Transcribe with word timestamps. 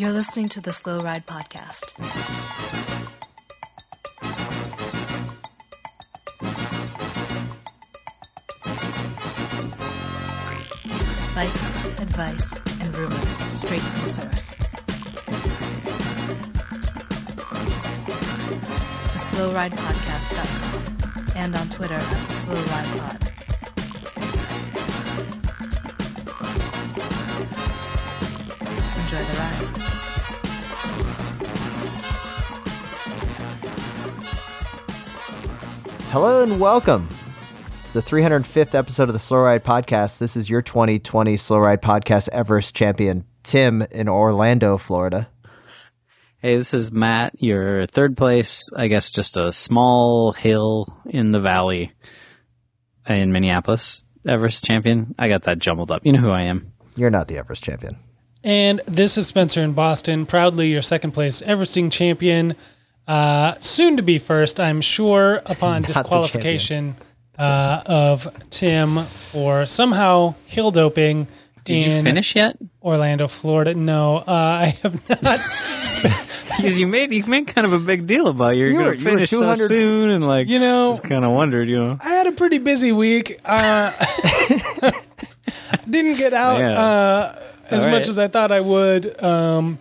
You're 0.00 0.12
listening 0.12 0.46
to 0.50 0.60
the 0.60 0.72
Slow 0.72 1.00
Ride 1.00 1.26
Podcast. 1.26 1.98
Bikes, 11.34 11.74
advice, 12.00 12.54
and 12.80 12.96
rumors 12.96 13.36
straight 13.58 13.80
from 13.80 14.00
the 14.02 14.06
source. 14.06 14.54
The 19.10 19.18
SlowRidePodcast.com 19.18 21.32
and 21.34 21.56
on 21.56 21.68
Twitter 21.70 21.94
at 21.94 22.28
SlowRidePod. 22.28 23.27
Enjoy 29.08 29.24
the 29.24 29.38
ride. 29.38 29.68
Hello 36.10 36.42
and 36.42 36.60
welcome 36.60 37.08
to 37.86 37.92
the 37.94 38.00
305th 38.00 38.74
episode 38.74 39.08
of 39.08 39.14
the 39.14 39.18
Slow 39.18 39.38
Ride 39.38 39.64
Podcast. 39.64 40.18
This 40.18 40.36
is 40.36 40.50
your 40.50 40.60
2020 40.60 41.38
Slow 41.38 41.56
Ride 41.56 41.80
Podcast 41.80 42.28
Everest 42.32 42.74
champion, 42.74 43.24
Tim 43.42 43.80
in 43.80 44.10
Orlando, 44.10 44.76
Florida. 44.76 45.30
Hey, 46.42 46.58
this 46.58 46.74
is 46.74 46.92
Matt, 46.92 47.42
your 47.42 47.86
third 47.86 48.14
place, 48.14 48.68
I 48.76 48.88
guess 48.88 49.10
just 49.10 49.38
a 49.38 49.52
small 49.52 50.32
hill 50.32 50.86
in 51.06 51.30
the 51.30 51.40
valley 51.40 51.92
in 53.06 53.32
Minneapolis. 53.32 54.04
Everest 54.26 54.64
champion. 54.64 55.14
I 55.18 55.28
got 55.28 55.44
that 55.44 55.60
jumbled 55.60 55.90
up. 55.90 56.02
You 56.04 56.12
know 56.12 56.20
who 56.20 56.30
I 56.30 56.42
am. 56.42 56.74
You're 56.94 57.08
not 57.08 57.26
the 57.26 57.38
Everest 57.38 57.64
champion. 57.64 57.96
And 58.44 58.80
this 58.86 59.18
is 59.18 59.26
Spencer 59.26 59.60
in 59.60 59.72
Boston, 59.72 60.24
proudly 60.26 60.68
your 60.68 60.82
second 60.82 61.12
place 61.12 61.42
Everesting 61.42 61.90
champion. 61.90 62.54
Uh, 63.06 63.54
soon 63.58 63.96
to 63.96 64.02
be 64.02 64.18
first, 64.18 64.60
I'm 64.60 64.80
sure, 64.80 65.42
upon 65.46 65.82
disqualification 65.82 66.96
uh, 67.38 67.82
of 67.86 68.28
Tim 68.50 69.06
for 69.06 69.66
somehow 69.66 70.34
hill 70.46 70.70
doping. 70.70 71.26
Did 71.64 71.84
you 71.84 72.02
finish 72.02 72.36
yet? 72.36 72.56
Orlando, 72.82 73.28
Florida? 73.28 73.74
No, 73.74 74.18
uh, 74.18 74.24
I 74.26 74.78
have 74.82 75.22
not. 75.22 75.40
Because 76.58 76.78
you 76.78 76.88
made 76.88 77.12
you 77.12 77.24
made 77.26 77.46
kind 77.46 77.64
of 77.64 77.72
a 77.72 77.78
big 77.78 78.06
deal 78.08 78.26
about 78.26 78.56
you're 78.56 78.66
You 78.68 78.78
going 78.78 78.98
to 78.98 79.04
finish 79.04 79.30
so 79.30 79.54
soon, 79.54 80.10
and 80.10 80.26
like 80.26 80.48
You 80.48 80.58
know- 80.58 80.90
just 80.92 81.04
kind 81.04 81.24
of 81.24 81.30
wondered, 81.30 81.68
you 81.68 81.76
know. 81.76 81.98
I 82.00 82.08
had 82.10 82.26
a 82.26 82.32
pretty 82.32 82.58
busy 82.58 82.90
week. 82.90 83.38
Uh, 83.44 83.92
didn't 85.88 86.16
get 86.18 86.34
out 86.34 86.58
Yeah. 86.58 86.80
uh, 86.80 87.42
as 87.70 87.84
All 87.84 87.90
much 87.90 88.08
as 88.08 88.18
I 88.18 88.28
thought 88.28 88.52
I 88.52 88.60
would. 88.60 89.22
Um, 89.22 89.78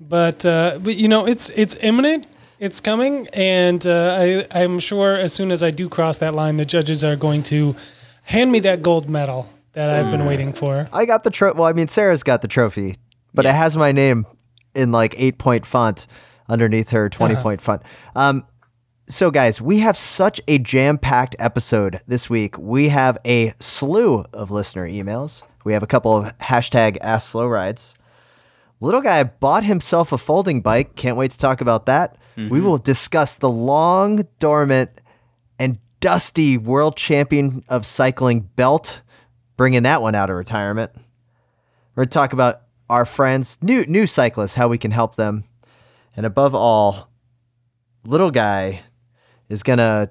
but 0.00 0.46
uh, 0.46 0.78
but 0.82 0.96
you 0.96 1.08
know, 1.08 1.26
it's 1.26 1.50
it's 1.50 1.76
imminent. 1.76 2.26
It's 2.58 2.80
coming, 2.80 3.28
and 3.32 3.86
uh, 3.86 4.16
I 4.18 4.46
I'm 4.50 4.78
sure 4.78 5.14
as 5.14 5.32
soon 5.32 5.52
as 5.52 5.62
I 5.62 5.70
do 5.70 5.88
cross 5.88 6.18
that 6.18 6.34
line, 6.34 6.56
the 6.56 6.64
judges 6.64 7.04
are 7.04 7.16
going 7.16 7.42
to 7.44 7.76
hand 8.26 8.50
me 8.50 8.60
that 8.60 8.82
gold 8.82 9.08
medal 9.08 9.48
that 9.72 9.90
I've 9.90 10.10
been 10.10 10.26
waiting 10.26 10.52
for. 10.52 10.88
I 10.92 11.04
got 11.04 11.22
the 11.22 11.30
trophy. 11.30 11.58
Well, 11.58 11.68
I 11.68 11.72
mean, 11.72 11.88
Sarah's 11.88 12.22
got 12.22 12.42
the 12.42 12.48
trophy, 12.48 12.96
but 13.32 13.46
it 13.46 13.54
has 13.54 13.76
my 13.76 13.92
name 13.92 14.26
in 14.74 14.92
like 14.92 15.14
eight 15.16 15.38
point 15.38 15.64
font 15.66 16.06
underneath 16.48 16.90
her 16.90 17.08
20 17.08 17.36
point 17.36 17.60
font. 17.60 17.82
Um, 18.16 18.44
so, 19.08 19.30
guys, 19.30 19.60
we 19.60 19.78
have 19.78 19.96
such 19.96 20.40
a 20.48 20.58
jam 20.58 20.98
packed 20.98 21.34
episode 21.38 22.00
this 22.06 22.28
week. 22.28 22.58
We 22.58 22.88
have 22.88 23.16
a 23.24 23.54
slew 23.58 24.24
of 24.32 24.50
listener 24.50 24.86
emails. 24.86 25.42
We 25.64 25.72
have 25.72 25.82
a 25.82 25.86
couple 25.86 26.16
of 26.16 26.38
hashtag 26.38 26.98
Ask 27.00 27.30
Slow 27.30 27.46
Rides. 27.46 27.94
Little 28.80 29.00
guy 29.00 29.24
bought 29.24 29.64
himself 29.64 30.12
a 30.12 30.18
folding 30.18 30.60
bike. 30.60 30.94
Can't 30.94 31.16
wait 31.16 31.32
to 31.32 31.38
talk 31.38 31.60
about 31.60 31.86
that. 31.86 32.16
We 32.36 32.44
mm-hmm. 32.44 32.64
will 32.64 32.78
discuss 32.78 33.36
the 33.36 33.48
long 33.48 34.24
dormant 34.38 35.00
and 35.58 35.78
dusty 36.00 36.56
world 36.56 36.96
champion 36.96 37.64
of 37.68 37.84
cycling 37.84 38.48
belt, 38.54 39.02
bringing 39.56 39.82
that 39.82 40.02
one 40.02 40.14
out 40.14 40.30
of 40.30 40.36
retirement. 40.36 40.92
We're 41.94 42.04
going 42.04 42.10
to 42.10 42.14
talk 42.14 42.32
about 42.32 42.62
our 42.88 43.04
friends, 43.04 43.58
new 43.60 43.84
new 43.86 44.06
cyclists, 44.06 44.54
how 44.54 44.68
we 44.68 44.78
can 44.78 44.92
help 44.92 45.16
them, 45.16 45.44
and 46.16 46.24
above 46.24 46.54
all, 46.54 47.10
little 48.04 48.30
guy 48.30 48.82
is 49.48 49.62
gonna. 49.62 50.10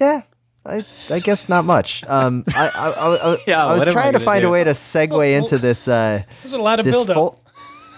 Yeah, 0.00 0.22
I, 0.66 0.84
I 1.10 1.18
guess 1.20 1.48
not 1.48 1.64
much. 1.64 2.04
Um, 2.08 2.44
I 2.54 2.68
I, 2.68 2.90
I, 2.90 3.32
I, 3.34 3.36
Yeah, 3.46 3.64
I 3.66 3.72
was 3.72 3.80
what 3.80 3.88
I 3.88 3.92
trying 3.92 4.12
to 4.14 4.20
find 4.20 4.42
do? 4.42 4.48
a 4.48 4.50
way 4.50 4.64
to 4.64 4.70
segue 4.70 5.36
into 5.36 5.58
this. 5.58 5.86
Uh, 5.88 6.22
There's 6.42 6.54
a 6.54 6.58
lot 6.58 6.78
of 6.80 6.86
this 6.86 6.94
buildup. 6.94 7.14
fol- 7.14 7.40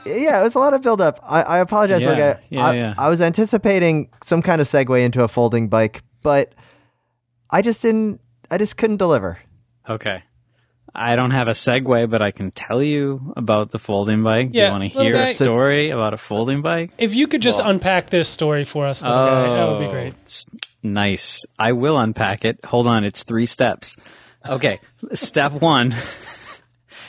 yeah, 0.06 0.40
it 0.40 0.42
was 0.44 0.54
a 0.54 0.58
lot 0.60 0.72
of 0.74 0.82
buildup. 0.82 1.18
I, 1.22 1.42
I 1.42 1.58
apologize. 1.58 2.02
Yeah, 2.02 2.08
like 2.10 2.20
I, 2.20 2.40
yeah, 2.48 2.66
I, 2.66 2.74
yeah. 2.74 2.94
I 2.98 3.08
was 3.08 3.20
anticipating 3.20 4.08
some 4.22 4.40
kind 4.42 4.60
of 4.60 4.66
segue 4.66 5.04
into 5.04 5.22
a 5.22 5.28
folding 5.28 5.68
bike, 5.68 6.02
but 6.22 6.54
I 7.50 7.62
just 7.62 7.82
didn't. 7.82 8.20
I 8.50 8.58
just 8.58 8.76
couldn't 8.76 8.98
deliver. 8.98 9.38
Okay. 9.88 10.22
I 10.94 11.14
don't 11.16 11.32
have 11.32 11.48
a 11.48 11.52
segue, 11.52 12.08
but 12.08 12.22
I 12.22 12.30
can 12.30 12.50
tell 12.50 12.82
you 12.82 13.32
about 13.36 13.70
the 13.70 13.78
folding 13.78 14.22
bike. 14.22 14.50
Yeah, 14.52 14.60
Do 14.70 14.74
you 14.76 14.80
want 14.80 14.92
to 14.94 14.98
hear 15.02 15.12
guy- 15.14 15.28
a 15.28 15.30
story 15.30 15.90
about 15.90 16.14
a 16.14 16.16
folding 16.16 16.62
bike? 16.62 16.92
if 16.98 17.14
you 17.14 17.26
could 17.26 17.42
just 17.42 17.60
unpack 17.62 18.08
this 18.10 18.28
story 18.28 18.64
for 18.64 18.86
us, 18.86 19.02
little 19.02 19.26
guy, 19.26 19.42
that 19.56 19.68
would 19.68 19.78
be 19.80 19.86
Oh, 19.86 19.90
great. 19.90 20.14
Nice. 20.82 21.44
I 21.58 21.72
will 21.72 21.98
unpack 21.98 22.44
it. 22.44 22.64
Hold 22.64 22.86
on. 22.86 23.04
It's 23.04 23.24
three 23.24 23.46
steps. 23.46 23.96
Okay. 24.48 24.78
Step 25.12 25.52
one. 25.60 25.94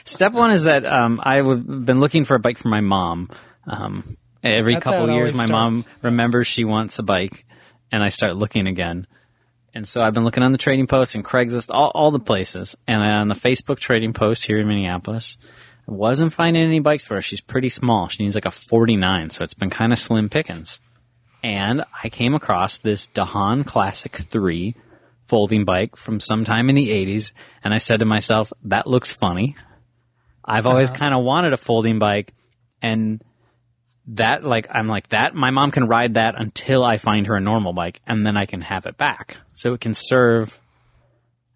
Step 0.06 0.34
one 0.34 0.52
is 0.52 0.64
that 0.64 0.86
um, 0.86 1.20
I've 1.24 1.46
been 1.86 2.00
looking 2.00 2.26
for 2.26 2.36
a 2.36 2.40
bike 2.40 2.58
for 2.58 2.70
my 2.70 2.82
mom. 2.82 3.30
Um, 3.68 4.04
every 4.44 4.74
That's 4.76 4.86
couple 4.88 5.12
years, 5.12 5.38
my 5.38 5.46
mom 5.48 5.76
remembers 6.02 6.48
she 6.48 6.64
wants 6.64 6.98
a 7.00 7.04
bike, 7.04 7.46
and 7.92 8.02
I 8.04 8.10
start 8.10 8.36
looking 8.36 8.68
again. 8.68 9.06
And 9.78 9.88
so 9.88 10.02
I've 10.02 10.14
been 10.14 10.24
looking 10.24 10.44
on 10.44 10.52
the 10.52 10.58
trading 10.58 10.88
post 10.88 11.16
and 11.16 11.24
Craigslist, 11.24 11.70
all, 11.72 11.92
all 11.94 12.12
the 12.12 12.20
places, 12.20 12.76
and 12.88 13.02
on 13.02 13.28
the 13.28 13.36
Facebook 13.36 13.78
trading 13.78 14.12
post 14.12 14.44
here 14.44 14.60
in 14.60 14.68
Minneapolis. 14.68 15.38
I 15.88 15.92
wasn't 15.92 16.34
finding 16.34 16.64
any 16.64 16.80
bikes 16.80 17.06
for 17.06 17.14
her. 17.14 17.22
She's 17.22 17.42
pretty 17.42 17.70
small. 17.70 18.10
She 18.10 18.24
needs 18.24 18.36
like 18.36 18.46
a 18.46 18.52
49, 18.52 19.30
so 19.30 19.44
it's 19.44 19.54
been 19.54 19.70
kind 19.70 19.94
of 19.94 20.00
slim 20.00 20.28
pickings 20.28 20.82
and 21.44 21.84
I 22.04 22.10
came 22.10 22.34
across 22.34 22.78
this 22.78 23.08
Dahon 23.08 23.64
Classic 23.64 24.14
3 24.14 24.76
folding 25.26 25.66
bike 25.66 25.96
from 25.96 26.20
sometime 26.20 26.70
in 26.70 26.76
the 26.76 26.90
80s, 26.90 27.32
and 27.64 27.74
I 27.74 27.78
said 27.78 28.00
to 28.00 28.06
myself, 28.06 28.52
that 28.64 28.88
looks 28.88 29.12
funny. 29.12 29.56
I've 30.44 30.66
always 30.66 30.90
uh-huh. 30.90 31.00
kind 31.00 31.14
of 31.14 31.24
wanted 31.24 31.54
a 31.54 31.58
folding 31.58 32.00
bike, 32.00 32.34
and 32.82 33.22
that, 34.08 34.44
like, 34.44 34.68
I'm 34.72 34.88
like, 34.88 35.10
that, 35.10 35.36
my 35.36 35.52
mom 35.52 35.72
can 35.72 35.88
ride 35.88 36.16
that 36.16 36.36
until 36.38 36.84
I 36.84 36.98
find 36.98 37.28
her 37.28 37.36
a 37.36 37.42
normal 37.42 37.74
bike, 37.74 38.02
and 38.08 38.26
then 38.26 38.38
I 38.38 38.46
can 38.46 38.62
have 38.62 38.86
it 38.86 38.98
back. 38.98 39.38
So 39.54 39.74
it 39.74 39.82
can 39.82 39.94
serve, 39.94 40.60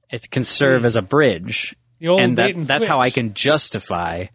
it 0.10 0.30
can 0.30 0.44
serve 0.44 0.86
as 0.86 0.96
a 0.96 1.02
bridge. 1.02 1.76
The 2.00 2.08
old 2.10 2.20
and, 2.20 2.38
that, 2.38 2.56
and 2.56 2.64
that's 2.64 2.86
how 2.86 3.00
I 3.00 3.10
can 3.10 3.34
justify 3.34 4.28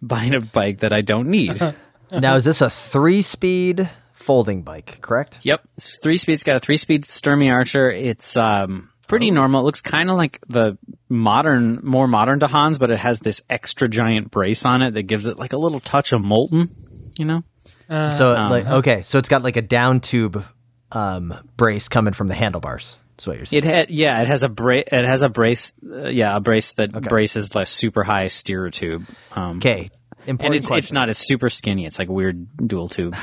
buying 0.00 0.34
a 0.34 0.40
bike 0.40 0.80
that 0.80 0.92
I 0.92 1.00
don't 1.00 1.28
need. 1.28 1.60
now, 2.10 2.36
is 2.36 2.44
this 2.44 2.60
a 2.60 2.68
three-speed 2.68 3.88
folding 4.12 4.62
bike? 4.62 4.98
Correct. 5.00 5.38
Yep, 5.42 5.62
it's 5.76 5.98
three 5.98 6.16
speeds. 6.16 6.42
Got 6.42 6.56
a 6.56 6.60
three 6.60 6.76
speed 6.76 7.04
Sturmey 7.04 7.52
Archer. 7.52 7.90
It's 7.90 8.36
um 8.36 8.90
pretty 9.06 9.30
normal. 9.30 9.60
It 9.60 9.64
looks 9.64 9.80
kind 9.82 10.10
of 10.10 10.16
like 10.16 10.40
the 10.48 10.78
modern, 11.08 11.80
more 11.82 12.08
modern 12.08 12.38
Dahons, 12.38 12.78
but 12.78 12.90
it 12.90 12.98
has 12.98 13.20
this 13.20 13.42
extra 13.50 13.88
giant 13.88 14.30
brace 14.30 14.64
on 14.64 14.82
it 14.82 14.92
that 14.94 15.02
gives 15.02 15.26
it 15.26 15.38
like 15.38 15.52
a 15.52 15.58
little 15.58 15.80
touch 15.80 16.12
of 16.12 16.22
Moulton. 16.22 16.70
You 17.18 17.26
know? 17.26 17.44
So, 17.92 18.32
like, 18.32 18.66
okay, 18.66 19.02
so 19.02 19.18
it's 19.18 19.28
got 19.28 19.42
like 19.42 19.56
a 19.56 19.62
down 19.62 20.00
tube 20.00 20.44
um, 20.92 21.34
brace 21.56 21.88
coming 21.88 22.12
from 22.12 22.26
the 22.28 22.34
handlebars. 22.34 22.96
That's 23.16 23.26
what 23.26 23.36
you're 23.36 23.46
saying. 23.46 23.64
It 23.64 23.64
had 23.64 23.90
yeah, 23.90 24.20
it 24.22 24.26
has 24.26 24.42
a 24.42 24.48
bra- 24.48 24.82
It 24.86 25.04
has 25.04 25.22
a 25.22 25.28
brace. 25.28 25.76
Uh, 25.84 26.08
yeah, 26.08 26.36
a 26.36 26.40
brace 26.40 26.74
that 26.74 26.92
braces 27.02 27.54
like 27.54 27.66
super 27.66 28.02
high 28.02 28.28
steer 28.28 28.70
tube. 28.70 29.06
Um, 29.32 29.58
okay, 29.58 29.90
and 30.20 30.30
important 30.30 30.58
it's 30.60 30.66
question. 30.68 30.78
it's 30.78 30.92
not. 30.92 31.08
It's 31.08 31.26
super 31.26 31.48
skinny. 31.48 31.86
It's 31.86 31.98
like 31.98 32.08
a 32.08 32.12
weird 32.12 32.46
dual 32.66 32.88
tube. 32.88 33.14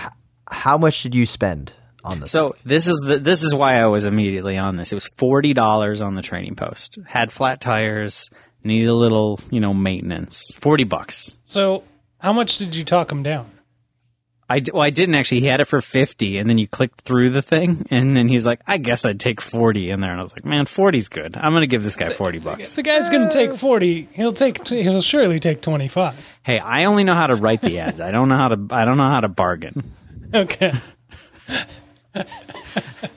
How 0.47 0.77
much 0.77 1.03
did 1.03 1.15
you 1.15 1.25
spend 1.25 1.73
on 2.03 2.19
this? 2.19 2.31
So 2.31 2.55
this 2.63 2.87
is 2.87 2.99
the 3.05 3.19
this 3.19 3.43
is 3.43 3.53
why 3.53 3.75
I 3.75 3.87
was 3.87 4.05
immediately 4.05 4.57
on 4.57 4.77
this. 4.77 4.91
It 4.91 4.95
was 4.95 5.07
forty 5.17 5.53
dollars 5.53 6.01
on 6.01 6.15
the 6.15 6.21
training 6.21 6.55
post. 6.55 6.99
Had 7.05 7.31
flat 7.31 7.61
tires. 7.61 8.29
Needed 8.61 8.89
a 8.89 8.93
little, 8.93 9.39
you 9.51 9.61
know, 9.61 9.73
maintenance. 9.73 10.53
Forty 10.59 10.83
bucks. 10.83 11.37
So, 11.45 11.85
how 12.17 12.33
much 12.33 12.57
did 12.57 12.75
you 12.75 12.83
talk 12.83 13.09
him 13.09 13.23
down? 13.23 13.49
I, 14.49 14.59
d- 14.59 14.71
well, 14.73 14.81
I 14.81 14.89
didn't 14.89 15.15
actually. 15.15 15.41
He 15.41 15.47
had 15.47 15.61
it 15.61 15.65
for 15.65 15.79
fifty, 15.79 16.37
and 16.39 16.49
then 16.49 16.57
you 16.57 16.67
clicked 16.67 17.01
through 17.01 17.29
the 17.29 17.41
thing, 17.41 17.85
and 17.91 18.15
then 18.15 18.27
he's 18.27 18.45
like, 18.45 18.59
"I 18.65 18.77
guess 18.77 19.05
I'd 19.05 19.19
take 19.19 19.41
40 19.41 19.91
in 19.91 19.99
there." 19.99 20.11
And 20.11 20.19
I 20.19 20.23
was 20.23 20.33
like, 20.33 20.43
"Man, 20.45 20.65
40's 20.65 21.09
good. 21.09 21.37
I'm 21.37 21.53
gonna 21.53 21.67
give 21.67 21.83
this 21.83 21.95
guy 21.95 22.09
forty 22.09 22.39
bucks." 22.39 22.75
The 22.75 22.83
guy's 22.83 23.09
going 23.09 23.29
to 23.29 23.33
take 23.33 23.53
forty, 23.53 24.07
he'll 24.13 24.33
take. 24.33 24.67
He'll 24.67 25.01
surely 25.01 25.39
take 25.39 25.61
twenty-five. 25.61 26.15
Hey, 26.43 26.57
I 26.59 26.85
only 26.85 27.03
know 27.03 27.13
how 27.13 27.27
to 27.27 27.35
write 27.35 27.61
the 27.61 27.79
ads. 27.79 28.01
I 28.01 28.11
don't 28.11 28.27
know 28.29 28.37
how 28.37 28.47
to. 28.47 28.67
I 28.71 28.85
don't 28.85 28.97
know 28.97 29.09
how 29.09 29.19
to 29.19 29.27
bargain. 29.29 29.83
Okay. 30.33 30.73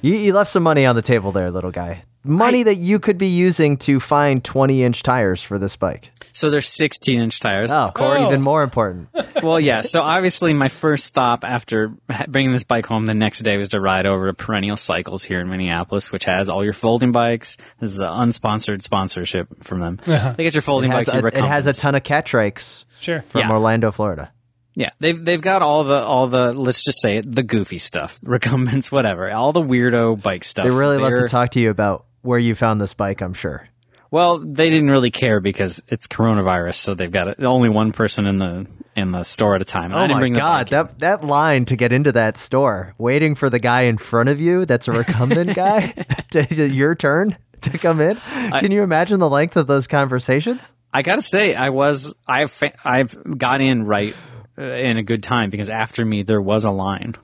you, 0.01 0.15
you 0.15 0.33
left 0.33 0.51
some 0.51 0.63
money 0.63 0.87
on 0.87 0.97
the 0.97 1.03
table 1.03 1.33
there, 1.33 1.51
little 1.51 1.71
guy. 1.71 2.05
Money 2.25 2.63
that 2.63 2.77
you 2.77 2.99
could 3.01 3.19
be 3.19 3.27
using 3.29 3.77
to 3.79 3.99
find 3.99 4.45
20 4.45 4.83
inch 4.85 5.03
tires 5.03 5.43
for 5.43 5.59
this 5.59 5.75
bike. 5.77 6.11
So 6.33 6.51
they're 6.51 6.61
16 6.61 7.21
inch 7.21 7.41
tires, 7.41 7.71
Oh, 7.73 7.77
of 7.89 7.95
course. 7.95 8.27
even 8.27 8.41
oh. 8.41 8.45
more 8.45 8.63
important. 8.63 9.09
Well, 9.43 9.59
yeah. 9.59 9.81
So 9.81 10.03
obviously, 10.03 10.53
my 10.55 10.69
first 10.69 11.05
stop 11.05 11.43
after 11.43 11.93
bringing 12.29 12.53
this 12.53 12.63
bike 12.63 12.87
home 12.87 13.07
the 13.07 13.15
next 13.15 13.41
day 13.41 13.57
was 13.57 13.71
to 13.71 13.81
ride 13.81 14.07
over 14.07 14.29
to 14.29 14.35
Perennial 14.35 14.77
Cycles 14.77 15.25
here 15.25 15.41
in 15.41 15.49
Minneapolis, 15.51 16.13
which 16.13 16.27
has 16.27 16.49
all 16.49 16.63
your 16.63 16.73
folding 16.75 17.11
bikes. 17.11 17.57
This 17.81 17.91
is 17.91 17.99
an 17.99 18.07
unsponsored 18.07 18.85
sponsorship 18.85 19.65
from 19.65 19.81
them. 19.81 19.99
Uh-huh. 20.07 20.35
They 20.37 20.45
get 20.45 20.55
your 20.55 20.63
folding 20.63 20.93
has, 20.93 21.07
bikes. 21.07 21.15
a, 21.19 21.21
your 21.23 21.27
it 21.29 21.45
has 21.45 21.67
a 21.67 21.73
ton 21.73 21.97
of 21.97 22.05
Catrikes 22.05 22.85
Sure. 23.01 23.23
from 23.31 23.41
Yeah. 23.41 23.51
Orlando, 23.51 23.91
Florida. 23.91 24.31
Yeah, 24.77 24.91
they've 25.01 25.23
they've 25.25 25.41
got 25.43 25.61
all 25.61 25.83
the 25.83 26.01
all 26.05 26.29
the 26.29 26.53
let's 26.53 26.85
just 26.85 27.01
say 27.03 27.17
it 27.17 27.35
the 27.35 27.43
goofy 27.43 27.79
stuff, 27.79 28.21
recumbents, 28.25 28.93
whatever, 28.93 29.29
all 29.33 29.53
the 29.53 29.61
weirdo 29.61 30.23
bike 30.23 30.45
stuff. 30.45 30.65
They 30.65 30.71
really 30.71 30.99
love 30.99 31.15
to 31.17 31.27
talk 31.27 31.51
to 31.53 31.61
you 31.61 31.71
about 31.71 32.07
where 32.23 32.39
you 32.39 32.55
found 32.55 32.81
this 32.81 32.95
bike, 32.95 33.21
I'm 33.21 33.35
sure. 33.35 33.69
Well, 34.11 34.41
they 34.41 34.69
didn't 34.69 34.91
really 34.91 35.11
care 35.11 35.41
because 35.41 35.83
it's 35.89 36.07
coronavirus, 36.07 36.75
so 36.75 36.95
they've 36.95 37.11
got 37.11 37.43
only 37.43 37.71
one 37.71 37.93
person 37.93 38.27
in 38.27 38.37
the 38.37 38.71
in 38.95 39.11
the 39.11 39.25
store 39.25 39.55
at 39.55 39.63
a 39.63 39.65
time. 39.65 39.95
I 39.95 40.05
Oh 40.05 40.09
my 40.09 40.29
god, 40.29 40.69
that 40.69 40.99
that 40.99 41.25
line 41.25 41.65
to 41.65 41.77
get 41.77 41.93
into 41.93 42.13
that 42.13 42.37
store, 42.37 42.95
waiting 42.99 43.35
for 43.35 43.49
the 43.49 43.59
guy 43.59 43.83
in 43.83 43.97
front 43.97 44.29
of 44.29 44.39
you 44.39 44.67
that's 44.67 44.87
a 44.87 44.93
recumbent 44.93 45.55
guy 45.55 45.93
to, 46.33 46.45
to 46.45 46.69
your 46.69 46.95
turn 46.95 47.39
to 47.63 47.79
come 47.79 48.03
in. 48.03 48.19
Can 48.61 48.71
you 48.71 48.83
imagine 48.83 49.19
the 49.19 49.31
length 49.31 49.57
of 49.57 49.67
those 49.67 49.87
conversations? 49.87 50.71
I 50.93 51.01
gotta 51.01 51.23
say, 51.23 51.55
I 51.55 51.71
was 51.71 52.15
I've 52.29 52.63
I've 52.85 53.39
got 53.39 53.63
in 53.63 53.87
right 53.87 54.15
uh, 54.59 54.63
in 54.63 54.99
a 54.99 55.03
good 55.03 55.23
time 55.23 55.49
because 55.49 55.71
after 55.71 56.05
me 56.05 56.23
there 56.23 56.43
was 56.43 56.67
a 56.67 56.71
line. 56.71 57.15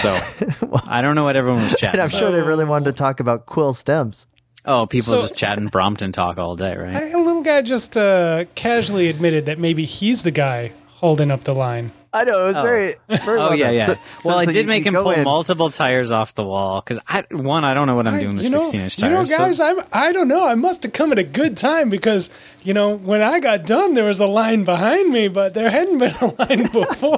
So 0.00 0.14
I 0.86 1.00
don't 1.02 1.14
know 1.14 1.24
what 1.24 1.36
everyone 1.36 1.62
was 1.62 1.74
chatting. 1.76 2.00
I'm 2.00 2.08
sure 2.08 2.30
they 2.30 2.42
really 2.42 2.64
wanted 2.64 2.86
to 2.86 2.92
talk 2.92 3.20
about 3.20 3.46
quill 3.46 3.72
stems. 3.74 4.26
Oh, 4.64 4.86
people 4.86 5.02
So- 5.06 5.20
just 5.20 5.36
chatting 5.36 5.66
Brompton 5.66 6.12
talk 6.12 6.38
all 6.38 6.54
day, 6.56 6.76
right? 6.76 6.92
A 7.14 7.18
little 7.18 7.42
guy 7.42 7.62
just 7.62 7.96
uh, 7.96 8.44
casually 8.54 9.08
admitted 9.08 9.46
that 9.46 9.58
maybe 9.58 9.84
he's 9.84 10.22
the 10.22 10.30
guy 10.30 10.72
holding 10.86 11.30
up 11.30 11.44
the 11.44 11.54
line. 11.54 11.90
I 12.14 12.24
know 12.24 12.44
it 12.44 12.48
was 12.48 12.56
oh. 12.58 12.62
very, 12.62 12.96
very. 13.08 13.38
Oh 13.40 13.48
well 13.48 13.54
yeah, 13.54 13.66
done. 13.66 13.74
yeah. 13.74 13.86
So- 13.86 13.92
well, 13.92 14.34
so- 14.34 14.38
I 14.38 14.44
so 14.44 14.52
did 14.52 14.66
make 14.66 14.84
him 14.84 14.92
pull 14.94 15.10
in- 15.12 15.24
multiple 15.24 15.70
tires 15.70 16.10
off 16.10 16.34
the 16.34 16.44
wall 16.44 16.80
because 16.82 16.98
I 17.08 17.24
one 17.30 17.64
I 17.64 17.72
don't 17.72 17.86
know 17.86 17.96
what 17.96 18.06
I'm 18.06 18.20
doing 18.20 18.36
with 18.36 18.46
16 18.46 18.80
inch 18.80 18.96
tires. 18.98 19.02
you 19.02 19.08
know, 19.08 19.24
tires. 19.24 19.56
so- 19.56 19.64
guys, 19.76 19.78
I'm 19.78 19.86
I 19.92 20.12
don't 20.12 20.28
know. 20.28 20.46
I 20.46 20.54
must 20.54 20.82
have 20.82 20.92
come 20.92 21.10
at 21.12 21.18
a 21.18 21.24
good 21.24 21.56
time 21.56 21.88
because 21.88 22.28
you 22.62 22.74
know 22.74 22.90
when 22.94 23.22
I 23.22 23.40
got 23.40 23.64
done, 23.64 23.94
there 23.94 24.04
was 24.04 24.20
a 24.20 24.26
line 24.26 24.64
behind 24.64 25.10
me, 25.10 25.28
but 25.28 25.54
there 25.54 25.70
hadn't 25.70 25.98
been 25.98 26.14
a 26.20 26.26
line 26.38 26.64
before. 26.64 27.16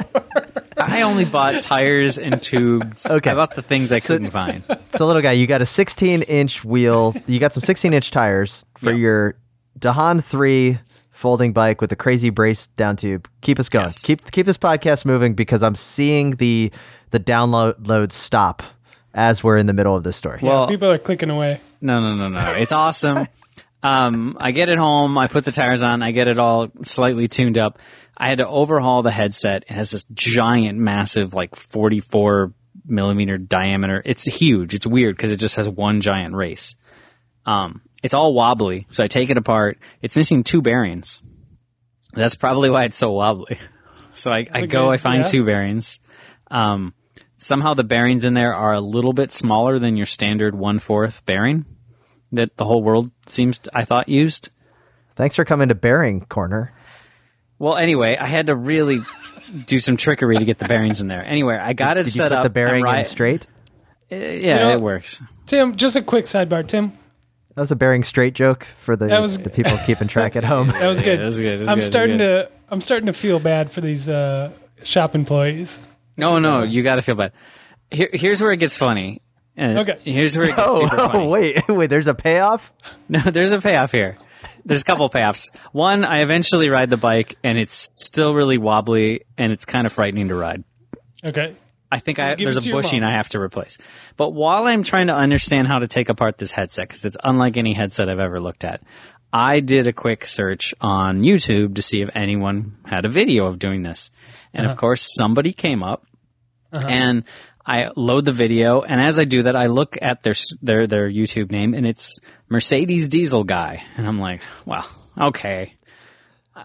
I 0.76 1.02
only 1.02 1.24
bought 1.24 1.60
tires 1.62 2.16
and 2.18 2.40
tubes. 2.40 3.10
Okay. 3.10 3.30
I 3.30 3.34
bought 3.34 3.54
the 3.56 3.62
things 3.62 3.90
I 3.92 4.00
couldn't 4.00 4.30
find. 4.30 4.62
So, 4.88 5.06
little 5.06 5.22
guy, 5.22 5.32
you 5.32 5.46
got 5.46 5.62
a 5.62 5.66
16 5.66 6.22
inch 6.22 6.64
wheel. 6.64 7.14
You 7.26 7.38
got 7.40 7.52
some 7.52 7.62
16 7.62 7.92
inch 7.94 8.10
tires 8.10 8.64
for 8.76 8.90
Yeah. 8.90 8.96
your 8.98 9.34
Dahon 9.78 10.20
3 10.20 10.78
folding 11.14 11.52
bike 11.52 11.80
with 11.80 11.90
the 11.90 11.96
crazy 11.96 12.28
brace 12.28 12.66
down 12.66 12.96
tube. 12.96 13.28
Keep 13.40 13.58
us 13.60 13.68
going. 13.68 13.86
Yes. 13.86 14.02
Keep 14.02 14.30
keep 14.30 14.44
this 14.44 14.58
podcast 14.58 15.04
moving 15.06 15.34
because 15.34 15.62
I'm 15.62 15.74
seeing 15.76 16.32
the 16.32 16.70
the 17.10 17.20
download 17.20 17.86
load 17.86 18.12
stop 18.12 18.62
as 19.14 19.42
we're 19.42 19.56
in 19.56 19.66
the 19.66 19.72
middle 19.72 19.96
of 19.96 20.02
this 20.02 20.16
story. 20.16 20.40
Well, 20.42 20.66
People 20.68 20.90
are 20.90 20.98
clicking 20.98 21.30
away. 21.30 21.60
No, 21.80 22.00
no, 22.00 22.16
no, 22.16 22.28
no. 22.28 22.52
It's 22.54 22.72
awesome. 22.72 23.28
Um, 23.82 24.36
I 24.40 24.50
get 24.50 24.68
it 24.70 24.78
home. 24.78 25.16
I 25.16 25.28
put 25.28 25.44
the 25.44 25.52
tires 25.52 25.82
on. 25.82 26.02
I 26.02 26.10
get 26.10 26.26
it 26.26 26.38
all 26.38 26.68
slightly 26.82 27.28
tuned 27.28 27.58
up. 27.58 27.78
I 28.16 28.28
had 28.28 28.38
to 28.38 28.48
overhaul 28.48 29.02
the 29.02 29.10
headset. 29.10 29.64
It 29.68 29.72
has 29.72 29.90
this 29.90 30.06
giant, 30.06 30.78
massive, 30.78 31.34
like 31.34 31.54
44 31.54 32.52
millimeter 32.86 33.36
diameter. 33.38 34.02
It's 34.04 34.24
huge. 34.24 34.74
It's 34.74 34.86
weird 34.86 35.16
because 35.16 35.30
it 35.30 35.36
just 35.36 35.56
has 35.56 35.68
one 35.68 36.00
giant 36.00 36.34
race. 36.34 36.76
Um, 37.44 37.82
it's 38.04 38.14
all 38.14 38.32
wobbly. 38.34 38.86
So 38.90 39.02
I 39.02 39.08
take 39.08 39.30
it 39.30 39.36
apart. 39.36 39.78
It's 40.00 40.14
missing 40.14 40.44
two 40.44 40.62
bearings. 40.62 41.20
That's 42.12 42.36
probably 42.36 42.70
why 42.70 42.84
it's 42.84 42.96
so 42.96 43.10
wobbly. 43.12 43.58
So 44.16 44.30
I, 44.30 44.46
I 44.52 44.66
go, 44.66 44.86
good? 44.86 44.94
I 44.94 44.96
find 44.98 45.18
Yeah. 45.24 45.24
two 45.32 45.44
bearings. 45.44 45.98
Um, 46.48 46.94
somehow 47.36 47.74
the 47.74 47.82
bearings 47.82 48.22
in 48.24 48.32
there 48.34 48.54
are 48.54 48.72
a 48.72 48.80
little 48.80 49.12
bit 49.12 49.32
smaller 49.32 49.80
than 49.80 49.96
your 49.96 50.06
standard 50.06 50.54
one 50.54 50.78
fourth 50.78 51.26
bearing 51.26 51.64
that 52.30 52.56
the 52.56 52.64
whole 52.64 52.80
world 52.80 53.10
seems 53.28 53.58
to, 53.58 53.70
I 53.74 53.84
thought 53.84 54.08
used. 54.08 54.50
Thanks 55.16 55.34
for 55.34 55.44
coming 55.44 55.68
to 55.70 55.74
Bearing 55.74 56.20
Corner. 56.26 56.72
Well, 57.58 57.76
anyway, 57.76 58.16
I 58.16 58.26
had 58.28 58.46
to 58.46 58.54
really 58.54 59.00
do 59.66 59.80
some 59.80 59.96
trickery 59.96 60.36
to 60.36 60.44
get 60.44 60.58
the 60.58 60.68
bearings 60.68 61.00
in 61.00 61.08
there. 61.08 61.24
Anyway, 61.24 61.56
I 61.56 61.72
got 61.72 61.96
it 61.96 62.04
Did 62.04 62.14
you 62.14 62.18
set 62.18 62.28
put 62.28 62.36
up. 62.38 62.42
the 62.44 62.50
bearing 62.50 62.86
and 62.86 62.98
in 62.98 63.04
straight? 63.04 63.48
Uh, 64.12 64.14
yeah, 64.14 64.58
know- 64.58 64.70
it 64.74 64.80
works. 64.80 65.20
Tim, 65.46 65.74
just 65.74 65.96
a 65.96 66.02
quick 66.02 66.26
sidebar. 66.26 66.64
Tim, 66.64 66.92
That 67.54 67.60
was 67.60 67.70
a 67.70 67.76
bearing 67.76 68.02
straight 68.04 68.34
joke 68.34 68.64
for 68.64 68.96
the, 68.96 69.06
was- 69.06 69.38
the 69.38 69.50
people 69.50 69.76
keeping 69.86 70.08
track 70.08 70.34
at 70.36 70.44
home. 70.44 70.68
that 70.80 70.86
was 70.88 71.00
good. 71.00 71.20
it 71.20 71.24
was 71.24 71.38
good, 71.38 71.54
it 71.54 71.58
was 71.60 71.68
I'm 71.68 71.74
good, 71.74 71.76
it 71.76 71.76
was 71.78 71.86
starting 71.86 72.18
good. 72.18 72.46
to 72.46 72.50
I'm 72.70 72.80
starting 72.80 73.06
to 73.06 73.12
feel 73.12 73.38
bad 73.38 73.70
for 73.70 73.80
these 73.80 74.08
uh, 74.08 74.50
shop 74.82 75.14
employees. 75.14 75.80
No, 76.16 76.38
no, 76.38 76.62
you 76.62 76.82
got 76.82 76.96
to 76.96 77.02
feel 77.02 77.14
bad. 77.14 77.32
Here, 77.90 78.08
here's 78.12 78.40
where 78.40 78.52
it 78.52 78.56
gets 78.58 78.76
funny. 78.76 79.20
Uh, 79.56 79.74
Okay. 79.86 79.98
Here's 80.02 80.36
where 80.36 80.46
it 80.48 80.56
gets 80.56 80.62
Oh, 80.68 80.80
super 80.80 80.96
funny. 80.96 81.18
Oh, 81.24 81.28
wait, 81.28 81.68
wait, 81.68 81.86
there's 81.88 82.08
a 82.08 82.14
payoff? 82.14 82.72
No, 83.08 83.20
there's 83.20 83.52
a 83.52 83.60
payoff 83.60 83.92
here. 83.92 84.18
There's 84.64 84.80
a 84.80 84.84
couple 84.84 85.08
payoffs. 85.10 85.50
One, 85.72 86.04
I 86.04 86.22
eventually 86.22 86.70
ride 86.70 86.90
the 86.90 86.96
bike, 86.96 87.36
and 87.44 87.56
it's 87.58 87.74
still 87.74 88.34
really 88.34 88.58
wobbly, 88.58 89.22
and 89.38 89.52
it's 89.52 89.64
kind 89.64 89.86
of 89.86 89.92
frightening 89.92 90.28
to 90.28 90.34
ride. 90.34 90.64
Okay. 91.24 91.54
I 91.94 92.00
think 92.00 92.18
So 92.18 92.24
I, 92.24 92.34
there's 92.34 92.66
a 92.66 92.70
bushing. 92.70 93.02
I 93.04 93.16
have 93.16 93.28
to 93.30 93.40
replace. 93.40 93.78
But 94.16 94.30
while 94.30 94.64
I'm 94.66 94.82
trying 94.82 95.06
to 95.06 95.14
understand 95.14 95.68
how 95.68 95.78
to 95.78 95.86
take 95.86 96.08
apart 96.08 96.38
this 96.38 96.50
headset, 96.50 96.88
because 96.88 97.04
it's 97.04 97.16
unlike 97.22 97.56
any 97.56 97.72
headset 97.72 98.08
I've 98.08 98.18
ever 98.18 98.40
looked 98.40 98.64
at, 98.64 98.82
I 99.32 99.60
did 99.60 99.86
a 99.86 99.92
quick 99.92 100.24
search 100.26 100.74
on 100.80 101.22
YouTube 101.22 101.76
to 101.76 101.82
see 101.82 102.02
if 102.02 102.08
anyone 102.14 102.76
had 102.84 103.04
a 103.04 103.08
video 103.08 103.46
of 103.46 103.58
doing 103.58 103.82
this. 103.82 104.10
And 104.52 104.66
Uh-huh. 104.66 104.72
of 104.72 104.78
course, 104.78 105.08
somebody 105.16 105.52
came 105.52 105.82
up, 105.84 106.04
and 106.72 107.24
I 107.64 107.90
load 107.94 108.24
the 108.24 108.32
video. 108.32 108.82
And 108.82 109.00
as 109.00 109.18
I 109.18 109.24
do 109.24 109.44
that, 109.44 109.54
I 109.56 109.66
look 109.66 109.96
at 110.02 110.22
their 110.24 110.34
their 110.62 110.86
their 110.88 111.08
YouTube 111.08 111.50
name, 111.52 111.74
and 111.74 111.86
it's 111.86 112.18
Mercedes 112.48 113.06
Diesel 113.08 113.44
Guy, 113.44 113.84
and 113.96 114.06
I'm 114.06 114.18
like, 114.18 114.42
well, 114.66 114.86
okay, 115.16 115.74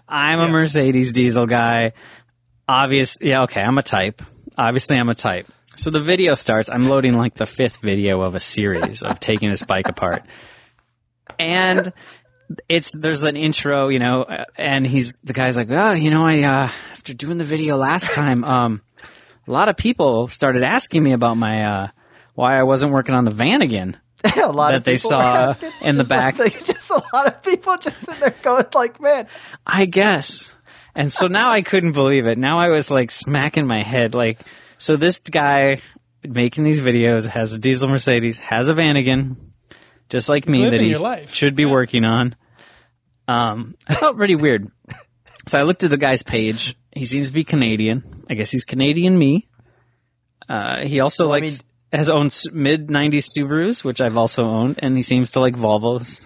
I'm 0.08 0.40
a 0.40 0.48
Mercedes 0.48 1.12
Diesel 1.12 1.46
guy 1.46 1.92
obvious 2.68 3.18
yeah 3.20 3.42
okay 3.42 3.60
i'm 3.60 3.78
a 3.78 3.82
type 3.82 4.22
obviously 4.58 4.96
i'm 4.98 5.08
a 5.08 5.14
type. 5.14 5.46
So 5.76 5.90
the 5.90 6.00
video 6.00 6.34
starts. 6.34 6.68
I'm 6.68 6.88
loading 6.88 7.14
like 7.16 7.34
the 7.34 7.46
fifth 7.46 7.76
video 7.80 8.20
of 8.22 8.34
a 8.34 8.40
series 8.40 9.02
of 9.02 9.18
taking 9.28 9.50
this 9.50 9.62
bike 9.62 9.88
apart. 9.88 10.24
And 11.38 11.92
it's 12.68 12.92
there's 12.92 13.22
an 13.22 13.36
intro 13.36 13.88
you 13.88 14.00
know 14.00 14.26
and 14.56 14.84
he's 14.84 15.14
the 15.22 15.32
guy's 15.32 15.56
like 15.56 15.68
oh 15.70 15.92
you 15.92 16.10
know 16.10 16.26
i 16.26 16.42
uh 16.42 16.68
after 16.90 17.14
doing 17.14 17.38
the 17.38 17.44
video 17.44 17.76
last 17.76 18.12
time 18.12 18.42
um 18.42 18.82
a 19.46 19.50
lot 19.52 19.68
of 19.68 19.76
people 19.76 20.26
started 20.26 20.64
asking 20.64 21.00
me 21.00 21.12
about 21.12 21.36
my 21.36 21.64
uh 21.64 21.88
why 22.34 22.58
i 22.58 22.64
wasn't 22.64 22.90
working 22.92 23.14
on 23.14 23.24
the 23.24 23.30
van 23.30 23.62
again. 23.62 23.96
A 24.36 24.50
lot 24.50 24.72
that 24.72 24.78
of 24.78 24.84
they 24.84 24.96
people 24.96 25.10
saw 25.10 25.54
in 25.80 25.96
the 25.96 26.02
just 26.02 26.10
like- 26.10 26.36
back. 26.36 26.64
just 26.66 26.90
a 26.90 27.02
lot 27.14 27.26
of 27.28 27.40
people 27.42 27.76
just 27.78 27.98
sitting 27.98 28.20
there 28.20 28.34
going 28.42 28.66
like, 28.74 29.00
man, 29.00 29.26
I 29.66 29.86
guess. 29.86 30.52
And 30.94 31.12
so 31.12 31.26
now 31.26 31.50
I 31.50 31.62
couldn't 31.62 31.92
believe 31.92 32.26
it. 32.26 32.38
Now 32.38 32.58
I 32.58 32.68
was 32.68 32.90
like 32.90 33.10
smacking 33.10 33.66
my 33.66 33.82
head. 33.82 34.14
Like, 34.14 34.40
so 34.78 34.96
this 34.96 35.18
guy 35.18 35.80
making 36.22 36.64
these 36.64 36.80
videos 36.80 37.26
has 37.26 37.52
a 37.52 37.58
diesel 37.58 37.88
Mercedes, 37.88 38.38
has 38.38 38.68
a 38.68 38.74
Vanagon, 38.74 39.36
just 40.08 40.28
like 40.28 40.48
me 40.48 40.68
that 40.68 40.80
he 40.80 41.26
should 41.26 41.54
be 41.54 41.64
working 41.64 42.04
on. 42.04 42.34
Um, 43.28 43.76
I 43.86 43.94
felt 43.94 44.16
pretty 44.16 44.34
weird. 44.34 44.68
So 45.46 45.58
I 45.58 45.62
looked 45.62 45.84
at 45.84 45.90
the 45.90 45.96
guy's 45.96 46.22
page. 46.22 46.76
He 46.92 47.04
seems 47.04 47.28
to 47.28 47.32
be 47.32 47.44
Canadian. 47.44 48.02
I 48.28 48.34
guess 48.34 48.50
he's 48.50 48.64
Canadian 48.64 49.18
me. 49.18 49.48
Uh, 50.48 50.84
he 50.84 51.00
also 51.00 51.26
I 51.26 51.30
likes 51.30 51.62
has 51.92 52.08
owned 52.08 52.36
mid 52.52 52.88
'90s 52.88 53.26
Subarus, 53.36 53.82
which 53.82 54.00
I've 54.00 54.16
also 54.16 54.44
owned, 54.44 54.80
and 54.80 54.96
he 54.96 55.02
seems 55.02 55.30
to 55.32 55.40
like 55.40 55.54
Volvos. 55.54 56.22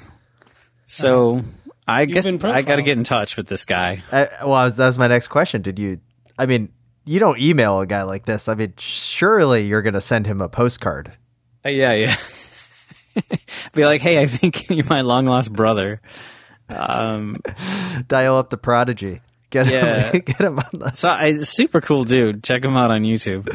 So 0.84 1.42
I 1.86 2.06
guess 2.06 2.26
I 2.26 2.62
got 2.62 2.76
to 2.76 2.82
get 2.82 2.96
in 2.96 3.04
touch 3.04 3.36
with 3.36 3.46
this 3.46 3.64
guy. 3.64 4.02
Uh, 4.10 4.26
well, 4.40 4.50
was- 4.64 4.76
that 4.76 4.86
was 4.86 4.98
my 4.98 5.06
next 5.08 5.28
question. 5.28 5.62
Did 5.62 5.78
you? 5.78 6.00
I 6.38 6.46
mean, 6.46 6.70
you 7.04 7.20
don't 7.20 7.38
email 7.38 7.80
a 7.80 7.86
guy 7.86 8.02
like 8.02 8.24
this. 8.24 8.48
I 8.48 8.54
mean, 8.54 8.72
surely 8.78 9.66
you're 9.66 9.82
going 9.82 9.94
to 9.94 10.00
send 10.00 10.26
him 10.26 10.40
a 10.40 10.48
postcard. 10.48 11.12
Uh, 11.64 11.68
yeah, 11.70 11.92
yeah. 11.92 12.16
Be 13.74 13.84
like, 13.84 14.00
hey, 14.00 14.20
I 14.20 14.26
think 14.26 14.68
you're 14.70 14.86
my 14.88 15.02
long 15.02 15.26
lost 15.26 15.52
brother. 15.52 16.00
Um, 16.68 17.40
Dial 18.08 18.36
up 18.38 18.50
the 18.50 18.56
prodigy. 18.56 19.20
Get 19.50 19.66
Yeah. 19.68 20.10
him. 20.10 20.22
Get 20.24 20.40
him 20.40 20.58
on 20.58 20.64
the 20.72 20.90
so 20.92 21.10
I 21.10 21.38
super 21.40 21.80
cool 21.80 22.04
dude. 22.04 22.42
Check 22.42 22.64
him 22.64 22.76
out 22.76 22.90
on 22.90 23.02
YouTube. 23.02 23.48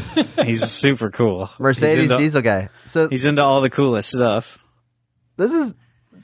He's 0.45 0.63
super 0.69 1.09
cool. 1.11 1.49
Mercedes 1.59 1.95
he's 2.03 2.11
into, 2.11 2.17
diesel 2.23 2.41
guy. 2.41 2.69
So 2.85 3.09
He's 3.09 3.25
into 3.25 3.43
all 3.43 3.59
the 3.61 3.69
coolest 3.69 4.09
stuff. 4.11 4.59
this 5.35 5.51
is 5.51 5.73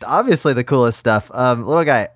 obviously 0.04 0.54
the 0.54 0.64
coolest 0.64 1.00
stuff. 1.00 1.30
Um, 1.34 1.66
little 1.66 1.84
guy, 1.84 2.10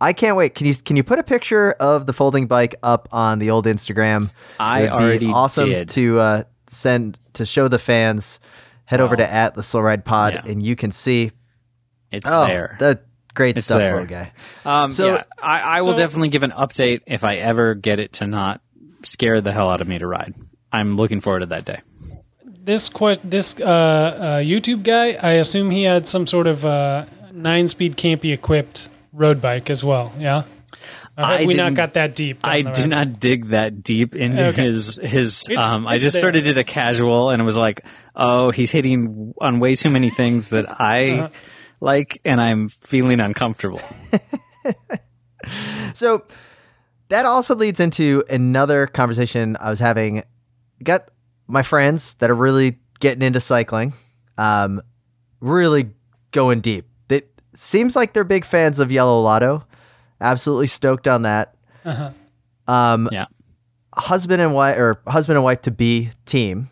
I 0.00 0.12
can't 0.12 0.36
wait. 0.36 0.54
Can 0.54 0.66
you 0.66 0.74
can 0.74 0.96
you 0.96 1.02
put 1.02 1.18
a 1.18 1.22
picture 1.22 1.72
of 1.72 2.06
the 2.06 2.12
folding 2.12 2.46
bike 2.46 2.74
up 2.82 3.08
on 3.12 3.38
the 3.38 3.50
old 3.50 3.66
Instagram? 3.66 4.30
I 4.58 4.80
It 4.80 4.82
would 4.82 4.88
be 4.98 5.04
already 5.04 5.26
awesome 5.26 5.68
did. 5.68 5.88
to 5.90 6.18
uh, 6.20 6.42
send 6.66 7.18
to 7.34 7.44
show 7.44 7.68
the 7.68 7.78
fans. 7.78 8.40
Head 8.86 9.00
over 9.00 9.14
to 9.14 9.30
at 9.32 9.54
the 9.54 9.62
Slow 9.62 9.82
Ride 9.82 10.04
Pod, 10.04 10.32
Yeah. 10.34 10.50
and 10.50 10.60
you 10.62 10.74
can 10.74 10.90
see 10.90 11.30
It's 12.10 12.26
Oh, 12.28 12.44
there. 12.46 12.76
the 12.80 12.98
great 13.34 13.56
It's 13.56 13.66
stuff, 13.66 13.78
there. 13.78 13.92
little 13.92 14.08
guy. 14.08 14.32
Um, 14.64 14.90
So- 14.90 15.14
yeah, 15.14 15.22
I, 15.40 15.60
I 15.78 15.82
will 15.82 15.94
definitely 15.94 16.30
give 16.30 16.42
an 16.42 16.50
update 16.50 17.02
if 17.06 17.22
I 17.22 17.36
ever 17.36 17.74
get 17.76 18.00
it 18.00 18.14
to 18.14 18.26
not 18.26 18.60
scare 19.04 19.40
the 19.40 19.52
hell 19.52 19.70
out 19.70 19.80
of 19.80 19.86
me 19.86 19.98
to 20.00 20.06
ride. 20.08 20.34
I'm 20.72 20.96
looking 20.96 21.20
forward 21.20 21.40
to 21.40 21.46
that 21.46 21.64
day. 21.64 21.82
This 22.44 22.88
que- 22.88 23.16
this 23.22 23.60
uh, 23.60 23.64
uh, 23.64 24.38
YouTube 24.40 24.82
guy, 24.82 25.16
I 25.22 25.34
assume 25.34 25.70
he 25.70 25.84
had 25.84 26.06
some 26.08 26.26
sort 26.26 26.48
of 26.48 26.64
uh, 27.30 27.32
nine-speed 27.34 27.96
campy 27.96 28.32
equipped 28.32 28.88
road 29.12 29.40
bike 29.40 29.70
as 29.70 29.84
well. 29.84 30.12
Yeah. 30.18 30.44
Or 31.18 31.24
I 31.24 31.44
we 31.44 31.54
not 31.54 31.64
didn't- 31.64 31.74
got 31.76 31.94
that 31.94 32.14
deep? 32.16 32.38
I 32.44 32.62
did 32.62 32.78
road? 32.78 32.88
not 32.88 33.20
dig 33.20 33.48
that 33.48 33.82
deep 33.82 34.14
into 34.14 34.46
Okay. 34.48 34.62
his 34.66 34.96
his. 35.02 35.46
It- 35.48 35.56
um, 35.58 35.86
I 35.86 35.96
it's 35.96 36.04
just 36.04 36.20
sort 36.20 36.36
of 36.36 36.44
did 36.44 36.56
a 36.58 36.64
casual, 36.64 37.30
and 37.30 37.42
it 37.42 37.44
was 37.44 37.56
like, 37.56 37.84
oh, 38.16 38.50
he's 38.50 38.70
hitting 38.70 39.34
on 39.40 39.60
way 39.60 39.74
too 39.74 39.90
many 39.90 40.08
things 40.10 40.50
that 40.50 40.80
I 40.80 41.10
Uh-huh. 41.10 41.28
like, 41.80 42.20
and 42.24 42.40
I'm 42.40 42.68
feeling 42.68 43.20
uncomfortable. 43.20 43.80
So 45.94 46.22
that 47.08 47.24
also 47.26 47.56
leads 47.56 47.80
into 47.80 48.22
another 48.30 48.86
conversation 48.86 49.56
I 49.58 49.70
was 49.70 49.78
having. 49.80 50.22
Got 50.82 51.10
my 51.48 51.62
friends 51.62 52.14
that 52.16 52.30
are 52.30 52.34
really 52.34 52.78
getting 53.00 53.22
into 53.22 53.40
cycling, 53.40 53.94
um, 54.38 54.80
really 55.40 55.90
going 56.30 56.60
deep. 56.60 56.86
It 57.52 57.58
seems 57.58 57.96
like 57.96 58.12
they're 58.12 58.24
big 58.24 58.44
fans 58.44 58.78
of 58.78 58.90
Yellow 58.92 59.20
Lotto. 59.20 59.64
Absolutely 60.20 60.66
stoked 60.66 61.08
on 61.08 61.22
that. 61.22 61.54
Uh-huh. 61.84 62.10
Um, 62.66 63.08
Yeah. 63.10 63.26
husband 63.94 64.40
and 64.40 64.54
wife 64.54 64.76
or 64.78 65.00
husband 65.06 65.36
and 65.36 65.44
wife 65.44 65.62
to 65.62 65.70
be 65.70 66.10
team. 66.26 66.70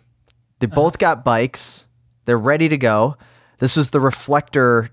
They 0.61 0.67
uh-huh. 0.67 0.75
both 0.75 0.99
got 0.99 1.25
bikes. 1.25 1.85
They're 2.27 2.39
ready 2.39 2.69
to 2.69 2.77
go. 2.77 3.17
This 3.59 3.77
was 3.77 3.91
the 3.91 4.01
reflector. 4.01 4.91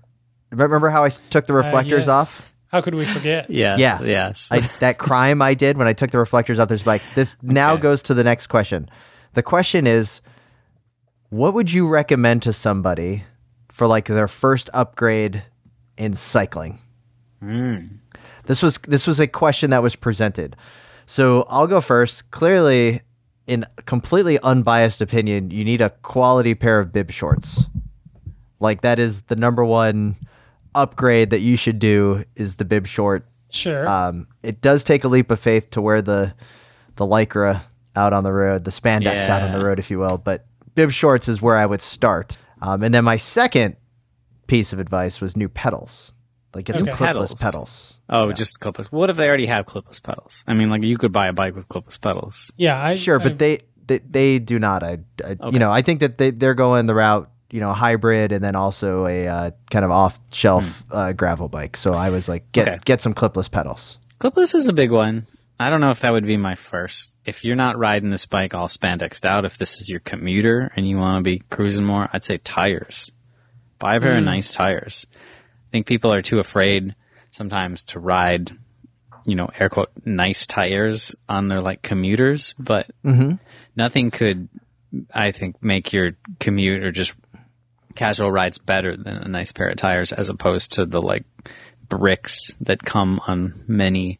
Remember 0.50 0.88
how 0.88 1.04
I 1.04 1.10
took 1.10 1.46
the 1.46 1.52
uh, 1.52 1.56
reflectors 1.56 2.00
yes. 2.06 2.08
off? 2.08 2.52
How 2.68 2.80
could 2.80 2.94
we 2.94 3.04
forget? 3.04 3.48
Yes, 3.50 3.78
Yeah. 3.78 4.02
yes. 4.02 4.48
I, 4.50 4.60
that 4.80 4.98
crime 5.06 5.40
I 5.42 5.54
did 5.54 5.76
when 5.76 5.86
I 5.86 5.92
took 5.92 6.10
the 6.10 6.18
reflectors 6.18 6.58
off 6.58 6.68
this 6.68 6.82
bike. 6.82 7.02
This 7.14 7.36
now 7.42 7.74
Okay. 7.74 7.82
goes 7.82 8.02
to 8.02 8.14
the 8.14 8.24
next 8.24 8.48
question. 8.48 8.88
The 9.34 9.42
question 9.42 9.86
is, 9.86 10.20
what 11.28 11.54
would 11.54 11.72
you 11.72 11.86
recommend 11.86 12.42
to 12.44 12.52
somebody 12.52 13.24
for 13.70 13.86
like 13.86 14.06
their 14.06 14.28
first 14.28 14.70
upgrade 14.72 15.42
in 15.96 16.14
cycling? 16.14 16.78
This 18.44 18.62
was 18.62 18.78
this 18.78 19.06
was 19.06 19.20
a 19.20 19.26
question 19.26 19.70
that 19.70 19.82
was 19.82 19.96
presented. 19.96 20.56
So 21.06 21.46
I'll 21.48 21.66
go 21.66 21.80
first. 21.80 22.30
Clearly, 22.30 23.00
in 23.46 23.64
completely 23.84 24.38
unbiased 24.40 25.00
opinion, 25.00 25.50
you 25.50 25.64
need 25.64 25.80
a 25.80 25.90
quality 25.90 26.54
pair 26.54 26.80
of 26.80 26.92
bib 26.92 27.10
shorts. 27.10 27.64
Like 28.60 28.82
that 28.82 28.98
is 28.98 29.22
the 29.22 29.36
number 29.36 29.64
one 29.64 30.16
upgrade 30.74 31.30
that 31.30 31.40
you 31.40 31.56
should 31.56 31.78
do 31.78 32.24
is 32.34 32.56
the 32.56 32.64
bib 32.64 32.86
short 32.86 33.26
Sure. 33.50 33.88
um, 33.88 34.26
it 34.42 34.60
does 34.60 34.82
take 34.84 35.04
a 35.04 35.08
leap 35.08 35.30
of 35.30 35.38
faith 35.40 35.70
to 35.70 35.80
wear 35.80 36.02
the 36.02 36.34
the 36.96 37.04
lycra 37.06 37.62
out 37.94 38.12
on 38.12 38.24
the 38.24 38.32
road, 38.32 38.64
the 38.64 38.70
spandex 38.70 39.28
out 39.28 39.42
on 39.42 39.52
the 39.52 39.64
road, 39.64 39.78
if 39.78 39.90
you 39.90 39.98
will. 39.98 40.18
But 40.18 40.46
bib 40.74 40.90
shorts 40.90 41.28
is 41.28 41.40
where 41.40 41.56
I 41.56 41.64
would 41.66 41.80
start. 41.80 42.36
Um, 42.60 42.82
and 42.82 42.92
then 42.94 43.04
my 43.04 43.16
second 43.18 43.76
piece 44.46 44.72
of 44.72 44.78
advice 44.78 45.20
was 45.20 45.36
new 45.36 45.48
pedals, 45.48 46.14
like 46.54 46.64
get 46.66 46.76
some 46.76 46.88
Okay. 46.88 46.96
clipless 46.96 47.06
Pedals. 47.06 47.34
pedals. 47.34 47.94
oh, 48.08 48.32
just 48.32 48.60
clipless. 48.60 48.86
What 48.86 49.10
if 49.10 49.16
they 49.16 49.26
already 49.28 49.46
have 49.46 49.66
clipless 49.66 50.02
pedals? 50.02 50.44
I 50.46 50.54
mean, 50.54 50.70
like 50.70 50.82
you 50.82 50.96
could 50.98 51.12
buy 51.12 51.28
a 51.28 51.32
bike 51.32 51.54
with 51.54 51.68
clipless 51.68 52.00
pedals. 52.00 52.50
yeah. 52.56 52.80
I, 52.82 52.94
Sure, 52.96 53.20
I- 53.20 53.22
but 53.22 53.38
they, 53.38 53.60
they 53.86 53.98
they 53.98 54.38
do 54.38 54.58
not. 54.58 54.82
I, 54.82 54.98
I 55.24 55.36
you 55.50 55.58
know 55.58 55.70
I 55.70 55.82
think 55.82 56.00
that 56.00 56.18
they 56.18 56.30
they're 56.30 56.54
going 56.54 56.86
the 56.86 56.94
route 56.94 57.30
you 57.50 57.60
know 57.60 57.72
hybrid 57.72 58.32
and 58.32 58.44
then 58.44 58.56
also 58.56 59.06
a 59.06 59.28
uh, 59.28 59.50
kind 59.70 59.84
of 59.84 59.90
off 59.92 60.18
shelf 60.32 60.82
uh, 60.90 61.12
gravel 61.12 61.48
bike. 61.48 61.76
So 61.76 61.92
I 61.94 62.10
was 62.10 62.28
like 62.28 62.50
get 62.52 62.66
Okay. 62.66 62.78
get 62.84 63.00
some 63.00 63.14
clipless 63.14 63.48
pedals. 63.50 63.96
Clipless 64.18 64.54
is 64.56 64.66
a 64.66 64.72
big 64.72 64.90
one. 64.90 65.24
I 65.60 65.70
don't 65.70 65.80
know 65.80 65.90
if 65.90 66.00
that 66.00 66.12
would 66.12 66.26
be 66.26 66.36
my 66.36 66.54
first. 66.54 67.14
If 67.24 67.44
you're 67.44 67.56
not 67.56 67.78
riding 67.78 68.10
this 68.10 68.26
bike 68.26 68.54
all 68.54 68.68
spandexed 68.68 69.24
out, 69.24 69.44
if 69.46 69.56
this 69.56 69.80
is 69.80 69.88
your 69.88 70.00
commuter 70.00 70.70
and 70.76 70.86
you 70.86 70.98
want 70.98 71.18
to 71.18 71.22
be 71.22 71.38
cruising 71.48 71.84
more, 71.86 72.10
I'd 72.12 72.24
say 72.24 72.36
tires. 72.38 73.10
Buy 73.78 73.94
a 73.96 74.00
pair 74.00 74.16
of 74.16 74.24
nice 74.24 74.52
tires. 74.52 75.06
I 75.12 75.70
think 75.72 75.86
people 75.86 76.12
are 76.12 76.22
too 76.22 76.38
afraid 76.38 76.94
sometimes 77.30 77.84
to 77.84 77.98
ride, 78.00 78.50
you 79.26 79.34
know, 79.34 79.50
air 79.58 79.68
quote, 79.68 79.90
nice 80.04 80.46
tires 80.46 81.14
on 81.28 81.48
their 81.48 81.60
like 81.60 81.82
commuters, 81.82 82.54
but 82.58 82.88
nothing 83.76 84.10
could, 84.10 84.48
I 85.12 85.32
think, 85.32 85.62
make 85.62 85.92
your 85.92 86.12
commute 86.40 86.82
or 86.82 86.90
just 86.92 87.12
casual 87.94 88.30
rides 88.30 88.58
better 88.58 88.96
than 88.96 89.16
a 89.16 89.28
nice 89.28 89.52
pair 89.52 89.68
of 89.68 89.76
tires 89.76 90.12
as 90.12 90.28
opposed 90.28 90.72
to 90.74 90.86
the 90.86 91.00
like 91.02 91.24
bricks 91.88 92.54
that 92.60 92.82
come 92.82 93.20
on 93.26 93.52
many 93.68 94.18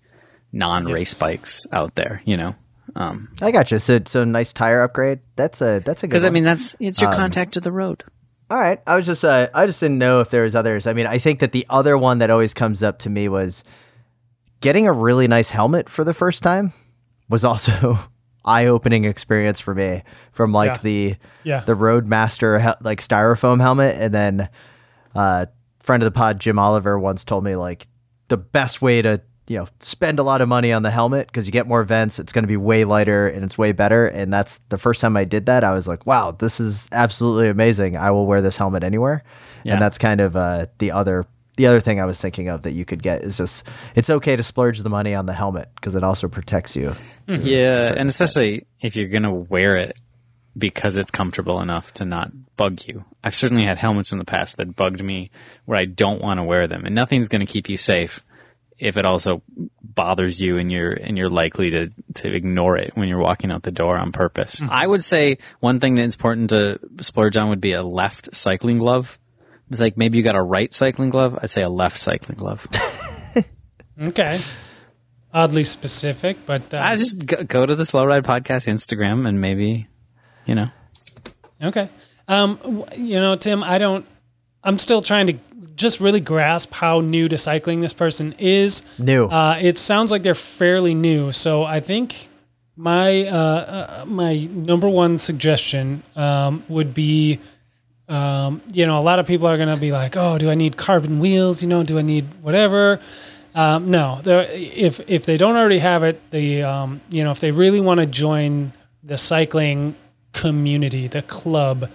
non-race 0.53 1.13
Yes. 1.13 1.21
bikes 1.21 1.67
out 1.73 1.95
there, 1.95 2.23
you 2.25 2.37
know. 2.37 2.55
Um 2.95 3.29
I 3.43 3.51
got 3.51 3.71
you. 3.71 3.79
So 3.79 4.01
so 4.07 4.25
nice 4.25 4.53
tire 4.53 4.83
upgrade. 4.83 5.19
That's 5.35 5.61
a 5.61 5.81
that's 5.85 6.03
a 6.03 6.07
good. 6.07 6.17
cuz 6.17 6.25
I 6.25 6.31
mean 6.31 6.45
that's 6.45 6.75
it's 6.81 7.03
Um, 7.03 7.09
your 7.09 7.17
contact 7.17 7.53
to 7.55 7.61
the 7.61 7.73
road. 7.73 8.05
All 8.51 8.59
right. 8.59 8.81
I 8.87 8.95
was 8.97 9.07
just 9.07 9.25
uh, 9.25 9.49
I 9.55 9.67
just 9.67 9.81
didn't 9.81 9.99
know 9.99 10.21
if 10.21 10.31
there 10.31 10.45
was 10.45 10.55
others. 10.55 10.87
I 10.87 10.93
mean, 10.93 11.07
I 11.07 11.19
think 11.19 11.41
that 11.41 11.53
the 11.53 11.67
other 11.69 11.99
one 11.99 12.19
that 12.19 12.31
always 12.31 12.55
comes 12.55 12.83
up 12.83 12.99
to 13.01 13.11
me 13.11 13.29
was 13.29 13.65
getting 14.61 14.87
a 14.87 14.93
really 14.93 15.27
nice 15.29 15.51
helmet 15.51 15.89
for 15.89 16.05
the 16.05 16.15
first 16.15 16.43
time 16.43 16.73
was 17.29 17.45
also 17.45 17.99
eye-opening 18.45 19.05
experience 19.05 19.59
for 19.59 19.75
me 19.75 20.03
from 20.33 20.53
like 20.53 20.71
Yeah. 20.71 20.79
the 20.83 21.17
Yeah. 21.45 21.61
the 21.61 21.75
Roadmaster 21.75 22.77
like 22.81 23.01
styrofoam 23.01 23.61
helmet 23.61 23.97
and 24.01 24.15
then 24.15 24.49
uh 25.17 25.47
friend 25.81 26.03
of 26.03 26.07
the 26.07 26.17
pod 26.17 26.39
Jim 26.41 26.59
Oliver 26.59 26.99
once 26.99 27.25
told 27.25 27.43
me 27.43 27.57
like 27.57 27.89
the 28.29 28.37
best 28.37 28.81
way 28.81 29.03
to 29.03 29.21
you 29.49 29.59
know 29.59 29.67
spend 29.81 30.19
a 30.19 30.23
lot 30.23 30.41
of 30.41 30.49
money 30.49 30.73
on 30.73 30.83
the 30.83 30.91
helmet 30.91 31.27
because 31.29 31.47
you 31.47 31.53
get 31.53 31.67
more 31.67 31.85
vents 31.85 32.19
it's 32.19 32.33
going 32.33 32.43
to 32.43 32.49
be 32.49 32.57
way 32.57 32.85
lighter 32.85 33.29
and 33.29 33.45
it's 33.45 33.57
way 33.57 33.73
better. 33.73 34.07
And 34.07 34.33
that's 34.33 34.59
the 34.69 34.79
first 34.79 35.01
time 35.01 35.17
i 35.17 35.25
did 35.25 35.47
that 35.47 35.65
i 35.65 35.73
was 35.73 35.87
like 35.87 36.07
wow 36.07 36.33
this 36.33 36.61
is 36.61 36.89
absolutely 36.93 37.49
amazing. 37.49 37.97
I 37.97 38.11
will 38.11 38.27
wear 38.27 38.43
this 38.43 38.57
helmet 38.57 38.83
anywhere. 38.83 39.23
Yeah. 39.65 39.75
and 39.75 39.83
that's 39.83 39.99
kind 39.99 40.21
of 40.21 40.37
uh, 40.37 40.67
the 40.79 40.93
other 40.93 41.27
the 41.57 41.67
other 41.67 41.81
thing 41.81 42.01
i 42.01 42.05
was 42.05 42.21
thinking 42.21 42.49
of 42.49 42.63
that 42.63 42.73
you 42.73 42.85
could 42.85 43.03
get 43.03 43.23
is 43.23 43.37
just 43.39 43.65
it's 43.95 44.11
okay 44.11 44.37
to 44.37 44.43
splurge 44.43 44.81
the 44.81 44.91
money 44.91 45.15
on 45.15 45.27
the 45.27 45.33
helmet 45.33 45.69
because 45.75 45.95
it 45.95 46.05
also 46.05 46.29
protects 46.29 46.77
you. 46.77 46.95
Yeah, 47.27 47.95
and 47.97 48.09
especially 48.09 48.67
if 48.81 48.95
you're 48.95 49.09
going 49.09 49.25
to 49.25 49.33
wear 49.33 49.77
it 49.77 49.97
because 50.57 50.97
it's 50.97 51.11
comfortable 51.11 51.61
enough 51.61 51.93
to 51.95 52.05
not 52.05 52.31
bug 52.57 52.87
you. 52.87 53.05
I've 53.23 53.35
certainly 53.35 53.67
had 53.67 53.79
helmets 53.79 54.13
in 54.13 54.19
the 54.19 54.25
past 54.25 54.57
that 54.57 54.75
bugged 54.77 55.03
me 55.03 55.31
where 55.65 55.79
I 55.79 55.85
don't 55.85 56.23
want 56.23 56.39
to 56.39 56.45
wear 56.45 56.67
them, 56.67 56.85
and 56.87 56.95
nothing's 56.95 57.29
going 57.29 57.45
to 57.45 57.53
keep 57.53 57.69
you 57.69 57.77
safe 57.77 58.25
if 58.79 58.97
it 58.97 59.05
also 59.05 59.43
bothers 59.83 60.41
you 60.41 60.59
and 60.59 60.71
you're 60.71 60.93
and 60.93 61.17
you're 61.17 61.31
likely 61.31 61.71
to 61.71 61.91
to 62.15 62.33
ignore 62.33 62.77
it 62.77 62.93
when 62.95 63.09
you're 63.09 63.21
walking 63.21 63.51
out 63.51 63.63
the 63.63 63.71
door 63.71 63.97
on 63.97 64.13
purpose. 64.13 64.63
I 64.69 64.87
would 64.87 65.05
say 65.05 65.39
one 65.61 65.81
thing 65.81 65.95
that's 65.95 66.15
important 66.15 66.51
to 66.51 66.79
splurge 67.01 67.37
on 67.37 67.49
would 67.49 67.61
be 67.61 67.73
a 67.73 67.83
left 67.83 68.35
cycling 68.35 68.77
glove. 68.77 69.19
It's 69.71 69.81
like 69.81 69.97
maybe 69.97 70.19
you 70.19 70.25
got 70.25 70.37
a 70.37 70.43
right 70.43 70.73
cycling 70.73 71.11
glove. 71.11 71.39
I'd 71.43 71.51
say 71.51 71.63
a 71.63 71.69
left 71.69 71.99
cycling 71.99 72.39
glove. 72.39 72.67
okay. 74.01 74.41
Oddly 75.33 75.65
specific, 75.65 76.39
but 76.47 76.73
uh, 76.73 76.79
I 76.79 76.97
just 76.97 77.27
go, 77.27 77.43
go 77.43 77.67
to 77.67 77.75
the 77.75 77.85
Slow 77.85 78.07
Ride 78.07 78.25
Podcast 78.25 78.69
Instagram 78.69 79.29
and 79.29 79.41
maybe, 79.41 79.87
you 80.47 80.55
know. 80.55 80.69
Okay. 81.63 81.91
Um, 82.29 82.85
you 82.97 83.21
know, 83.21 83.37
Tim, 83.37 83.63
I 83.63 83.79
don't. 83.79 84.07
I'm 84.63 84.79
still 84.79 85.03
trying 85.03 85.27
to 85.27 85.35
just 85.77 86.01
really 86.01 86.21
grasp 86.21 86.73
how 86.73 87.01
new 87.01 87.29
to 87.29 87.39
cycling 87.39 87.81
this 87.81 87.93
person 87.93 88.35
is. 88.39 88.83
new 88.99 89.27
Uh, 89.27 89.59
it 89.61 89.79
sounds 89.79 90.11
like 90.11 90.23
they're 90.23 90.35
fairly 90.35 90.95
new, 90.95 91.33
so 91.33 91.63
I 91.63 91.81
think 91.81 92.29
my 92.77 93.27
uh, 93.27 93.37
uh, 93.37 94.05
my 94.07 94.49
number 94.51 94.89
one 94.89 95.19
suggestion 95.19 96.03
um, 96.15 96.63
would 96.69 96.95
be, 96.95 97.41
um, 98.09 98.63
you 98.73 98.87
know, 98.87 98.99
a 98.99 99.01
lot 99.01 99.19
of 99.19 99.27
people 99.27 99.47
are 99.47 99.57
going 99.57 99.75
to 99.75 99.81
be 99.81 99.93
like, 99.93 100.17
"Oh, 100.17 100.39
do 100.39 100.51
I 100.51 100.55
need 100.55 100.77
carbon 100.77 101.19
wheels? 101.19 101.63
You 101.63 101.69
know, 101.69 101.83
do 101.83 101.99
I 101.99 102.03
need 102.03 102.27
whatever?" 102.43 103.01
Um, 103.55 103.91
no, 103.91 104.21
if 104.25 105.01
if 105.09 105.25
they 105.25 105.39
don't 105.39 105.57
already 105.57 105.79
have 105.79 106.03
it, 106.05 106.31
the 106.31 106.63
um, 106.63 107.01
you 107.09 107.25
know, 107.25 107.31
if 107.31 107.41
they 107.41 107.53
really 107.53 107.81
want 107.81 108.01
to 108.01 108.07
join 108.07 108.73
the 109.03 109.17
cycling 109.17 109.95
community, 110.33 111.07
the 111.07 111.23
club, 111.23 111.91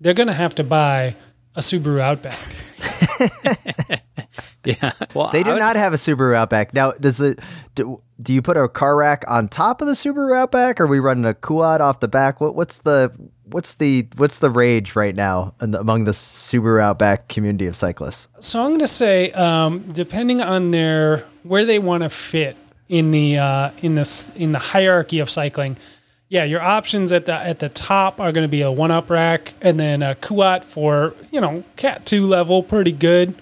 they're 0.00 0.14
going 0.14 0.26
to 0.26 0.34
have 0.34 0.54
to 0.56 0.64
buy 0.64 1.14
a 1.54 1.60
Subaru 1.60 2.00
Outback. 2.00 2.38
Yeah. 4.64 4.90
Well, 5.14 5.30
They 5.30 5.40
I 5.40 5.42
do 5.44 5.50
was- 5.52 5.60
not 5.60 5.76
have 5.76 5.92
a 5.92 5.96
Subaru 5.96 6.34
Outback. 6.34 6.74
Now, 6.74 6.90
does 6.92 7.20
it 7.20 7.38
do, 7.76 8.02
do 8.20 8.34
you 8.34 8.42
put 8.42 8.56
a 8.56 8.68
car 8.68 8.96
rack 8.96 9.24
on 9.28 9.48
top 9.48 9.80
of 9.80 9.86
the 9.86 9.92
Subaru 9.92 10.36
Outback 10.36 10.80
or 10.80 10.84
are 10.84 10.86
we 10.88 10.98
running 10.98 11.24
a 11.24 11.34
quad 11.34 11.80
off 11.80 12.00
the 12.00 12.08
back? 12.08 12.40
What 12.40 12.56
what's 12.56 12.78
the 12.78 13.12
what's 13.44 13.74
the 13.76 14.08
what's 14.16 14.40
the 14.40 14.50
rage 14.50 14.96
right 14.96 15.14
now 15.14 15.54
in 15.60 15.70
the, 15.70 15.78
among 15.80 16.02
the 16.04 16.10
Subaru 16.10 16.80
Outback 16.82 17.28
community 17.28 17.66
of 17.68 17.76
cyclists? 17.76 18.26
So 18.40 18.60
I'm 18.60 18.70
going 18.70 18.80
to 18.80 18.88
say, 18.88 19.30
um, 19.32 19.80
depending 19.92 20.40
on 20.42 20.72
their 20.72 21.18
where 21.44 21.64
they 21.64 21.78
want 21.78 22.02
to 22.02 22.08
fit 22.08 22.56
in 22.88 23.12
the 23.12 23.38
uh, 23.38 23.70
in 23.82 23.94
this 23.94 24.30
in 24.30 24.50
the 24.50 24.58
hierarchy 24.58 25.20
of 25.20 25.30
cycling, 25.30 25.76
yeah, 26.28 26.44
your 26.44 26.60
options 26.60 27.12
at 27.12 27.26
the 27.26 27.34
at 27.34 27.58
the 27.60 27.68
top 27.68 28.20
are 28.20 28.32
going 28.32 28.44
to 28.44 28.48
be 28.48 28.62
a 28.62 28.70
one 28.70 28.90
up 28.90 29.10
rack, 29.10 29.54
and 29.60 29.78
then 29.78 30.02
a 30.02 30.14
Kuat 30.14 30.64
for 30.64 31.14
you 31.30 31.40
know 31.40 31.62
Cat 31.76 32.04
two 32.06 32.26
level, 32.26 32.62
pretty 32.62 32.92
good. 32.92 33.34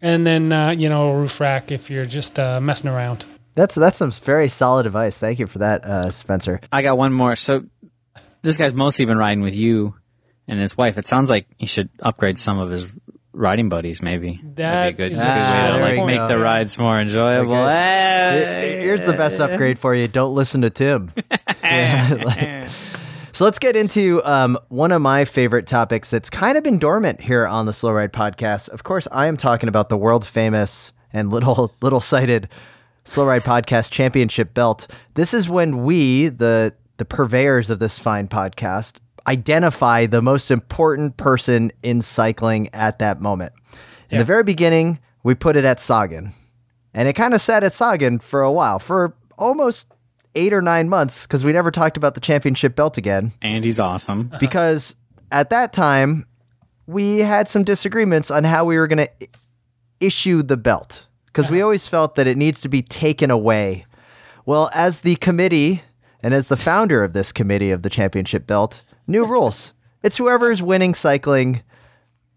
and 0.00 0.26
then 0.26 0.52
uh, 0.52 0.70
you 0.70 0.88
know 0.88 1.10
a 1.10 1.16
roof 1.18 1.40
rack 1.40 1.70
if 1.72 1.90
you're 1.90 2.04
just 2.04 2.38
uh, 2.38 2.60
messing 2.60 2.90
around. 2.90 3.26
That's 3.54 3.74
that's 3.74 3.98
some 3.98 4.10
very 4.10 4.48
solid 4.48 4.86
advice. 4.86 5.18
Thank 5.18 5.38
you 5.38 5.46
for 5.46 5.58
that, 5.60 5.84
uh, 5.84 6.10
Spencer. 6.10 6.60
I 6.70 6.82
got 6.82 6.96
one 6.96 7.12
more. 7.12 7.34
So 7.34 7.64
this 8.42 8.56
guy's 8.56 8.74
mostly 8.74 9.04
been 9.04 9.18
riding 9.18 9.42
with 9.42 9.56
you 9.56 9.94
and 10.46 10.60
his 10.60 10.76
wife. 10.76 10.96
It 10.98 11.08
sounds 11.08 11.28
like 11.28 11.46
he 11.56 11.66
should 11.66 11.88
upgrade 12.00 12.38
some 12.38 12.58
of 12.60 12.70
his 12.70 12.86
riding 13.32 13.68
buddies. 13.68 14.00
Maybe 14.00 14.40
That 14.42 14.56
that'd 14.56 14.96
be 14.96 15.02
a 15.02 15.06
good, 15.08 15.12
is 15.12 15.20
good 15.20 15.26
a 15.28 15.82
way 15.82 15.94
to 15.96 16.02
like 16.02 16.06
make 16.06 16.28
the 16.28 16.38
rides 16.38 16.78
more 16.78 17.00
enjoyable. 17.00 17.54
Okay. 17.56 17.64
Hey. 18.44 18.80
Here's 18.80 19.04
the 19.06 19.12
best 19.12 19.40
upgrade 19.40 19.78
for 19.80 19.92
you. 19.94 20.06
Don't 20.06 20.34
listen 20.36 20.62
to 20.62 20.70
Tim. 20.70 21.10
Yeah, 21.62 22.16
like- 22.24 22.68
so 23.32 23.44
let's 23.44 23.58
get 23.60 23.76
into 23.76 24.20
um, 24.24 24.58
one 24.68 24.90
of 24.90 25.00
my 25.00 25.24
favorite 25.24 25.66
topics 25.66 26.10
that's 26.10 26.28
kind 26.30 26.58
of 26.58 26.64
been 26.64 26.78
dormant 26.78 27.20
here 27.20 27.46
on 27.46 27.66
the 27.66 27.72
Slow 27.72 27.92
Ride 27.92 28.12
podcast. 28.12 28.68
Of 28.70 28.82
course, 28.82 29.06
I 29.12 29.26
am 29.26 29.36
talking 29.36 29.68
about 29.68 29.88
the 29.90 29.96
world 29.96 30.26
famous 30.26 30.92
and 31.12 31.30
little 31.30 31.72
little 31.80 32.00
cited 32.00 32.48
Slow 33.04 33.26
Ride 33.26 33.44
podcast 33.44 33.90
championship 33.92 34.54
belt. 34.54 34.88
This 35.14 35.32
is 35.34 35.48
when 35.48 35.84
we, 35.84 36.28
the 36.28 36.74
the 36.96 37.04
purveyors 37.04 37.70
of 37.70 37.78
this 37.78 37.96
fine 37.98 38.26
podcast, 38.26 38.98
identify 39.28 40.06
the 40.06 40.20
most 40.22 40.50
important 40.50 41.16
person 41.16 41.70
in 41.84 42.02
cycling 42.02 42.68
at 42.74 42.98
that 42.98 43.20
moment. 43.20 43.52
In 44.10 44.16
Yeah. 44.16 44.18
the 44.18 44.24
very 44.24 44.42
beginning, 44.42 44.98
we 45.22 45.34
put 45.36 45.54
it 45.54 45.64
at 45.64 45.78
Sagan. 45.78 46.32
And 46.92 47.06
it 47.06 47.12
kind 47.12 47.34
of 47.34 47.40
sat 47.40 47.62
at 47.62 47.72
Sagan 47.72 48.18
for 48.18 48.42
a 48.42 48.50
while, 48.50 48.78
for 48.80 49.14
almost 49.38 49.92
eight 50.38 50.52
or 50.52 50.62
nine 50.62 50.88
months, 50.88 51.22
because 51.22 51.44
we 51.44 51.52
never 51.52 51.70
talked 51.70 51.96
about 51.96 52.14
the 52.14 52.20
championship 52.20 52.76
belt 52.76 52.96
again. 52.96 53.32
and 53.42 53.64
he's 53.64 53.80
awesome. 53.80 54.32
Because 54.40 54.94
at 55.30 55.50
that 55.50 55.72
time, 55.72 56.24
we 56.86 57.18
had 57.18 57.48
some 57.48 57.64
disagreements 57.64 58.30
on 58.30 58.44
how 58.44 58.64
we 58.64 58.78
were 58.78 58.86
going 58.86 59.06
to 59.06 59.28
issue 60.00 60.42
the 60.42 60.56
belt, 60.56 61.06
because 61.26 61.50
we 61.50 61.60
always 61.60 61.86
felt 61.88 62.14
that 62.14 62.26
it 62.26 62.36
needs 62.38 62.60
to 62.62 62.68
be 62.68 62.82
taken 62.82 63.30
away. 63.30 63.84
Well, 64.46 64.70
as 64.72 65.00
the 65.00 65.16
committee 65.16 65.82
and 66.22 66.32
as 66.32 66.48
the 66.48 66.56
founder 66.56 67.04
of 67.04 67.12
this 67.12 67.32
committee 67.32 67.70
of 67.70 67.82
the 67.82 67.90
championship 67.90 68.46
belt, 68.46 68.82
new 69.06 69.24
rules. 69.26 69.72
It's 70.02 70.16
whoever's 70.16 70.62
winning 70.62 70.94
cycling 70.94 71.62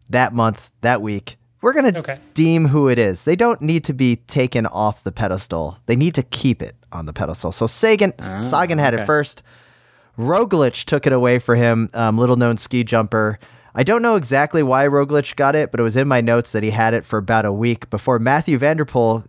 that 0.09 0.33
month, 0.33 0.71
that 0.81 1.01
week. 1.01 1.37
We're 1.61 1.73
going 1.73 1.93
to 1.93 1.99
Okay. 1.99 2.17
deem 2.33 2.67
who 2.69 2.87
it 2.89 2.97
is. 2.97 3.23
They 3.25 3.35
don't 3.35 3.61
need 3.61 3.83
to 3.85 3.93
be 3.93 4.15
taken 4.15 4.65
off 4.65 5.03
the 5.03 5.11
pedestal. 5.11 5.77
They 5.85 5.95
need 5.95 6.15
to 6.15 6.23
keep 6.23 6.61
it 6.61 6.75
on 6.91 7.05
the 7.05 7.13
pedestal. 7.13 7.51
So 7.51 7.67
Sagan, 7.67 8.13
Sagan 8.43 8.79
had 8.79 8.93
it 8.93 9.05
first. 9.05 9.43
Roglic 10.17 10.83
took 10.85 11.07
it 11.07 11.13
away 11.13 11.39
for 11.39 11.55
him, 11.55 11.89
um, 11.93 12.17
little 12.17 12.35
known 12.35 12.57
ski 12.57 12.83
jumper. 12.83 13.39
I 13.73 13.83
don't 13.83 14.01
know 14.01 14.15
exactly 14.15 14.61
why 14.63 14.85
Roglic 14.85 15.35
got 15.35 15.55
it, 15.55 15.71
but 15.71 15.79
it 15.79 15.83
was 15.83 15.95
in 15.95 16.07
my 16.07 16.19
notes 16.19 16.51
that 16.51 16.63
he 16.63 16.71
had 16.71 16.93
it 16.93 17.05
for 17.05 17.17
about 17.17 17.45
a 17.45 17.53
week 17.53 17.89
before 17.89 18.19
Matthew 18.19 18.57
van 18.57 18.77
der 18.77 18.85
Poel 18.85 19.25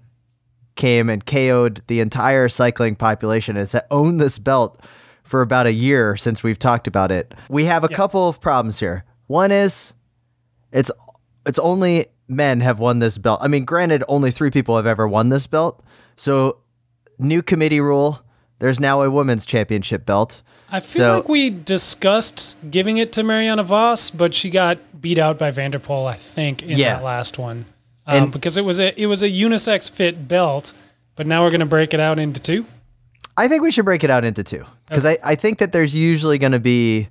came 0.75 1.09
and 1.09 1.25
KO'd 1.25 1.83
the 1.87 2.01
entire 2.01 2.49
cycling 2.49 2.97
population 2.97 3.57
and 3.57 3.69
has 3.71 3.81
owned 3.91 4.21
this 4.21 4.39
belt 4.39 4.81
for 5.23 5.43
about 5.43 5.67
a 5.67 5.73
year 5.73 6.17
since 6.17 6.43
we've 6.43 6.59
talked 6.59 6.87
about 6.87 7.13
it. 7.13 7.35
We 7.49 7.65
have 7.67 7.85
a 7.85 7.89
couple 7.89 8.29
of 8.29 8.41
problems 8.41 8.81
here. 8.81 9.05
One 9.29 9.53
is 9.53 9.93
it's 10.73 10.91
it's 11.47 11.59
only 11.61 12.07
men 12.37 12.61
have 12.61 12.79
won 12.79 12.99
this 12.99 13.19
belt. 13.19 13.41
I 13.43 13.49
mean, 13.49 13.65
granted, 13.65 14.03
only 14.09 14.31
three 14.31 14.51
people 14.51 14.77
have 14.77 14.87
ever 14.87 15.07
won 15.07 15.29
this 15.29 15.47
belt. 15.47 15.83
So, 16.17 16.59
new 17.19 17.43
committee 17.43 17.81
rule. 17.81 18.21
There's 18.59 18.79
now 18.81 19.03
a 19.03 19.11
women's 19.11 19.45
championship 19.45 20.07
belt. 20.07 20.43
I 20.71 20.81
feel 20.81 21.03
So- 21.03 21.17
like 21.17 21.29
we 21.29 21.51
discussed 21.51 22.57
giving 22.71 22.97
it 22.97 23.13
to 23.13 23.23
Mariana 23.23 23.63
Vos, 23.63 24.11
but 24.11 24.33
she 24.35 24.49
got 24.51 24.79
beat 25.01 25.19
out 25.19 25.39
by 25.39 25.51
van 25.51 25.71
der 25.73 25.79
Poel, 25.79 26.07
I 26.09 26.15
think, 26.15 26.63
in 26.63 26.79
Yeah. 26.79 26.95
that 26.95 27.05
last 27.05 27.39
one, 27.39 27.67
um, 28.07 28.17
And- 28.25 28.33
because 28.33 28.57
it 28.57 28.65
was 28.65 28.81
a 28.81 28.99
it 29.01 29.07
was 29.07 29.23
a 29.23 29.29
unisex 29.29 29.91
fit 29.91 30.27
belt. 30.29 30.73
But 31.15 31.27
now 31.27 31.43
we're 31.43 31.51
going 31.51 31.61
to 31.61 31.67
break 31.67 31.93
it 31.93 32.01
out 32.01 32.19
into 32.19 32.41
two. 32.41 32.65
I 33.37 33.49
think 33.49 33.63
we 33.63 33.71
should 33.71 33.85
break 33.85 34.03
it 34.03 34.09
out 34.11 34.25
into 34.25 34.43
two 34.43 34.65
because 34.89 35.05
I, 35.05 35.19
I 35.23 35.35
think 35.35 35.59
that 35.59 35.73
there's 35.73 35.95
usually 35.95 36.39
going 36.39 36.53
to 36.53 36.61
be 36.61 37.09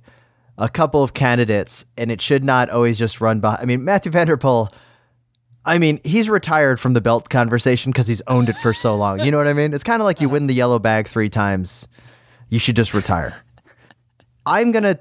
a 0.58 0.68
couple 0.68 1.02
of 1.04 1.14
candidates 1.14 1.84
and 1.96 2.10
it 2.10 2.20
should 2.20 2.44
not 2.44 2.68
always 2.68 2.98
just 2.98 3.20
run 3.20 3.38
by. 3.40 3.56
I 3.60 3.64
mean, 3.64 3.84
Matthew 3.84 4.10
van 4.10 4.26
der 4.26 4.36
Poel, 4.36 4.70
I 5.64 5.78
mean, 5.78 6.00
he's 6.04 6.28
retired 6.28 6.80
from 6.80 6.92
the 6.94 7.00
belt 7.00 7.28
conversation 7.28 7.92
because 7.92 8.06
he's 8.08 8.22
owned 8.26 8.48
it 8.48 8.56
for 8.56 8.74
so 8.74 8.96
long. 8.96 9.20
You 9.20 9.30
know 9.30 9.38
what 9.38 9.46
I 9.46 9.52
mean? 9.52 9.72
It's 9.74 9.84
kind 9.84 10.02
of 10.02 10.04
like 10.04 10.20
you 10.20 10.28
win 10.28 10.46
the 10.48 10.54
yellow 10.54 10.78
bag 10.80 11.06
three 11.06 11.28
times, 11.30 11.86
you 12.48 12.58
should 12.58 12.74
just 12.76 12.92
retire. 12.94 13.40
I'm 14.44 14.72
going 14.72 14.82
to 14.82 14.98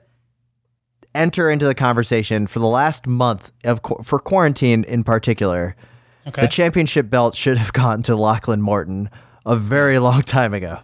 enter 1.16 1.50
into 1.50 1.66
the 1.66 1.74
conversation 1.76 2.46
for 2.48 2.60
the 2.60 2.68
last 2.68 3.08
month 3.08 3.52
of 3.64 3.82
qu- 3.82 4.04
for 4.04 4.20
quarantine 4.20 4.84
in 4.84 5.04
particular. 5.04 5.76
Okay. 6.28 6.42
The 6.42 6.48
championship 6.48 7.10
belt 7.10 7.36
should 7.36 7.58
have 7.58 7.74
gone 7.74 8.04
to 8.04 8.16
Lachlan 8.16 8.62
Morton 8.62 9.10
a 9.46 9.56
very 9.56 9.98
long 9.98 10.22
time 10.22 10.54
ago. 10.54 10.80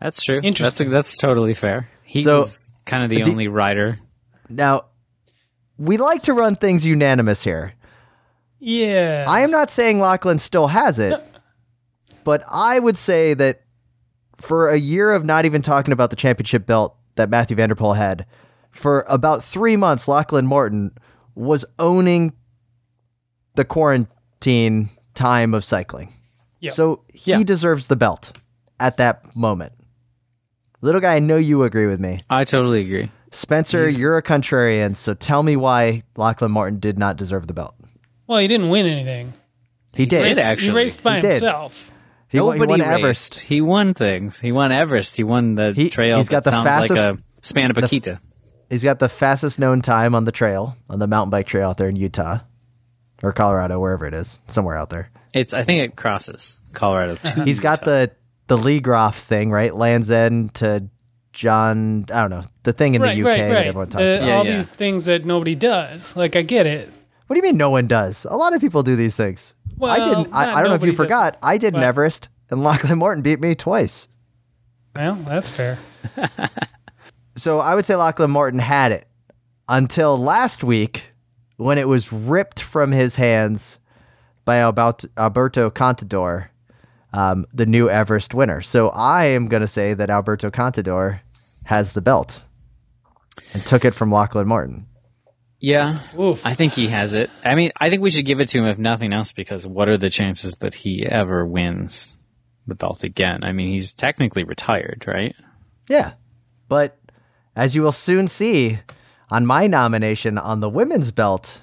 That's 0.00 0.24
true. 0.24 0.40
Interesting. 0.42 0.90
That's, 0.90 1.12
that's 1.12 1.16
totally 1.16 1.54
fair. 1.54 1.88
He 2.02 2.22
So, 2.24 2.40
was 2.40 2.72
kind 2.84 3.04
of 3.04 3.10
the 3.10 3.22
do- 3.22 3.30
only 3.30 3.46
rider. 3.46 4.00
Now, 4.48 4.86
we 5.78 5.96
like 5.96 6.22
to 6.22 6.32
run 6.34 6.56
things 6.56 6.84
unanimous 6.84 7.44
here. 7.44 7.74
Yeah. 8.64 9.24
I 9.28 9.40
am 9.40 9.50
not 9.50 9.70
saying 9.70 9.98
Lachlan 9.98 10.38
still 10.38 10.68
has 10.68 10.98
it, 11.00 11.20
but 12.24 12.44
I 12.48 12.78
would 12.78 12.96
say 12.96 13.34
that 13.34 13.62
for 14.38 14.68
a 14.68 14.76
year 14.76 15.12
of 15.12 15.24
not 15.24 15.44
even 15.44 15.62
talking 15.62 15.92
about 15.92 16.10
the 16.10 16.16
championship 16.16 16.64
belt 16.64 16.96
that 17.16 17.28
Matthew 17.28 17.56
van 17.56 17.68
der 17.68 17.74
Poel 17.74 17.96
had, 17.96 18.24
for 18.70 19.04
about 19.08 19.42
three 19.42 19.76
months, 19.76 20.06
Lachlan 20.06 20.46
Morton 20.46 20.92
was 21.34 21.64
owning 21.78 22.32
the 23.56 23.64
quarantine 23.64 24.88
time 25.14 25.54
of 25.54 25.64
cycling. 25.64 26.12
Yep. 26.60 26.74
So 26.74 27.02
he 27.12 27.32
Yeah. 27.32 27.42
deserves 27.42 27.88
the 27.88 27.96
belt 27.96 28.32
at 28.78 28.96
that 28.98 29.34
moment. 29.34 29.72
Little 30.80 31.00
guy, 31.00 31.16
I 31.16 31.18
know 31.18 31.36
you 31.36 31.64
agree 31.64 31.86
with 31.86 32.00
me. 32.00 32.20
I 32.30 32.44
totally 32.44 32.80
agree. 32.80 33.10
Spencer, 33.32 33.88
you're 33.88 34.16
a 34.16 34.22
contrarian, 34.22 34.94
so 34.94 35.14
tell 35.14 35.42
me 35.42 35.56
why 35.56 36.02
Lachlan 36.16 36.50
Morton 36.52 36.78
did 36.80 36.98
not 36.98 37.16
deserve 37.16 37.46
the 37.46 37.54
belt. 37.54 37.74
Well, 38.26 38.38
he 38.38 38.46
didn't 38.48 38.68
win 38.70 38.86
anything. 38.86 39.32
He 39.94 40.06
did. 40.06 40.22
did, 40.22 40.36
He 40.36 40.42
actually. 40.42 40.72
raced 40.72 41.02
by 41.02 41.20
He 41.20 41.26
himself. 41.26 41.90
He 42.28 42.40
won, 42.40 42.54
he 42.54 42.60
Nobody 42.60 42.70
won 42.70 42.80
raced. 42.80 42.90
Everest. 42.98 43.40
He 43.40 43.60
won 43.60 43.94
things. 43.94 44.40
He 44.40 44.52
won 44.52 44.72
Everest. 44.72 45.16
He 45.16 45.22
won 45.24 45.54
the 45.54 45.72
He- 45.74 45.90
trail. 45.90 46.16
he's 46.16 46.28
got 46.30 46.44
that 46.44 46.50
the 46.50 46.62
sounds 46.62 46.88
like 46.90 46.98
fastest- 46.98 47.22
a 47.42 47.46
span 47.46 47.70
of 47.70 47.76
Paquita. 47.76 48.20
He's 48.70 48.82
got 48.82 48.98
the 49.00 49.08
fastest 49.10 49.58
known 49.58 49.82
time 49.82 50.14
on 50.14 50.24
the 50.24 50.32
trail, 50.32 50.76
on 50.88 50.98
the 50.98 51.06
mountain 51.06 51.30
bike 51.30 51.46
trail 51.46 51.68
out 51.68 51.76
there 51.76 51.88
in 51.90 51.96
Utah 51.96 52.38
or 53.22 53.32
Colorado, 53.32 53.78
wherever 53.78 54.06
it 54.06 54.14
is, 54.14 54.40
somewhere 54.46 54.78
out 54.78 54.88
there. 54.88 55.10
It's. 55.34 55.52
I 55.52 55.62
think 55.62 55.82
it 55.84 55.94
crosses 55.96 56.58
Colorado 56.72 57.16
too. 57.22 57.42
He's 57.42 57.60
got 57.60 57.84
the 57.84 58.10
the 58.46 58.56
Lee 58.56 58.80
Groff 58.80 59.18
thing, 59.18 59.50
right? 59.50 59.74
Land's 59.76 60.10
End 60.10 60.54
to 60.54 60.88
John, 61.34 62.06
I 62.12 62.20
don't 62.22 62.30
know, 62.30 62.42
the 62.62 62.72
thing 62.72 62.94
in 62.94 63.02
Right, 63.02 63.14
the 63.14 63.22
UK 63.22 63.26
right, 63.26 63.36
that 63.48 63.54
right. 63.54 63.66
everyone 63.66 63.88
talks 63.88 64.02
Uh, 64.02 64.06
about. 64.18 64.26
Yeah, 64.26 64.36
all 64.38 64.46
yeah. 64.46 64.54
these 64.56 64.70
things 64.70 65.04
that 65.06 65.24
nobody 65.26 65.54
does. 65.54 66.16
Like 66.16 66.34
I 66.36 66.42
get 66.42 66.66
it. 66.66 66.90
What 67.32 67.40
do 67.40 67.46
you 67.46 67.50
mean 67.50 67.56
no 67.56 67.70
one 67.70 67.86
does? 67.86 68.26
A 68.28 68.36
lot 68.36 68.52
of 68.52 68.60
people 68.60 68.82
do 68.82 68.94
these 68.94 69.16
things. 69.16 69.54
I 69.82 69.98
didn't. 69.98 70.34
I, 70.34 70.52
I 70.52 70.60
don't 70.60 70.68
know 70.68 70.74
if 70.74 70.84
you 70.84 70.92
forgot. 70.92 71.32
it, 71.32 71.38
I 71.42 71.56
did 71.56 71.68
an 71.72 71.80
but- 71.80 71.86
Everest, 71.86 72.28
and 72.50 72.62
Lachlan 72.62 72.98
Morton 72.98 73.22
beat 73.22 73.40
me 73.40 73.54
twice. 73.54 74.06
Well, 74.94 75.14
that's 75.14 75.48
fair. 75.48 75.78
So 77.36 77.60
I 77.60 77.74
would 77.74 77.86
say 77.86 77.96
Lachlan 77.96 78.30
Morton 78.30 78.58
had 78.60 78.92
it 78.92 79.08
until 79.66 80.18
last 80.18 80.62
week 80.62 81.06
when 81.56 81.78
it 81.78 81.88
was 81.88 82.12
ripped 82.12 82.60
from 82.60 82.92
his 82.92 83.16
hands 83.16 83.78
by 84.44 84.58
Albert- 84.58 85.06
Alberto 85.16 85.70
Contador, 85.70 86.48
um, 87.14 87.46
the 87.54 87.64
new 87.64 87.88
Everest 87.88 88.34
winner. 88.34 88.60
So 88.60 88.90
I 88.90 89.24
am 89.24 89.48
going 89.48 89.62
to 89.62 89.66
say 89.66 89.94
that 89.94 90.10
Alberto 90.10 90.50
Contador 90.50 91.20
has 91.64 91.94
the 91.94 92.02
belt 92.02 92.42
and 93.54 93.64
took 93.64 93.86
it 93.86 93.94
from 93.94 94.12
Lachlan 94.12 94.46
Morton. 94.46 94.86
Yeah, 95.62 96.00
Oof. 96.18 96.44
I 96.44 96.54
think 96.54 96.72
he 96.72 96.88
has 96.88 97.14
it. 97.14 97.30
I 97.44 97.54
mean, 97.54 97.70
I 97.76 97.88
think 97.88 98.02
we 98.02 98.10
should 98.10 98.26
give 98.26 98.40
it 98.40 98.48
to 98.48 98.58
him 98.58 98.66
if 98.66 98.78
nothing 98.78 99.12
else, 99.12 99.30
because 99.30 99.64
what 99.64 99.88
are 99.88 99.96
the 99.96 100.10
chances 100.10 100.56
that 100.56 100.74
he 100.74 101.06
ever 101.06 101.46
wins 101.46 102.10
the 102.66 102.74
belt 102.74 103.04
again? 103.04 103.44
I 103.44 103.52
mean, 103.52 103.68
he's 103.68 103.94
technically 103.94 104.42
retired, 104.42 105.04
right? 105.06 105.36
Yeah. 105.88 106.14
But 106.68 106.98
as 107.54 107.76
you 107.76 107.82
will 107.82 107.92
soon 107.92 108.26
see 108.26 108.80
on 109.30 109.46
my 109.46 109.68
nomination 109.68 110.36
on 110.36 110.58
the 110.58 110.68
women's 110.68 111.12
belt, 111.12 111.60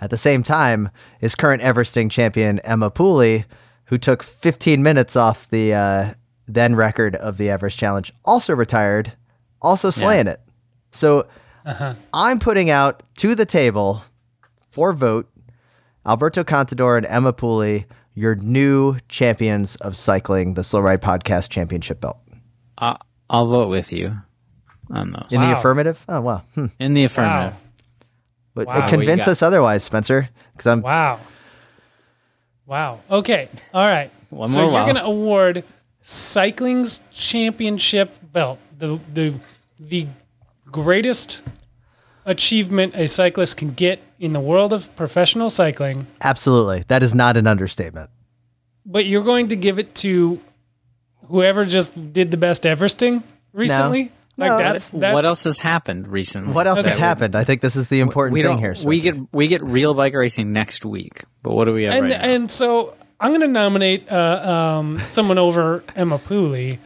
at 0.00 0.10
the 0.10 0.16
same 0.16 0.44
time 0.44 0.90
is 1.20 1.34
current 1.34 1.62
Everesting 1.62 2.08
champion 2.08 2.60
Emma 2.60 2.92
Pooley, 2.92 3.44
who 3.86 3.98
took 3.98 4.22
15 4.22 4.84
minutes 4.84 5.16
off 5.16 5.50
the 5.50 5.74
uh, 5.74 6.14
then 6.46 6.76
record 6.76 7.16
of 7.16 7.38
the 7.38 7.50
Everest 7.50 7.76
Challenge, 7.76 8.12
also 8.24 8.54
retired, 8.54 9.14
also 9.60 9.90
slaying 9.90 10.28
it. 10.28 10.40
So 10.92 11.26
I'm 12.12 12.38
putting 12.38 12.70
out 12.70 13.02
to 13.16 13.34
the 13.34 13.46
table 13.46 14.02
for 14.70 14.92
vote 14.92 15.28
Alberto 16.06 16.44
Contador 16.44 16.96
and 16.96 17.06
Emma 17.06 17.32
Pooley, 17.32 17.84
your 18.14 18.36
new 18.36 18.98
champions 19.08 19.76
of 19.76 19.96
cycling, 19.96 20.54
the 20.54 20.62
Slow 20.62 20.80
Ride 20.80 21.02
Podcast 21.02 21.48
Championship 21.50 22.00
belt. 22.00 22.18
I, 22.78 22.96
I'll 23.28 23.46
vote 23.46 23.68
with 23.68 23.92
you 23.92 24.16
on 24.90 25.10
those. 25.10 25.32
In 25.32 25.40
the 25.40 25.52
affirmative? 25.58 26.04
Oh, 26.08 26.20
wow. 26.20 26.42
Hmm. 26.54 26.66
In 26.78 26.94
the 26.94 27.04
affirmative. 27.04 27.54
Wow. 27.54 27.60
But 28.54 28.66
Wow. 28.68 28.86
convince 28.88 29.26
us 29.26 29.42
otherwise, 29.42 29.82
Spencer. 29.82 30.28
Because 30.52 30.66
I'm 30.68 30.80
Wow. 30.82 31.18
Wow. 32.66 33.00
Okay. 33.10 33.48
All 33.74 33.86
right. 33.86 34.10
One 34.30 34.48
so 34.48 34.60
more 34.62 34.70
you're 34.70 34.78
wow. 34.80 34.84
going 34.84 34.96
to 34.96 35.04
award 35.04 35.64
cycling's 36.02 37.00
championship 37.12 38.14
belt, 38.32 38.58
the 38.78 38.98
the 39.12 39.34
the 39.78 40.06
greatest 40.70 41.42
achievement 42.24 42.94
a 42.94 43.06
cyclist 43.06 43.56
can 43.56 43.70
get 43.70 44.00
in 44.18 44.32
the 44.32 44.40
world 44.40 44.72
of 44.72 44.94
professional 44.96 45.50
cycling, 45.50 46.06
Absolutely. 46.20 46.84
That 46.88 47.02
is 47.02 47.14
not 47.14 47.36
an 47.36 47.46
understatement. 47.46 48.10
but 48.84 49.06
you're 49.06 49.24
going 49.24 49.48
to 49.48 49.56
give 49.56 49.78
it 49.78 49.94
to 49.96 50.40
whoever 51.28 51.64
just 51.64 52.12
did 52.12 52.30
the 52.30 52.36
best 52.36 52.62
Everesting 52.64 53.22
recently. 53.52 54.10
Like 54.38 54.50
No, 54.50 54.58
that's 54.58 54.90
that's 54.90 55.14
what 55.14 55.24
else 55.24 55.44
has 55.44 55.58
happened 55.58 56.08
recently? 56.08 56.52
What 56.52 56.66
else 56.66 56.80
Okay. 56.80 56.90
has 56.90 56.98
happened? 56.98 57.34
I 57.34 57.44
think 57.44 57.62
this 57.62 57.74
is 57.76 57.88
the 57.88 58.00
important 58.00 58.34
We 58.34 58.42
thing 58.42 58.52
don't. 58.52 58.58
here. 58.58 58.74
we 58.84 59.00
get 59.00 59.14
we 59.32 59.48
get 59.48 59.62
real 59.62 59.94
bike 59.94 60.14
racing 60.14 60.52
next 60.52 60.84
week. 60.84 61.24
But 61.42 61.52
what 61.54 61.64
do 61.64 61.72
we 61.72 61.84
have 61.84 61.94
and 61.94 62.02
right 62.04 62.12
now? 62.12 62.28
and 62.28 62.50
so 62.50 62.94
I'm 63.18 63.30
going 63.30 63.40
to 63.40 63.48
nominate 63.48 64.10
uh, 64.12 64.76
um, 64.78 65.00
someone 65.10 65.38
over 65.38 65.82
Emma 65.94 66.18
Pooley, 66.18 66.78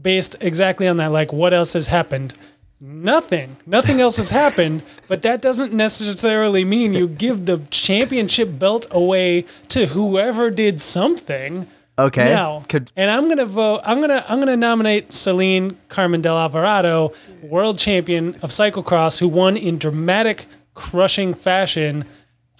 based 0.00 0.36
exactly 0.40 0.86
on 0.86 0.98
that. 0.98 1.10
Like, 1.10 1.32
what 1.32 1.52
else 1.52 1.72
has 1.72 1.88
happened? 1.88 2.34
Nothing. 2.80 3.56
Nothing 3.66 4.00
else 4.00 4.18
has 4.18 4.30
happened. 4.30 4.82
But 5.08 5.22
that 5.22 5.40
doesn't 5.40 5.72
necessarily 5.72 6.64
mean 6.64 6.92
you 6.92 7.08
give 7.08 7.46
the 7.46 7.58
championship 7.70 8.58
belt 8.58 8.86
away 8.90 9.44
to 9.68 9.86
whoever 9.86 10.50
did 10.50 10.80
something. 10.80 11.66
okay. 11.98 12.26
Now, 12.26 12.62
Could 12.68 12.92
and 12.96 13.10
I'm 13.10 13.28
gonna 13.28 13.46
vote. 13.46 13.80
I'm 13.84 14.00
gonna 14.00 14.24
I'm 14.28 14.38
gonna 14.38 14.56
nominate 14.56 15.12
Celine 15.14 15.78
Carmen 15.88 16.20
Del 16.20 16.36
Alvarado, 16.36 17.12
world 17.42 17.78
champion 17.78 18.34
of 18.42 18.50
cyclocross, 18.50 19.18
who 19.18 19.28
won 19.28 19.56
in 19.56 19.78
dramatic, 19.78 20.44
crushing 20.74 21.32
fashion 21.32 22.04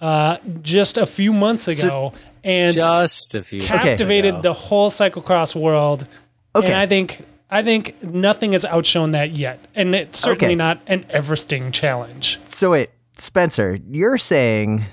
uh, 0.01 0.37
just 0.63 0.97
a 0.97 1.05
few 1.05 1.31
months 1.33 1.67
ago, 1.67 2.13
and 2.43 2.73
Just 2.75 3.35
a 3.35 3.43
few. 3.43 3.61
captivated 3.61 4.41
the 4.41 4.53
whole 4.53 4.89
cyclocross 4.89 5.55
world. 5.55 6.07
Okay. 6.55 6.67
And 6.67 6.75
I 6.75 6.87
think 6.87 7.23
I 7.49 7.63
think 7.63 8.03
nothing 8.03 8.51
has 8.51 8.65
outshone 8.65 9.11
that 9.11 9.31
yet, 9.33 9.59
and 9.73 9.95
it's 9.95 10.19
certainly 10.19 10.47
Okay. 10.53 10.55
not 10.55 10.81
an 10.87 11.05
Everesting 11.09 11.71
challenge. 11.71 12.39
so 12.45 12.71
wait, 12.71 12.89
Spencer, 13.17 13.79
you're 13.89 14.17
saying 14.17 14.85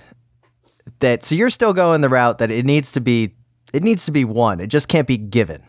that 1.01 1.25
so 1.25 1.35
you're 1.35 1.51
still 1.51 1.73
going 1.73 2.01
the 2.01 2.09
route 2.09 2.39
that 2.39 2.51
it 2.51 2.65
needs 2.65 2.93
to 2.93 3.01
be 3.01 3.35
it 3.73 3.83
needs 3.83 4.05
to 4.05 4.13
be 4.13 4.25
won. 4.25 4.61
It 4.61 4.69
just 4.69 4.87
can't 4.87 5.07
be 5.09 5.17
given. 5.17 5.61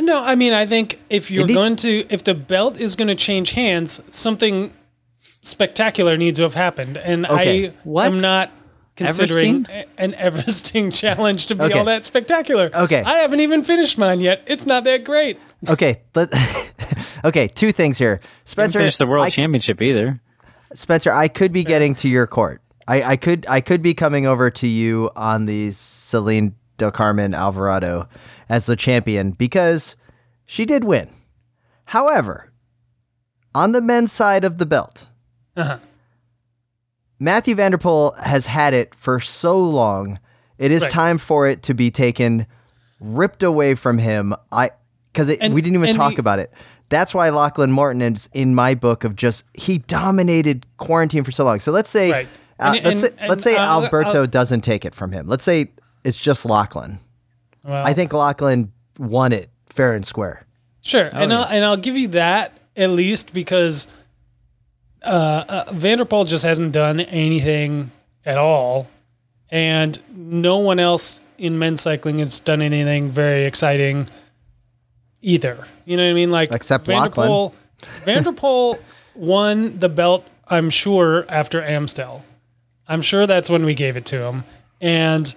No, 0.00 0.24
I 0.24 0.34
mean, 0.34 0.54
I 0.54 0.64
think 0.64 0.98
if 1.10 1.30
you're 1.30 1.46
needs- 1.46 1.56
going 1.58 1.76
to, 1.76 2.06
if 2.08 2.24
the 2.24 2.34
belt 2.34 2.80
is 2.80 2.96
going 2.96 3.08
to 3.08 3.14
change 3.14 3.50
hands, 3.50 4.02
something 4.08 4.72
spectacular 5.42 6.16
needs 6.16 6.38
to 6.38 6.44
have 6.44 6.54
happened. 6.54 6.96
And 6.96 7.26
Okay. 7.26 7.68
I 7.68 7.72
What? 7.84 8.06
am 8.06 8.18
not 8.20 8.50
considering 8.96 9.64
Everesting? 9.66 9.84
an 9.98 10.12
Everesting 10.14 10.90
challenge 10.98 11.46
to 11.46 11.54
be 11.54 11.66
Okay. 11.66 11.78
all 11.78 11.84
that 11.84 12.06
spectacular. 12.06 12.70
Okay. 12.74 13.02
I 13.04 13.16
haven't 13.18 13.40
even 13.40 13.62
finished 13.62 13.98
mine 13.98 14.20
yet. 14.20 14.42
It's 14.46 14.64
not 14.64 14.84
that 14.84 15.04
great. 15.04 15.38
Okay, 15.68 16.02
let 16.14 16.30
Okay, 17.24 17.46
two 17.48 17.70
things 17.72 17.98
here. 17.98 18.16
Didn't 18.16 18.28
Spencer 18.44 18.78
finish 18.80 18.96
the 18.96 19.06
world 19.06 19.26
I- 19.26 19.30
championship 19.30 19.80
either. 19.80 20.20
Spencer, 20.74 21.12
I 21.12 21.28
could 21.28 21.52
be 21.52 21.64
getting 21.64 21.94
to 21.96 22.08
your 22.08 22.26
court. 22.26 22.60
I, 22.88 23.02
I 23.02 23.16
could 23.16 23.46
I 23.48 23.60
could 23.60 23.80
be 23.82 23.94
coming 23.94 24.26
over 24.26 24.50
to 24.50 24.66
you 24.66 25.10
on 25.14 25.46
the 25.46 25.70
Celine 25.70 26.56
Del 26.78 26.90
Carmen 26.90 27.32
Alvarado 27.34 28.08
as 28.48 28.66
the 28.66 28.74
champion 28.74 29.30
because 29.32 29.94
she 30.46 30.64
did 30.64 30.82
win. 30.84 31.08
However, 31.86 32.52
on 33.54 33.72
the 33.72 33.80
men's 33.80 34.10
side 34.10 34.44
of 34.44 34.58
the 34.58 34.66
belt, 34.66 35.06
Uh-huh. 35.56 35.78
Matthew 37.20 37.54
van 37.54 37.70
der 37.70 37.78
Poel 37.78 38.18
has 38.18 38.46
had 38.46 38.74
it 38.74 38.94
for 38.94 39.20
so 39.20 39.58
long. 39.62 40.18
It 40.58 40.70
is 40.72 40.82
Right. 40.82 40.90
time 40.90 41.18
for 41.18 41.46
it 41.46 41.62
to 41.64 41.74
be 41.74 41.90
taken, 41.90 42.46
ripped 42.98 43.42
away 43.42 43.74
from 43.74 43.98
him. 43.98 44.34
I 44.50 44.70
because 45.12 45.28
we 45.28 45.60
didn't 45.62 45.76
even 45.82 45.94
talk 45.94 46.14
the- 46.14 46.20
about 46.20 46.38
it. 46.38 46.52
That's 46.88 47.14
why 47.14 47.30
Lachlan 47.30 47.70
Morton 47.72 48.02
is 48.02 48.28
in 48.34 48.54
my 48.54 48.74
book 48.74 49.04
of 49.04 49.16
just 49.16 49.44
he 49.54 49.78
dominated 49.78 50.66
quarantine 50.76 51.24
for 51.24 51.30
so 51.32 51.44
long. 51.44 51.58
So 51.60 51.72
let's 51.72 51.90
say 51.90 52.10
Right. 52.10 52.28
uh, 52.60 52.72
And- 52.76 52.84
let's 52.84 53.02
and- 53.02 53.18
say, 53.18 53.28
let's 53.28 53.42
say 53.44 53.56
I'll- 53.56 53.84
Alberto 53.84 54.20
I'll- 54.22 54.26
doesn't 54.26 54.60
take 54.62 54.84
it 54.84 54.94
from 54.94 55.12
him. 55.12 55.26
Let's 55.26 55.44
say 55.44 55.70
it's 56.04 56.18
just 56.18 56.44
Lachlan. 56.44 56.98
Well, 57.64 57.86
I 57.86 57.92
think 57.94 58.12
Lachlan 58.12 58.72
won 58.98 59.32
it 59.32 59.48
fair 59.70 59.94
and 59.94 60.04
square. 60.04 60.42
Sure, 60.82 61.08
and 61.12 61.30
yeah. 61.30 61.38
I'll 61.40 61.44
and 61.46 61.64
I'll 61.64 61.76
give 61.76 61.96
you 61.96 62.08
that 62.08 62.52
at 62.76 62.90
least 62.90 63.32
because 63.32 63.86
uh, 65.04 65.44
uh, 65.48 65.64
van 65.72 65.98
der 65.98 66.04
Poel 66.04 66.28
just 66.28 66.44
hasn't 66.44 66.72
done 66.72 67.00
anything 67.00 67.90
at 68.26 68.36
all, 68.38 68.88
and 69.50 69.98
no 70.14 70.58
one 70.58 70.78
else 70.78 71.20
in 71.38 71.58
men's 71.58 71.80
cycling 71.80 72.18
has 72.18 72.38
done 72.40 72.60
anything 72.62 73.10
very 73.10 73.44
exciting 73.44 74.06
either. 75.22 75.64
You 75.84 75.96
know 75.96 76.04
what 76.04 76.10
I 76.10 76.14
mean? 76.14 76.30
Like 76.30 76.52
Except 76.52 76.84
van 76.84 77.04
der 77.04 77.10
Poel. 77.10 77.52
van 78.04 78.22
der 78.22 78.32
Poel 78.32 78.78
won 79.14 79.78
the 79.78 79.88
belt. 79.88 80.26
I'm 80.48 80.68
sure 80.70 81.24
after 81.28 81.62
Amstel. 81.62 82.24
I'm 82.86 83.00
sure 83.00 83.26
that's 83.26 83.48
when 83.48 83.64
we 83.64 83.74
gave 83.74 83.96
it 83.96 84.04
to 84.06 84.22
him, 84.22 84.44
and 84.80 85.34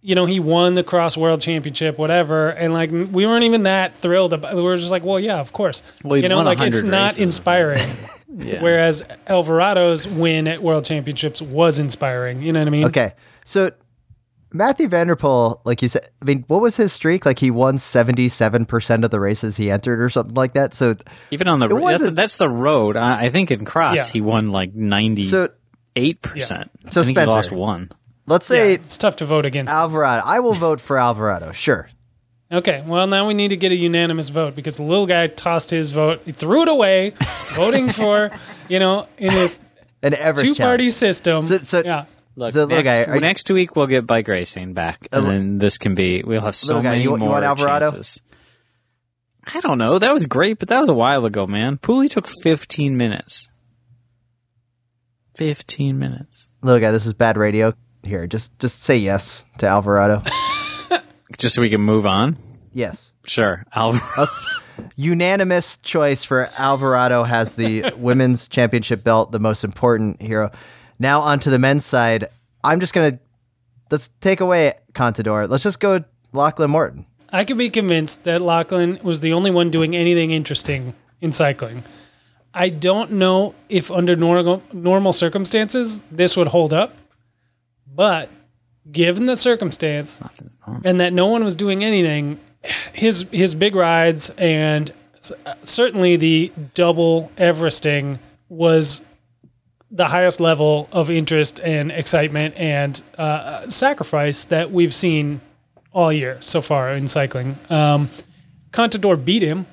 you 0.00 0.14
know, 0.14 0.26
he 0.26 0.38
won 0.38 0.74
the 0.74 0.84
cross 0.84 1.16
world 1.16 1.40
championship, 1.40 1.98
whatever. 1.98 2.50
And 2.50 2.72
like, 2.72 2.90
we 2.90 3.26
weren't 3.26 3.44
even 3.44 3.64
that 3.64 3.94
thrilled 3.96 4.32
about 4.32 4.54
We 4.54 4.62
were 4.62 4.76
just 4.76 4.90
like, 4.90 5.02
well, 5.02 5.18
yeah, 5.18 5.38
of 5.38 5.52
course. 5.52 5.82
Well, 6.04 6.16
you 6.18 6.28
know, 6.28 6.42
like 6.42 6.60
it's 6.60 6.82
not 6.82 7.12
races. 7.12 7.18
inspiring. 7.18 7.90
Yeah. 8.40 8.62
Whereas 8.62 9.02
Alvarado's 9.26 10.06
win 10.06 10.46
at 10.46 10.62
world 10.62 10.84
championships 10.84 11.42
was 11.42 11.80
inspiring. 11.80 12.40
You 12.40 12.52
know 12.52 12.60
what 12.60 12.68
I 12.68 12.70
mean? 12.70 12.84
Okay, 12.84 13.14
so 13.44 13.72
Matthew 14.52 14.88
van 14.88 15.08
der 15.08 15.16
Poel, 15.16 15.60
like 15.64 15.82
you 15.82 15.88
said, 15.88 16.08
I 16.22 16.24
mean, 16.24 16.44
what 16.48 16.60
was 16.62 16.76
his 16.76 16.92
streak? 16.92 17.26
Like 17.26 17.38
he 17.38 17.50
won 17.50 17.76
seventy 17.78 18.28
seven 18.28 18.64
percent 18.64 19.04
of 19.04 19.10
the 19.10 19.20
races 19.20 19.56
he 19.56 19.70
entered, 19.70 20.00
or 20.00 20.08
something 20.08 20.34
like 20.34 20.54
that. 20.54 20.72
So, 20.74 20.96
Even 21.30 21.48
on 21.48 21.58
the 21.60 21.68
that's, 21.68 22.10
that's 22.10 22.36
the 22.38 22.48
road. 22.48 22.96
I, 22.96 23.24
I 23.26 23.28
think 23.30 23.50
in 23.50 23.64
cross 23.64 23.96
Yeah. 23.96 24.06
he 24.06 24.20
won 24.20 24.50
like 24.50 24.74
ninety 24.74 25.28
eight 25.96 26.22
percent. 26.22 26.70
So 26.90 27.00
I 27.02 27.04
think 27.04 27.16
Spencer- 27.18 27.20
he 27.30 27.34
lost 27.36 27.52
one. 27.52 27.90
let's 28.26 28.48
Yeah, 28.48 28.56
say 28.56 28.72
it's 28.74 28.96
tough 28.96 29.16
to 29.16 29.26
vote 29.26 29.44
against. 29.44 29.72
Alvarado. 29.72 30.22
I 30.24 30.40
will 30.40 30.54
vote 30.54 30.80
for 30.80 30.96
Alvarado. 30.96 31.52
Sure. 31.52 31.88
Okay, 32.50 32.82
well 32.86 33.06
now 33.06 33.28
we 33.28 33.34
need 33.34 33.48
to 33.48 33.56
get 33.56 33.72
a 33.72 33.76
unanimous 33.76 34.30
vote 34.30 34.54
because 34.54 34.78
the 34.78 34.82
little 34.82 35.06
guy 35.06 35.26
tossed 35.26 35.68
his 35.68 35.92
vote, 35.92 36.22
he 36.24 36.32
threw 36.32 36.62
it 36.62 36.68
away, 36.68 37.12
voting 37.52 37.90
for 37.92 38.30
you 38.70 38.78
know 38.78 39.06
in 39.18 39.30
his 39.32 39.60
An 40.02 40.12
two 40.36 40.54
party 40.54 40.88
system. 40.90 41.44
So- 41.44 41.58
so- 41.58 41.82
yeah, 41.84 42.04
Look, 42.38 42.52
So, 42.52 42.64
little 42.64 42.82
next, 42.84 43.06
guy, 43.06 43.10
are 43.12 43.14
you- 43.16 43.20
next 43.20 43.50
week 43.50 43.74
we'll 43.74 43.88
get 43.88 44.06
bike 44.06 44.28
racing 44.28 44.72
back, 44.72 45.08
and 45.12 45.26
then 45.26 45.58
this 45.58 45.76
can 45.76 45.94
be. 45.96 46.22
We'll 46.24 46.40
have 46.42 46.54
so 46.54 46.76
guy, 46.76 46.90
many 46.92 47.02
you 47.02 47.10
want- 47.10 47.22
you 47.22 47.26
more 47.28 47.34
want 47.40 47.44
Alvarado? 47.44 47.90
chances. 47.90 48.20
I 49.52 49.60
don't 49.60 49.78
know. 49.78 49.98
That 49.98 50.12
was 50.12 50.26
great, 50.26 50.58
but 50.58 50.68
that 50.68 50.80
was 50.80 50.88
a 50.88 50.94
while 50.94 51.24
ago, 51.24 51.46
man. 51.46 51.78
Pooley 51.78 52.08
took 52.08 52.28
fifteen 52.42 52.96
minutes. 52.96 53.48
Fifteen 55.34 55.98
minutes, 55.98 56.48
Little 56.62 56.80
guy, 56.80 56.90
this 56.90 57.06
is 57.06 57.12
bad 57.14 57.36
radio. 57.36 57.72
Here, 58.02 58.26
just 58.26 58.58
just 58.58 58.82
say 58.82 58.96
yes 58.98 59.44
to 59.58 59.66
Alvarado. 59.66 60.22
just 61.38 61.54
so 61.54 61.62
we 61.62 61.70
can 61.70 61.80
move 61.80 62.06
on. 62.06 62.36
yes. 62.72 63.12
Sure, 63.24 63.64
Alvarado. 63.74 64.32
Unanimous 64.96 65.76
choice 65.78 66.24
for 66.24 66.48
Alvarado 66.56 67.24
has 67.24 67.56
the 67.56 67.92
women's 67.96 68.48
championship 68.48 69.02
belt, 69.04 69.32
the 69.32 69.38
most 69.40 69.64
important 69.64 70.22
hero. 70.22 70.50
Now 70.98 71.20
onto 71.20 71.50
the 71.50 71.58
men's 71.58 71.84
side. 71.84 72.28
I'm 72.64 72.80
just 72.80 72.92
gonna 72.92 73.18
let's 73.90 74.08
take 74.20 74.40
away 74.40 74.74
Contador. 74.92 75.48
Let's 75.48 75.62
just 75.62 75.80
go 75.80 76.04
Lachlan 76.32 76.70
Morton. 76.70 77.06
I 77.30 77.44
could 77.44 77.58
be 77.58 77.70
convinced 77.70 78.24
that 78.24 78.40
Lachlan 78.40 78.98
was 79.02 79.20
the 79.20 79.32
only 79.32 79.50
one 79.50 79.70
doing 79.70 79.94
anything 79.94 80.30
interesting 80.30 80.94
in 81.20 81.32
cycling. 81.32 81.84
I 82.54 82.70
don't 82.70 83.12
know 83.12 83.54
if 83.68 83.90
under 83.90 84.16
normal 84.16 84.62
normal 84.72 85.12
circumstances 85.12 86.02
this 86.10 86.36
would 86.36 86.48
hold 86.48 86.72
up, 86.72 86.96
but 87.94 88.30
given 88.90 89.26
the 89.26 89.36
circumstance 89.36 90.20
and 90.84 90.98
that 91.00 91.12
no 91.12 91.26
one 91.26 91.44
was 91.44 91.54
doing 91.54 91.84
anything, 91.84 92.40
his 92.94 93.26
his 93.30 93.54
big 93.54 93.74
rides 93.74 94.30
and 94.38 94.90
uh, 95.44 95.54
certainly 95.64 96.16
the 96.16 96.50
double 96.74 97.30
Everesting 97.36 98.18
was 98.48 99.02
the 99.90 100.06
highest 100.06 100.40
level 100.40 100.88
of 100.92 101.10
interest 101.10 101.60
and 101.60 101.90
excitement 101.90 102.54
and 102.58 103.02
uh, 103.16 103.68
sacrifice 103.70 104.44
that 104.46 104.70
we've 104.70 104.94
seen 104.94 105.40
all 105.92 106.12
year 106.12 106.36
so 106.40 106.60
far 106.60 106.90
in 106.90 107.08
cycling. 107.08 107.56
Um, 107.70 108.10
Contador 108.70 109.22
beat 109.22 109.42
him, 109.42 109.66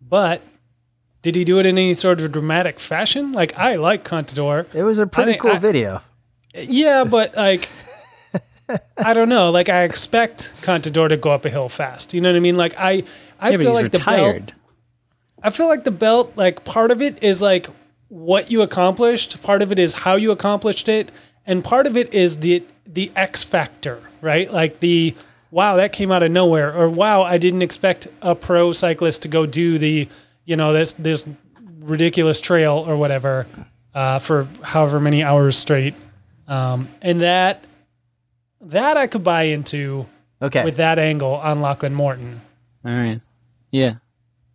but 0.00 0.42
did 1.22 1.34
he 1.34 1.44
do 1.44 1.58
it 1.58 1.66
in 1.66 1.78
any 1.78 1.94
sort 1.94 2.20
of 2.20 2.30
dramatic 2.32 2.78
fashion? 2.78 3.32
Like 3.32 3.56
I 3.58 3.76
like 3.76 4.04
Contador. 4.04 4.72
It 4.74 4.82
was 4.82 4.98
a 4.98 5.06
pretty 5.06 5.32
think 5.32 5.42
cool 5.42 5.52
I- 5.52 5.58
video. 5.58 6.02
Yeah, 6.54 7.04
but 7.04 7.36
like 7.36 7.68
I 8.98 9.14
don't 9.14 9.28
know. 9.28 9.50
Like 9.50 9.68
I 9.68 9.82
expect 9.84 10.54
Contador 10.62 11.08
to 11.08 11.16
go 11.16 11.30
up 11.30 11.44
a 11.44 11.50
hill 11.50 11.68
fast. 11.68 12.12
You 12.12 12.20
know 12.20 12.30
what 12.30 12.36
I 12.36 12.40
mean? 12.40 12.56
Like 12.56 12.74
I 12.78 13.04
I 13.40 13.50
yeah, 13.50 13.56
feel 13.56 13.72
like 13.72 13.90
the 13.92 14.00
belt. 14.00 14.52
I 15.42 15.50
feel 15.50 15.68
like 15.68 15.84
the 15.84 15.92
belt, 15.92 16.32
like 16.36 16.64
part 16.64 16.90
of 16.90 17.00
it 17.00 17.22
is 17.22 17.40
like 17.40 17.68
what 18.08 18.50
you 18.50 18.62
accomplished, 18.62 19.42
part 19.42 19.62
of 19.62 19.70
it 19.72 19.78
is 19.78 19.92
how 19.94 20.16
you 20.16 20.30
accomplished 20.30 20.88
it, 20.88 21.12
and 21.46 21.62
part 21.64 21.86
of 21.86 21.96
it 21.96 22.12
is 22.14 22.38
the 22.38 22.62
the 22.86 23.12
X 23.14 23.44
factor, 23.44 24.00
right? 24.20 24.50
Like 24.52 24.80
the 24.80 25.14
wow, 25.50 25.76
that 25.76 25.92
came 25.92 26.10
out 26.12 26.22
of 26.22 26.30
nowhere, 26.30 26.74
or 26.74 26.88
wow, 26.88 27.22
I 27.22 27.38
didn't 27.38 27.62
expect 27.62 28.08
a 28.22 28.34
pro 28.34 28.72
cyclist 28.72 29.22
to 29.22 29.28
go 29.28 29.46
do 29.46 29.78
the 29.78 30.08
you 30.44 30.56
know 30.56 30.72
this 30.72 30.94
this 30.94 31.26
ridiculous 31.80 32.40
trail 32.40 32.84
or 32.86 32.96
whatever 32.96 33.46
uh, 33.94 34.18
for 34.18 34.48
however 34.62 35.00
many 35.00 35.22
hours 35.22 35.56
straight, 35.56 35.94
um, 36.46 36.88
and 37.02 37.20
that 37.20 37.64
that 38.60 38.96
I 38.96 39.06
could 39.06 39.24
buy 39.24 39.44
into 39.44 40.06
Okay. 40.40 40.64
with 40.64 40.76
that 40.76 40.98
angle 41.00 41.34
on 41.34 41.60
Lachlan 41.60 41.94
Morton. 41.94 42.40
All 42.84 42.92
right. 42.92 43.20
Yeah. 43.72 43.94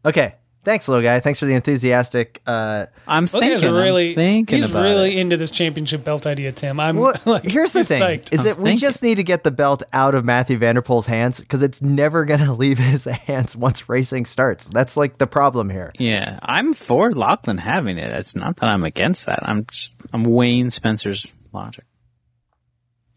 okay. 0.05 0.35
Thanks, 0.63 0.88
little 0.88 1.04
guy. 1.04 1.19
Thanks 1.19 1.39
for 1.39 1.45
the 1.45 1.54
enthusiastic. 1.56 2.41
Uh, 2.47 2.86
I'm 3.06 3.28
thinking. 3.28 3.52
he's 3.52 3.65
really 3.65 4.10
I'm 4.12 4.15
thinking 4.15 4.58
he's 4.60 4.71
about 4.71 4.84
really 4.84 5.17
it. 5.17 5.19
into 5.19 5.36
this 5.36 5.52
championship 5.52 6.06
belt 6.06 6.26
idea, 6.26 6.54
Tim. 6.54 6.80
I'm 6.80 6.95
well, 6.95 7.13
like, 7.26 7.43
here's 7.43 7.73
the 7.73 7.80
he's 7.80 7.89
thing: 7.89 8.02
psyched. 8.02 8.32
is 8.34 8.43
that 8.43 8.58
we 8.58 8.78
just 8.78 9.04
need 9.04 9.15
to 9.15 9.23
get 9.23 9.43
the 9.43 9.52
belt 9.52 9.84
out 9.91 10.15
of 10.15 10.23
Matthew 10.23 10.58
van 10.58 10.76
der 10.76 10.82
Poel's 10.82 11.06
hands 11.06 11.39
because 11.39 11.63
it's 11.63 11.82
never 11.82 12.23
going 12.26 12.39
to 12.39 12.54
leave 12.54 12.78
his 12.78 13.04
hands 13.04 13.56
once 13.58 13.89
racing 13.89 14.26
starts. 14.26 14.65
That's 14.65 14.95
like 14.95 15.17
the 15.17 15.28
problem 15.28 15.69
here. 15.69 15.91
Yeah, 15.99 16.39
I'm 16.41 16.73
for 16.73 17.12
Lachlan 17.12 17.58
having 17.58 17.97
it. 17.97 18.12
It's 18.13 18.36
not 18.36 18.56
that 18.58 18.71
I'm 18.71 18.86
against 18.86 19.26
that. 19.26 19.39
I'm 19.43 19.65
just 19.69 19.97
I'm 20.13 20.23
weighing 20.23 20.69
Spencer's 20.69 21.32
logic. 21.52 21.84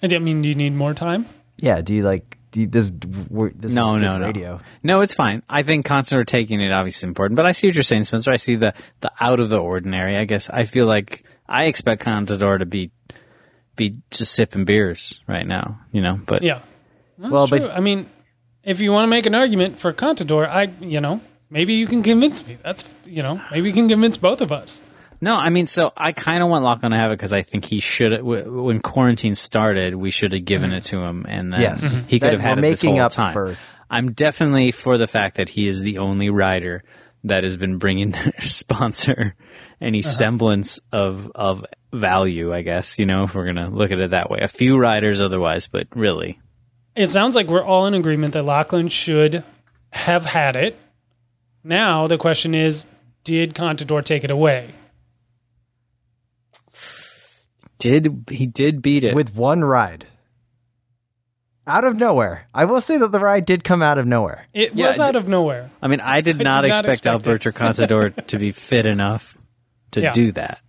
I 0.03 0.09
didn't 0.09 0.25
mean, 0.25 0.43
do 0.43 0.49
you 0.49 0.55
need 0.57 0.75
more 0.75 0.95
time? 0.95 1.27
Yeah. 1.59 1.81
Do 1.81 1.95
you 1.95 2.03
like? 2.03 2.36
Do 2.57 2.67
this 2.67 2.91
this 2.91 3.75
No, 3.75 3.97
is 3.97 4.01
good 4.01 4.01
no, 4.03 4.17
no. 4.19 4.27
radio. 4.27 4.61
No, 4.83 5.03
it's 5.03 5.13
fine. 5.13 5.43
I 5.47 5.63
think 5.63 5.85
Constantine 5.85 6.25
taking 6.25 6.61
it 6.63 6.73
obviously 6.73 7.07
important, 7.07 7.37
but 7.37 7.45
I 7.45 7.53
see 7.53 7.67
what 7.69 7.75
you're 7.75 7.83
saying, 7.83 8.05
Spencer. 8.05 8.33
I 8.33 8.37
see 8.37 8.57
the 8.57 8.73
the 9.01 9.13
out 9.21 9.41
of 9.41 9.51
the 9.51 9.61
ordinary. 9.61 10.17
I 10.17 10.25
guess 10.25 10.49
I 10.49 10.65
feel 10.65 10.87
like 10.87 11.25
I 11.47 11.65
expect 11.65 12.03
Contador 12.03 12.59
to 12.59 12.65
be 12.65 12.91
be 13.77 13.97
just 14.11 14.33
sipping 14.33 14.65
beers 14.65 15.23
right 15.29 15.47
now, 15.47 15.79
you 15.93 16.01
know. 16.01 16.19
But 16.25 16.43
Yeah. 16.43 16.61
That's 17.19 17.31
Well, 17.31 17.47
true. 17.47 17.59
but- 17.61 17.77
I 17.77 17.81
mean, 17.81 18.07
if 18.65 18.81
you 18.81 18.91
want 18.91 19.05
to 19.05 19.11
make 19.11 19.27
an 19.27 19.35
argument 19.35 19.77
for 19.79 19.93
Contador, 19.93 20.49
I, 20.49 20.71
you 20.81 21.01
know, 21.03 21.21
maybe 21.51 21.75
you 21.75 21.87
can 21.87 22.03
convince 22.03 22.47
me. 22.47 22.57
That's, 22.63 22.89
you 23.05 23.23
know, 23.23 23.39
maybe 23.51 23.69
you 23.69 23.75
can 23.75 23.87
convince 23.89 24.17
both 24.17 24.41
of 24.41 24.51
us. 24.51 24.81
No, 25.21 25.35
I 25.35 25.51
mean, 25.51 25.67
so 25.67 25.93
I 25.97 26.13
kind 26.13 26.43
of 26.43 26.49
want 26.49 26.65
Lachlan 26.65 26.93
to 26.93 26.99
have 26.99 27.11
it 27.11 27.15
because 27.19 27.33
I 27.33 27.43
think 27.43 27.65
he 27.65 27.81
should. 27.81 28.11
W- 28.11 28.63
when 28.63 28.81
quarantine 28.81 29.35
started, 29.35 29.95
we 29.95 30.11
should 30.11 30.33
have 30.33 30.45
given 30.45 30.73
it 30.73 30.85
to 30.85 30.99
him, 30.99 31.25
and 31.29 31.53
then 31.53 31.61
Yes. 31.61 32.03
He 32.09 32.19
could 32.21 32.27
That- 32.29 32.33
have 32.33 32.41
had 32.41 32.59
we're 32.59 32.65
it 32.65 32.71
this 32.71 32.83
making 32.83 32.97
whole 32.97 33.07
up 33.07 33.13
time. 33.13 33.33
for- 33.33 33.57
I'm 33.89 34.13
definitely 34.13 34.73
for 34.73 34.99
the 34.99 35.07
fact 35.07 35.37
that 35.37 35.49
he 35.49 35.69
is 35.69 35.81
the 35.81 35.99
only 35.99 36.29
rider 36.31 36.83
that 37.25 37.45
has 37.45 37.57
been 37.57 37.79
bringing 37.79 38.11
their 38.11 38.33
sponsor 38.41 39.35
any 39.81 40.01
Uh-huh. 40.01 40.09
semblance 40.11 40.81
of 40.93 41.31
of 41.35 41.65
value. 41.93 42.53
I 42.55 42.63
guess 42.63 42.99
you 42.99 43.07
know 43.07 43.25
if 43.25 43.35
we're 43.35 43.47
gonna 43.47 43.71
look 43.71 43.91
at 43.93 44.01
it 44.01 44.11
that 44.11 44.31
way. 44.31 44.41
A 44.43 44.49
few 44.49 44.77
riders 44.79 45.21
otherwise, 45.23 45.67
but 45.69 45.87
really, 45.95 46.39
It 46.95 47.07
sounds 47.07 47.37
like 47.37 47.47
we're 47.49 47.65
all 47.65 47.87
in 47.87 47.95
agreement 47.95 48.33
that 48.35 48.45
Lachlan 48.45 48.89
should 48.89 49.45
have 49.93 50.25
had 50.27 50.57
it. 50.57 50.77
Now 51.65 52.07
the 52.07 52.19
question 52.19 52.55
is, 52.55 52.87
did 53.25 53.55
Contador 53.55 54.05
take 54.05 54.25
it 54.25 54.31
away? 54.31 54.69
Did 57.79 58.25
he 58.31 58.47
did 58.47 58.81
beat 58.83 59.05
it? 59.05 59.15
with 59.15 59.35
one 59.35 59.63
ride. 59.65 60.07
Out 61.69 61.85
of 61.85 61.97
nowhere. 61.97 62.47
I 62.55 62.65
will 62.65 62.81
say 62.81 62.97
that 62.99 63.11
the 63.11 63.19
ride 63.19 63.45
did 63.45 63.65
come 63.65 63.83
out 63.83 63.99
of 63.99 64.07
nowhere. 64.07 64.47
It 64.55 64.75
Yeah, 64.75 64.87
was 64.87 64.97
d- 64.99 65.03
out 65.03 65.17
of 65.17 65.27
nowhere. 65.29 65.69
I 65.83 65.89
mean, 65.89 65.99
I 66.01 66.21
did 66.21 66.41
I 66.41 66.45
not 66.45 66.63
did 66.63 66.69
not 66.69 66.87
expect 66.87 66.89
expect. 67.07 67.27
Alberto 67.27 67.51
Contador 67.53 68.27
to 68.29 68.39
be 68.39 68.53
fit 68.53 68.87
enough 68.87 69.37
to 69.91 70.01
Yeah. 70.01 70.13
do 70.13 70.31
that. 70.33 70.61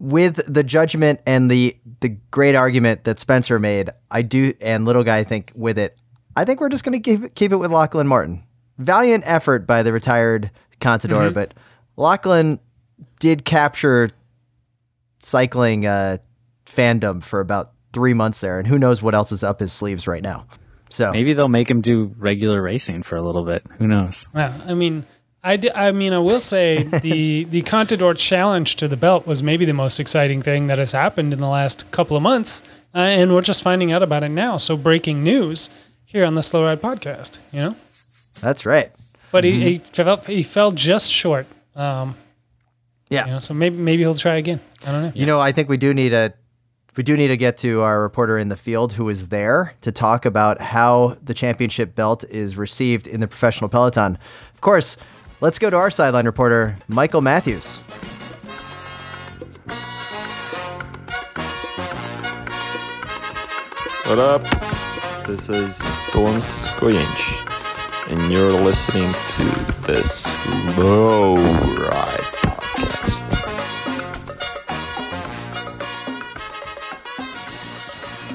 With 0.00 0.40
the 0.52 0.62
judgment 0.64 1.20
and 1.26 1.50
the 1.50 1.76
the 2.00 2.10
great 2.30 2.54
argument 2.56 3.04
that 3.04 3.18
Spencer 3.20 3.58
made, 3.58 3.90
I 4.10 4.22
do 4.22 4.52
and 4.60 4.84
little 4.84 5.04
guy 5.04 5.22
think 5.24 5.52
with 5.54 5.78
it, 5.78 5.96
I 6.34 6.44
think 6.44 6.60
we're 6.60 6.68
just 6.70 6.84
gonna 6.84 7.00
keep 7.00 7.34
keep 7.34 7.52
it 7.52 7.56
with 7.56 7.70
Lachlan 7.70 8.06
Morton. 8.08 8.42
Valiant 8.78 9.22
effort 9.26 9.66
by 9.66 9.82
the 9.84 9.92
retired 9.92 10.50
Contador, 10.82 11.32
but 11.32 11.54
Lachlan 11.96 12.58
did 13.20 13.44
capture 13.46 14.10
cycling 15.20 15.86
uh, 15.86 16.18
fandom 16.76 17.22
for 17.22 17.40
about 17.40 17.72
three 17.92 18.14
months 18.14 18.40
there, 18.40 18.58
and 18.58 18.68
who 18.68 18.78
knows 18.78 19.02
what 19.02 19.14
else 19.14 19.32
is 19.32 19.42
up 19.42 19.60
his 19.60 19.72
sleeves 19.72 20.06
right 20.06 20.22
now. 20.22 20.46
So 20.90 21.10
Maybe 21.12 21.32
they'll 21.32 21.48
make 21.48 21.68
him 21.70 21.80
do 21.80 22.14
regular 22.16 22.62
racing 22.62 23.02
for 23.02 23.16
a 23.16 23.22
little 23.22 23.44
bit. 23.44 23.64
Who 23.78 23.86
knows? 23.88 24.28
Yeah, 24.34 24.52
I 24.66 24.74
mean, 24.74 25.04
I, 25.42 25.56
di- 25.56 25.72
I 25.74 25.90
mean, 25.92 26.12
I 26.12 26.18
will 26.20 26.38
say 26.40 26.82
the 27.02 27.44
the 27.44 27.62
Contador 27.62 28.16
challenge 28.16 28.76
to 28.76 28.86
the 28.88 28.96
belt 28.96 29.26
was 29.26 29.42
maybe 29.42 29.64
the 29.64 29.72
most 29.72 29.98
exciting 29.98 30.42
thing 30.42 30.66
that 30.68 30.78
has 30.78 30.92
happened 30.92 31.32
in 31.32 31.40
the 31.40 31.48
last 31.48 31.90
couple 31.90 32.16
of 32.16 32.22
months, 32.22 32.62
uh, 32.94 32.98
and 32.98 33.32
we're 33.34 33.42
just 33.42 33.62
finding 33.62 33.90
out 33.92 34.02
about 34.02 34.22
it 34.22 34.28
now. 34.28 34.58
So 34.58 34.76
breaking 34.76 35.22
news 35.24 35.68
here 36.04 36.24
on 36.24 36.34
the 36.34 36.42
Slow 36.42 36.64
Ride 36.64 36.80
podcast, 36.80 37.40
you 37.52 37.60
know. 37.60 37.76
that's 38.40 38.64
right. 38.64 38.92
But 39.32 39.42
he, 39.44 39.60
he 39.60 39.78
fell 39.78 40.18
he 40.18 40.42
fell 40.44 40.70
just 40.72 41.10
short. 41.12 41.46
Um, 41.74 42.14
Yeah. 43.10 43.26
you 43.26 43.32
know, 43.32 43.38
so 43.40 43.54
maybe 43.54 43.76
maybe 43.76 44.02
he'll 44.04 44.14
try 44.14 44.36
again. 44.36 44.60
I 44.86 44.92
don't 44.92 45.02
know. 45.02 45.12
You 45.14 45.26
know, 45.26 45.40
I 45.40 45.50
think 45.52 45.68
we 45.68 45.76
do 45.78 45.92
need 45.92 46.12
a 46.12 46.32
we 46.96 47.02
do 47.02 47.16
need 47.16 47.28
to 47.28 47.36
get 47.36 47.58
to 47.58 47.82
our 47.82 48.00
reporter 48.00 48.38
in 48.38 48.48
the 48.48 48.56
field 48.56 48.94
who 48.94 49.08
is 49.10 49.28
there 49.28 49.74
to 49.82 49.92
talk 49.92 50.24
about 50.24 50.60
how 50.60 51.16
the 51.22 51.34
championship 51.34 51.94
belt 51.94 52.24
is 52.24 52.56
received 52.56 53.06
in 53.06 53.20
the 53.20 53.28
professional 53.28 53.68
peloton. 53.68 54.18
Of 54.54 54.60
course, 54.62 54.96
let's 55.42 55.58
go 55.58 55.68
to 55.68 55.76
our 55.76 55.90
sideline 55.90 56.24
reporter, 56.24 56.74
Michael 56.88 57.20
Matthews. 57.20 57.78
What 64.06 64.18
up? 64.18 64.42
This 65.26 65.48
is 65.48 65.74
Storm 66.08 66.36
Skoyinch, 66.36 68.10
and 68.10 68.32
you're 68.32 68.52
listening 68.52 69.12
to 69.32 69.44
the 69.82 70.02
Slow 70.04 71.34
Ride 71.34 72.25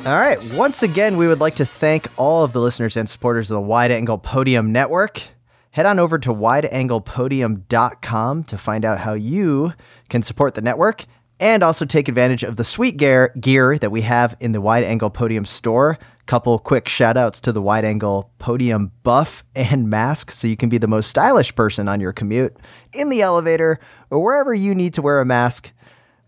All 0.04 0.20
right. 0.20 0.44
Once 0.56 0.82
again, 0.82 1.16
we 1.16 1.28
would 1.28 1.40
like 1.40 1.54
to 1.58 1.66
thank 1.66 2.08
all 2.18 2.44
of 2.44 2.54
the 2.54 2.60
listeners 2.60 2.98
and 2.98 3.08
supporters 3.08 3.52
of 3.52 3.56
the 3.56 3.62
Wide 3.62 3.92
Angle 3.92 4.18
Podium 4.18 4.72
Network. 4.72 5.22
Head 5.70 5.86
on 5.86 6.00
over 6.00 6.18
to 6.18 6.34
wideanglepodium.com 6.34 8.44
to 8.46 8.58
find 8.58 8.84
out 8.84 8.98
how 8.98 9.14
you 9.14 9.74
can 10.10 10.24
support 10.24 10.56
the 10.56 10.64
network 10.64 11.06
and 11.40 11.62
also 11.62 11.86
take 11.86 12.08
advantage 12.08 12.42
of 12.42 12.58
the 12.58 12.64
sweet 12.64 12.98
gear, 12.98 13.32
gear 13.40 13.78
that 13.78 13.92
we 13.92 14.02
have 14.02 14.36
in 14.40 14.54
the 14.54 14.62
Wide 14.62 14.86
Angle 14.86 15.12
Podium 15.12 15.46
store. 15.46 16.00
Couple 16.26 16.58
quick 16.58 16.90
shout 16.90 17.16
outs 17.16 17.40
to 17.42 17.52
the 17.52 17.62
Wide 17.62 17.86
Angle 17.86 18.32
Podium 18.40 18.92
buff 19.04 19.44
and 19.56 19.88
mask 19.88 20.32
so 20.32 20.48
you 20.48 20.58
can 20.58 20.70
be 20.70 20.80
the 20.80 20.88
most 20.88 21.12
stylish 21.12 21.54
person 21.54 21.88
on 21.88 22.00
your 22.00 22.12
commute, 22.12 22.58
in 22.92 23.10
the 23.10 23.22
elevator, 23.22 23.80
or 24.10 24.20
wherever 24.20 24.52
you 24.52 24.74
need 24.74 24.96
to 24.96 25.04
wear 25.04 25.22
a 25.22 25.26
mask 25.26 25.72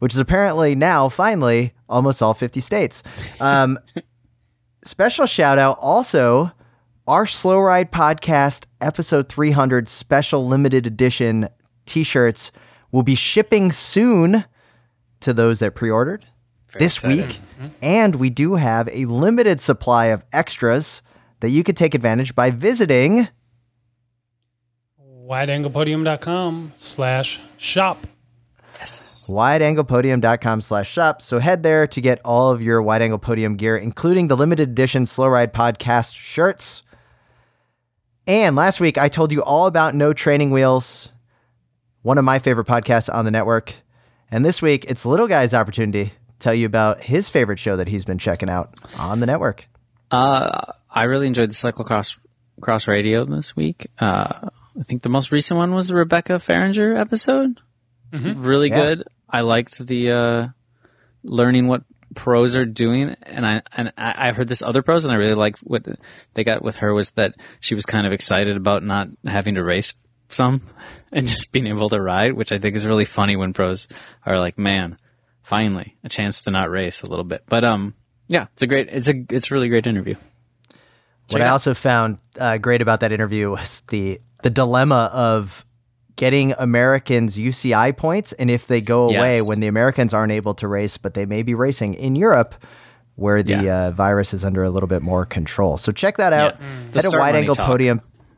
which 0.04 0.14
is 0.14 0.20
apparently 0.20 0.76
now 0.76 1.08
finally 1.08 1.74
almost 1.94 2.22
all 2.22 2.34
50 2.34 2.60
states. 2.60 3.04
Um, 3.40 3.80
special 4.86 5.26
shout 5.26 5.58
out 5.58 5.78
also 5.80 6.52
our 7.08 7.26
Slow 7.26 7.60
Ride 7.60 7.92
podcast 7.92 8.66
episode 8.82 9.30
300 9.30 9.88
special 9.88 10.48
limited 10.48 10.88
edition 10.88 11.50
t-shirts 11.86 12.52
will 12.92 13.04
be 13.04 13.16
shipping 13.16 13.72
soon 13.72 14.46
to 15.20 15.34
those 15.34 15.60
that 15.60 15.76
pre-ordered 15.76 16.26
this 16.80 16.96
exciting. 16.96 17.28
week 17.28 17.40
and 17.82 18.16
we 18.16 18.30
do 18.30 18.56
have 18.56 18.90
a 18.92 19.06
limited 19.06 19.60
supply 19.60 20.06
of 20.08 20.24
extras 20.34 21.02
that 21.42 21.50
you 21.50 21.64
could 21.64 21.78
take 21.78 21.94
advantage 21.94 22.36
by 22.36 22.50
visiting 22.50 23.28
wideanglepodium.com 25.00 26.72
slash 26.76 27.40
shop. 27.58 28.08
wideanglepodium.com 29.28 30.62
slash 30.62 30.90
shop. 30.92 31.22
So 31.22 31.40
head 31.40 31.64
there 31.64 31.88
to 31.88 32.02
get 32.02 32.20
all 32.24 32.52
of 32.52 32.62
your 32.62 32.82
wide 32.82 33.02
angle 33.02 33.20
podium 33.20 33.56
gear, 33.56 33.78
including 33.78 34.28
the 34.28 34.38
limited 34.38 34.70
edition 34.70 35.06
Slow 35.06 35.28
Ride 35.28 35.54
Podcast 35.54 36.16
shirts. 36.16 36.84
And 38.26 38.56
last 38.56 38.80
week, 38.80 38.98
I 38.98 39.10
told 39.10 39.32
you 39.32 39.44
all 39.44 39.68
about 39.68 39.96
No 39.96 40.14
Training 40.14 40.52
Wheels, 40.52 41.12
one 42.04 42.18
of 42.18 42.24
my 42.26 42.40
favorite 42.40 42.68
podcasts 42.68 43.14
on 43.14 43.26
the 43.26 43.32
network. 43.32 43.74
And 44.32 44.46
this 44.46 44.62
week, 44.62 44.86
it's 44.88 45.06
Little 45.06 45.28
Guy's 45.28 45.54
opportunity 45.54 46.06
to 46.06 46.12
tell 46.40 46.54
you 46.54 46.66
about 46.66 47.02
his 47.04 47.30
favorite 47.30 47.60
show 47.60 47.76
that 47.76 47.88
he's 47.88 48.06
been 48.06 48.18
checking 48.18 48.50
out 48.50 48.74
on 48.98 49.20
the 49.20 49.26
network. 49.26 49.66
Uh, 50.10 50.72
I 50.90 51.04
really 51.04 51.28
enjoyed 51.28 51.50
the 51.50 51.54
cyclocross 51.54 52.18
cross 52.62 52.88
radio 52.88 53.26
this 53.26 53.56
week. 53.56 53.88
Uh, 54.00 54.48
I 54.80 54.84
think 54.84 55.02
the 55.02 55.10
most 55.10 55.32
recent 55.32 55.58
one 55.58 55.74
was 55.74 55.90
the 55.90 55.96
Rebecca 55.96 56.34
Fahringer 56.34 56.98
episode. 56.98 57.60
Really 58.12 58.70
Yeah. 58.70 58.82
good. 58.96 59.04
I 59.34 59.42
liked 59.42 59.86
the 59.86 60.12
uh, 60.12 60.48
learning 61.24 61.68
what 61.68 61.84
pros 62.14 62.56
are 62.56 62.66
doing, 62.66 63.16
and 63.24 63.46
I 63.46 63.64
and 63.76 63.92
I, 63.98 64.28
I've 64.28 64.36
heard 64.36 64.48
this 64.48 64.62
other 64.62 64.84
pros, 64.84 65.04
and 65.04 65.12
I 65.12 65.18
really 65.18 65.34
like 65.34 65.58
what 65.60 65.86
they 66.36 66.44
got 66.44 66.62
with 66.62 66.78
her 66.78 66.94
was 66.94 67.10
that 67.12 67.36
she 67.60 67.74
was 67.74 67.86
kind 67.86 68.06
of 68.06 68.14
excited 68.14 68.56
about 68.56 68.84
not 68.84 69.08
having 69.26 69.56
to 69.56 69.64
race 69.64 69.96
some 70.30 70.62
and 71.12 71.28
just 71.28 71.52
being 71.52 71.68
able 71.68 71.90
to 71.90 72.00
ride, 72.00 72.34
which 72.34 72.52
I 72.52 72.60
think 72.60 72.76
is 72.76 72.86
really 72.86 73.06
funny 73.06 73.36
when 73.36 73.54
pros 73.54 73.88
are 74.24 74.40
like, 74.40 74.60
"Man, 74.60 74.98
finally 75.42 75.98
a 76.04 76.10
chance 76.10 76.44
to 76.44 76.52
not 76.52 76.70
race 76.70 77.02
a 77.02 77.08
little 77.08 77.26
bit." 77.26 77.44
But 77.48 77.64
um, 77.64 77.96
Yeah, 78.28 78.46
it's 78.54 78.62
a 78.62 78.68
great. 78.68 78.90
It's 78.92 79.10
a 79.10 79.26
it's 79.30 79.50
a 79.50 79.54
really 79.54 79.70
great 79.70 79.88
interview. 79.88 80.16
What 81.30 81.42
I 81.42 81.46
out. 81.46 81.54
also 81.54 81.74
found 81.74 82.20
uh, 82.38 82.58
great 82.58 82.84
about 82.84 83.00
that 83.00 83.12
interview 83.12 83.50
was 83.50 83.82
the 83.88 84.22
the 84.44 84.52
dilemma 84.52 85.10
of 85.12 85.66
getting 86.16 86.54
Americans 86.60 87.38
UCI 87.38 87.96
points, 87.96 88.34
and 88.34 88.50
if 88.52 88.68
they 88.68 88.82
go 88.82 89.06
away 89.10 89.38
Yes. 89.38 89.48
when 89.48 89.60
the 89.60 89.68
Americans 89.68 90.14
aren't 90.14 90.32
able 90.32 90.54
to 90.56 90.68
race, 90.68 90.98
but 90.98 91.14
they 91.16 91.26
may 91.26 91.42
be 91.44 91.54
racing 91.56 91.94
in 91.96 92.16
Europe, 92.16 92.56
where 93.16 93.42
the 93.44 93.54
Yeah. 93.64 93.86
uh, 93.88 93.92
virus 93.92 94.34
is 94.34 94.44
under 94.46 94.64
a 94.64 94.70
little 94.70 94.88
bit 94.88 95.02
more 95.02 95.26
control. 95.26 95.78
So 95.78 95.92
check 95.92 96.18
that 96.18 96.34
out. 96.34 96.58
Yeah. 96.60 96.66
Mm. 96.68 96.92
The 96.92 96.98
Head 97.00 97.02
to 97.04 97.08
start 97.10 97.34
money 97.34 97.46
talk. 97.48 97.58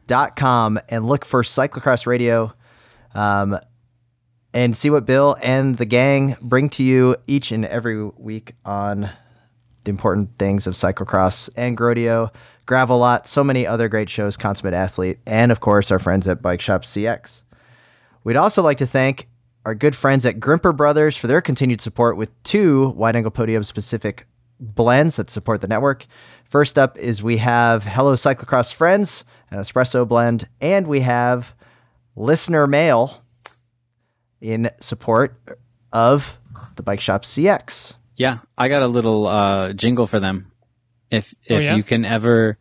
wideanglepodium.com 0.08 0.80
and 0.90 1.06
look 1.06 1.26
for 1.26 1.44
Cyclocross 1.44 2.06
Radio. 2.06 2.54
Um, 3.14 3.58
and 4.54 4.76
see 4.76 4.90
what 4.90 5.06
Bill 5.06 5.36
and 5.42 5.78
the 5.78 5.86
gang 5.86 6.38
bring 6.42 6.70
to 6.70 6.84
you 6.84 7.18
each 7.28 7.52
and 7.52 7.66
every 7.66 8.06
week 8.06 8.54
on 8.64 9.10
the 9.84 9.90
important 9.90 10.30
things 10.40 10.66
of 10.66 10.74
cyclocross 10.76 11.50
and 11.58 11.78
Grodio, 11.78 12.30
Gravel 12.66 12.98
Lot, 12.98 13.28
so 13.28 13.44
many 13.44 13.68
other 13.68 13.88
great 13.90 14.10
shows, 14.10 14.36
Consummate 14.38 14.74
Athlete, 14.74 15.20
and 15.28 15.52
of 15.52 15.60
course 15.60 15.92
our 15.92 16.00
friends 16.00 16.28
at 16.28 16.42
Bike 16.42 16.62
Shop 16.62 16.84
CX. 16.84 17.42
We'd 18.26 18.36
also 18.36 18.62
like 18.62 18.80
to 18.80 18.88
thank 18.88 19.30
our 19.66 19.74
good 19.76 19.96
friends 19.96 20.26
at 20.26 20.40
Grimpeur 20.40 20.74
Brothers 20.74 21.16
for 21.16 21.28
their 21.28 21.42
continued 21.42 21.80
support 21.80 22.18
with 22.18 22.30
two 22.44 22.90
wide 22.90 23.16
angle 23.16 23.32
podium 23.32 23.64
specific 23.64 24.28
blends 24.60 25.16
that 25.18 25.30
support 25.30 25.62
the 25.62 25.68
network. 25.68 26.06
First 26.50 26.78
up 26.80 26.98
is 26.98 27.22
we 27.24 27.38
have 27.38 27.84
Hello 27.84 28.14
Cyclocross 28.16 28.74
Friends, 28.74 29.24
an 29.52 29.60
espresso 29.60 30.08
blend, 30.08 30.48
and 30.60 30.88
we 30.88 31.02
have 31.02 31.54
listener 32.16 32.66
mail 32.68 33.22
in 34.42 34.70
support 34.82 35.40
of 35.94 36.38
the 36.76 36.84
Bike 36.84 37.02
Shop 37.02 37.24
CX. 37.24 37.94
Yeah, 38.16 38.40
I 38.58 38.70
got 38.70 38.82
a 38.82 38.88
little 38.88 39.28
uh, 39.28 39.74
jingle 39.74 40.08
for 40.08 40.20
them. 40.20 40.52
If 41.12 41.36
if 41.44 41.52
Oh, 41.52 41.60
yeah? 41.60 41.76
you 41.76 41.84
can 41.84 42.06
ever, 42.06 42.58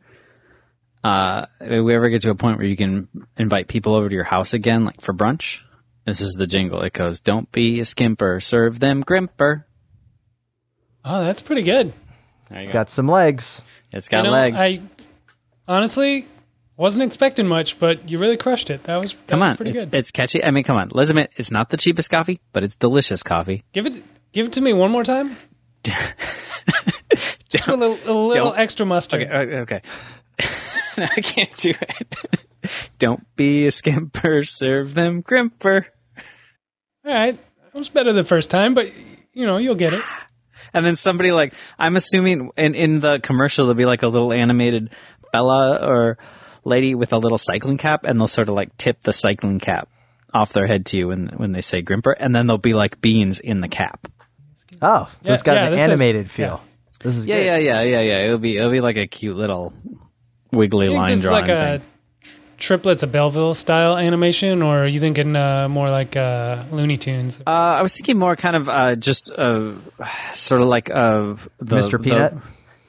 uh, 1.04 1.46
if 1.60 1.84
we 1.84 1.94
ever 1.94 2.08
get 2.08 2.22
to 2.22 2.30
a 2.30 2.34
point 2.34 2.58
where 2.58 2.66
you 2.66 2.76
can 2.76 3.08
invite 3.36 3.68
people 3.68 3.94
over 3.94 4.08
to 4.08 4.14
your 4.14 4.24
house 4.24 4.54
again, 4.54 4.84
like 4.84 5.00
for 5.00 5.12
brunch, 5.12 5.60
this 6.06 6.20
is 6.20 6.32
the 6.32 6.46
jingle. 6.46 6.80
It 6.82 6.92
goes, 6.92 7.20
"Don't 7.20 7.50
be 7.52 7.78
a 7.80 7.82
skimper, 7.84 8.42
serve 8.42 8.80
them 8.80 9.04
grimper." 9.04 9.64
Oh, 11.04 11.22
that's 11.22 11.42
pretty 11.42 11.62
good. 11.62 11.92
There 12.48 12.60
you 12.60 12.66
go. 12.66 12.72
Got 12.72 12.90
some 12.90 13.06
legs. 13.06 13.60
it's 13.92 14.08
got 14.08 14.24
You 14.24 14.30
know, 14.30 14.32
legs. 14.32 14.56
I 14.58 14.80
honestly 15.68 16.26
wasn't 16.76 17.04
expecting 17.04 17.46
much, 17.46 17.78
but 17.78 18.08
you 18.10 18.18
really 18.18 18.36
crushed 18.38 18.70
it. 18.70 18.84
That 18.84 18.96
was 18.96 19.12
that 19.12 19.26
come 19.26 19.40
was 19.40 19.50
on, 19.50 19.56
pretty 19.56 19.72
it's, 19.72 19.84
good. 19.84 19.94
it's 19.94 20.10
catchy. 20.10 20.42
I 20.42 20.50
mean, 20.50 20.64
come 20.64 20.76
on. 20.76 20.88
Let's 20.92 21.10
admit, 21.10 21.32
it's 21.36 21.50
not 21.50 21.68
the 21.68 21.76
cheapest 21.76 22.10
coffee, 22.10 22.40
but 22.52 22.64
it's 22.64 22.76
delicious 22.76 23.22
coffee. 23.22 23.62
give 23.72 23.84
it 23.86 24.02
give 24.32 24.46
it 24.46 24.52
to 24.54 24.60
me 24.62 24.72
one 24.72 24.90
more 24.90 25.04
time. 25.04 25.36
Just 27.50 27.68
with 27.68 27.82
a 27.82 27.88
little, 27.88 28.10
a 28.10 28.26
little 28.26 28.54
extra 28.54 28.86
mustard. 28.86 29.22
Okay, 29.22 29.56
okay. 29.58 29.82
no, 30.98 31.04
I 31.16 31.20
can't 31.20 31.54
do 31.56 31.70
it. 31.70 32.16
Don't 32.98 33.24
be 33.36 33.66
a 33.66 33.70
skimper, 33.70 34.46
serve 34.48 34.94
them 34.94 35.22
grimper. 35.22 35.84
All 37.06 37.12
right, 37.12 37.34
it 37.34 37.78
was 37.78 37.90
better 37.90 38.12
the 38.12 38.24
first 38.24 38.50
time, 38.50 38.74
but 38.74 38.90
you 39.32 39.44
know 39.46 39.58
you'll 39.58 39.74
get 39.74 39.92
it. 39.92 40.02
And 40.72 40.84
then 40.84 40.96
somebody 40.96 41.30
like 41.30 41.54
I'm 41.78 41.94
assuming 41.94 42.50
in 42.56 42.74
in 42.74 42.98
the 42.98 43.20
commercial 43.22 43.66
there'll 43.66 43.76
be 43.76 43.84
like 43.86 44.02
a 44.02 44.08
little 44.08 44.32
animated 44.32 44.90
fella 45.30 45.76
or 45.76 46.18
lady 46.64 46.96
with 46.96 47.12
a 47.12 47.18
little 47.18 47.38
cycling 47.38 47.78
cap, 47.78 48.00
and 48.02 48.18
they'll 48.18 48.26
sort 48.26 48.48
of 48.48 48.56
like 48.56 48.76
tip 48.76 49.00
the 49.02 49.12
cycling 49.12 49.60
cap 49.60 49.88
off 50.32 50.52
their 50.52 50.66
head 50.66 50.84
to 50.86 50.96
you 50.96 51.08
when 51.08 51.28
when 51.36 51.52
they 51.52 51.60
say 51.60 51.80
grimper, 51.80 52.12
and 52.18 52.34
then 52.34 52.48
there'll 52.48 52.58
be 52.58 52.74
like 52.74 53.00
beans 53.00 53.38
in 53.38 53.60
the 53.60 53.68
cap. 53.68 54.08
Oh, 54.82 55.08
so 55.20 55.28
Yeah, 55.28 55.34
it's 55.34 55.42
got 55.44 55.54
yeah, 55.54 55.64
an 55.66 55.70
this 55.72 55.80
is- 55.82 55.88
animated 55.88 56.28
feel. 56.28 56.60
This 56.98 57.18
is 57.18 57.26
Yeah, 57.28 57.36
good. 57.36 57.44
yeah, 57.46 57.58
yeah, 57.58 57.82
yeah, 57.82 58.00
yeah. 58.00 58.24
It'll 58.24 58.38
be 58.38 58.56
it'll 58.56 58.72
be 58.72 58.80
like 58.80 58.96
a 58.96 59.06
cute 59.06 59.36
little 59.36 59.72
wiggly 60.54 60.86
You 60.86 60.92
think 60.92 60.98
line 61.00 61.10
this 61.10 61.18
is 61.24 61.24
drawing 61.30 61.40
like 61.46 61.50
a 61.50 61.78
thing. 61.78 61.86
tr- 62.22 62.40
triplets 62.56 63.02
of 63.02 63.12
Belleville 63.12 63.54
style 63.54 63.96
animation, 63.96 64.62
or 64.62 64.84
are 64.84 64.86
you 64.86 65.00
thinking 65.00 65.34
uh, 65.36 65.68
more 65.68 65.90
like 65.90 66.16
uh, 66.16 66.64
Looney 66.72 66.96
Tunes? 66.96 67.40
Uh, 67.46 67.50
I 67.50 67.82
was 67.82 67.94
thinking 67.94 68.18
more 68.18 68.36
kind 68.36 68.56
of 68.56 68.68
uh, 68.68 68.96
just 68.96 69.32
uh, 69.32 69.72
sort 70.32 70.60
of 70.60 70.68
like 70.68 70.90
uh, 70.90 71.34
the, 71.58 71.76
Mr. 71.76 72.02
Peanut? 72.02 72.34
The, 72.34 72.40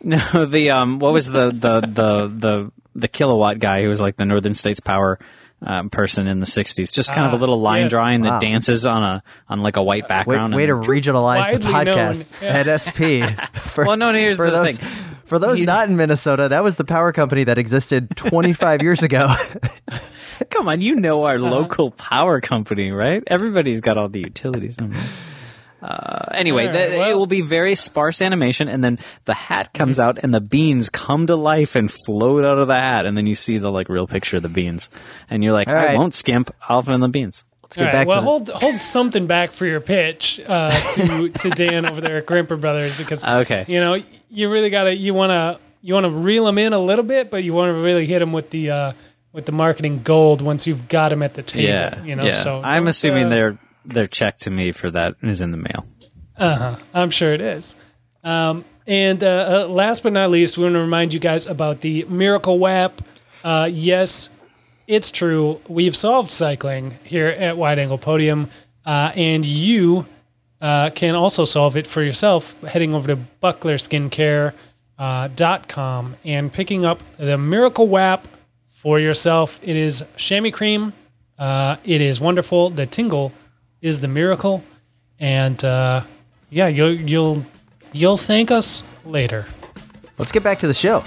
no, 0.33 0.45
the 0.45 0.69
um, 0.71 0.99
what 0.99 1.13
was 1.13 1.27
the 1.27 1.47
the 1.47 1.81
the 1.81 2.27
the 2.27 2.71
the 2.95 3.07
kilowatt 3.07 3.59
guy 3.59 3.81
who 3.81 3.89
was 3.89 3.99
like 3.99 4.15
the 4.17 4.25
Northern 4.25 4.53
States 4.55 4.79
Power 4.79 5.19
um, 5.61 5.89
person 5.89 6.27
in 6.27 6.39
the 6.39 6.45
'60s? 6.45 6.93
Just 6.93 7.11
kind 7.13 7.25
of 7.27 7.33
Ah, 7.33 7.37
a 7.37 7.39
little 7.39 7.59
line 7.59 7.83
yes. 7.83 7.89
drawing 7.91 8.21
Wow. 8.21 8.31
that 8.39 8.41
dances 8.41 8.85
on 8.85 9.03
a 9.03 9.23
on 9.49 9.61
like 9.61 9.77
a 9.77 9.83
white 9.83 10.03
Way, 10.03 10.07
background. 10.09 10.53
way 10.53 10.67
to 10.67 10.75
and- 10.75 10.85
regionalize 10.85 11.59
the 11.59 11.67
Widely 11.71 11.85
known, 11.85 11.97
podcast 12.13 12.33
yeah. 12.41 12.47
at 12.49 12.81
SP. 12.81 13.25
For, 13.73 13.85
Well, 13.85 13.97
no, 13.97 14.13
here's 14.13 14.37
for 14.37 14.49
the 14.51 14.63
those, 14.63 14.77
thing. 14.77 14.89
For 15.25 15.39
those 15.39 15.61
not 15.61 15.89
in 15.89 15.95
Minnesota, 15.97 16.49
that 16.49 16.63
was 16.63 16.77
the 16.77 16.85
power 16.85 17.11
company 17.11 17.43
that 17.45 17.57
existed 17.57 18.09
25 18.15 18.81
years 18.81 19.03
ago. 19.03 19.27
Come 20.49 20.67
on, 20.67 20.81
you 20.81 20.95
know 20.95 21.23
Uh-huh. 21.23 21.31
our 21.33 21.39
local 21.39 21.91
power 21.91 22.41
company, 22.41 22.91
right? 22.91 23.23
Everybody's 23.27 23.81
got 23.81 23.97
all 23.97 24.09
the 24.09 24.19
utilities. 24.19 24.75
Uh, 25.81 26.25
anyway, 26.33 26.65
right, 26.67 27.09
it 27.09 27.15
will 27.15 27.27
be 27.27 27.41
very 27.41 27.75
sparse 27.75 28.21
animation, 28.21 28.67
and 28.67 28.83
then 28.83 28.97
the 29.25 29.33
hat 29.35 29.71
comes 29.73 29.99
out, 29.99 30.17
and 30.23 30.33
the 30.33 30.41
beans 30.41 30.89
come 30.89 31.27
to 31.27 31.35
life 31.35 31.75
and 31.75 31.91
float 31.91 32.43
out 32.43 32.57
of 32.57 32.67
the 32.67 32.73
hat, 32.79 33.05
and 33.05 33.15
then 33.15 33.27
you 33.27 33.35
see 33.35 33.59
the 33.59 33.69
like 33.71 33.87
real 33.87 34.07
picture 34.07 34.37
of 34.37 34.43
the 34.43 34.49
beans, 34.49 34.89
and 35.29 35.43
you're 35.43 35.53
like, 35.53 35.67
I 35.67 35.95
won't 35.95 36.15
skimp. 36.15 36.51
I'll 36.67 36.81
find 36.81 37.03
the 37.03 37.07
beans. 37.07 37.45
Let's 37.75 37.77
get 37.77 37.85
right, 37.85 37.91
back 37.91 38.07
well, 38.07 38.19
to 38.19 38.25
hold 38.25 38.49
hold 38.49 38.79
something 38.79 39.27
back 39.27 39.51
for 39.51 39.65
your 39.65 39.81
pitch 39.81 40.39
uh, 40.47 40.71
to 40.93 41.29
to 41.29 41.49
Dan 41.49 41.85
over 41.85 41.99
there 41.99 42.17
at 42.17 42.25
Grimpeur 42.25 42.55
Brothers 42.57 42.95
because 42.95 43.23
Okay. 43.25 43.65
you 43.67 43.79
know 43.79 44.01
you 44.29 44.49
really 44.49 44.69
gotta 44.69 44.95
you 44.95 45.13
wanna 45.13 45.59
you 45.81 45.93
wanna 45.93 46.09
reel 46.09 46.45
them 46.45 46.57
in 46.57 46.73
a 46.73 46.79
little 46.79 47.03
bit, 47.03 47.29
but 47.29 47.43
you 47.43 47.53
want 47.53 47.69
to 47.69 47.81
really 47.81 48.05
hit 48.05 48.19
them 48.19 48.31
with 48.31 48.49
the 48.51 48.71
uh, 48.71 48.93
with 49.33 49.45
the 49.45 49.51
marketing 49.51 50.01
gold 50.03 50.41
once 50.41 50.65
you've 50.65 50.87
got 50.87 51.09
them 51.09 51.21
at 51.21 51.33
the 51.33 51.43
table. 51.43 51.67
Yeah, 51.67 52.03
you 52.03 52.15
know. 52.15 52.23
yeah. 52.23 52.31
So 52.31 52.61
I'm 52.63 52.87
assuming 52.87 53.25
uh, 53.25 53.29
their 53.29 53.57
their 53.83 54.07
check 54.07 54.37
to 54.39 54.49
me 54.49 54.71
for 54.71 54.89
that 54.91 55.15
is 55.21 55.41
in 55.41 55.51
the 55.51 55.57
mail. 55.57 55.85
Uh 56.37 56.55
huh. 56.55 56.75
I'm 56.93 57.09
sure 57.09 57.33
it 57.33 57.41
is. 57.41 57.75
Um, 58.23 58.65
and 58.87 59.23
uh, 59.23 59.65
uh, 59.65 59.71
last 59.71 60.03
but 60.03 60.13
not 60.13 60.29
least, 60.29 60.57
we 60.57 60.63
want 60.63 60.75
to 60.75 60.79
remind 60.79 61.13
you 61.13 61.19
guys 61.19 61.45
about 61.47 61.81
the 61.81 62.05
Miracle 62.05 62.59
WAP. 62.59 63.01
Uh, 63.43 63.69
yes, 63.71 64.29
it's 64.87 65.11
true. 65.11 65.61
We've 65.67 65.95
solved 65.95 66.31
cycling 66.31 66.95
here 67.03 67.27
at 67.27 67.57
Wide 67.57 67.79
Angle 67.79 67.97
Podium, 67.97 68.49
uh, 68.85 69.11
and 69.15 69.45
you 69.45 70.05
uh, 70.61 70.89
can 70.91 71.15
also 71.15 71.43
solve 71.43 71.77
it 71.77 71.87
for 71.87 72.01
yourself 72.03 72.59
heading 72.63 72.93
over 72.93 73.15
to 73.15 73.21
bucklerskincare.com 73.41 74.53
uh, 76.13 76.17
and 76.23 76.53
picking 76.53 76.85
up 76.85 77.01
the 77.17 77.37
Miracle 77.37 77.87
WAP 77.87 78.27
for 78.65 78.99
yourself. 78.99 79.59
It 79.63 79.75
is 79.75 80.05
chamois 80.15 80.51
cream. 80.51 80.93
Uh, 81.37 81.77
it 81.83 82.01
is 82.01 82.21
wonderful. 82.21 82.69
The 82.69 82.85
tingle 82.85 83.33
is 83.81 84.01
the 84.01 84.07
miracle, 84.07 84.63
and 85.19 85.63
uh, 85.65 86.01
yeah, 86.49 86.67
you'll 86.67 86.93
you'll 86.93 87.45
you'll 87.91 88.17
thank 88.17 88.51
us 88.51 88.83
later. 89.03 89.45
let's 90.17 90.31
get 90.31 90.43
back 90.43 90.59
to 90.59 90.67
the 90.67 90.73
show. 90.73 91.03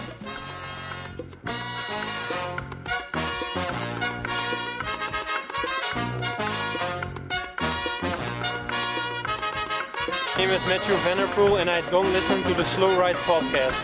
Is 10.58 10.66
Mathieu 10.66 10.96
van 10.96 11.18
der 11.18 11.26
Poel, 11.28 11.60
and 11.60 11.70
I 11.70 11.88
don't 11.88 12.12
listen 12.12 12.42
to 12.42 12.54
the 12.54 12.64
Slow 12.64 12.98
Ride 12.98 13.14
podcast. 13.14 13.78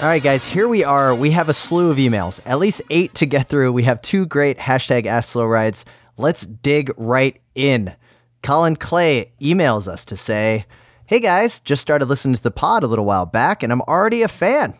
All 0.00 0.08
right, 0.08 0.22
guys, 0.22 0.44
here 0.44 0.68
we 0.68 0.84
are. 0.84 1.12
We 1.12 1.32
have 1.32 1.48
a 1.48 1.54
slew 1.54 1.90
of 1.90 1.96
emails, 1.96 2.38
at 2.46 2.60
least 2.60 2.82
eight 2.90 3.14
to 3.14 3.26
get 3.26 3.48
through. 3.48 3.72
We 3.72 3.82
have 3.82 4.00
two 4.00 4.26
great 4.26 4.58
hashtag 4.58 5.06
Ask 5.06 5.30
Slow 5.30 5.46
Rides. 5.46 5.84
Let's 6.18 6.42
dig 6.42 6.92
right 6.96 7.40
in. 7.56 7.92
Colin 8.44 8.76
Clay 8.76 9.32
emails 9.40 9.88
us 9.88 10.04
to 10.04 10.16
say, 10.16 10.66
Hey 11.06 11.18
guys, 11.18 11.58
just 11.58 11.82
started 11.82 12.06
listening 12.06 12.36
to 12.36 12.42
the 12.42 12.52
pod 12.52 12.84
a 12.84 12.86
little 12.86 13.06
while 13.06 13.26
back, 13.26 13.64
and 13.64 13.72
I'm 13.72 13.82
already 13.82 14.22
a 14.22 14.28
fan. 14.28 14.74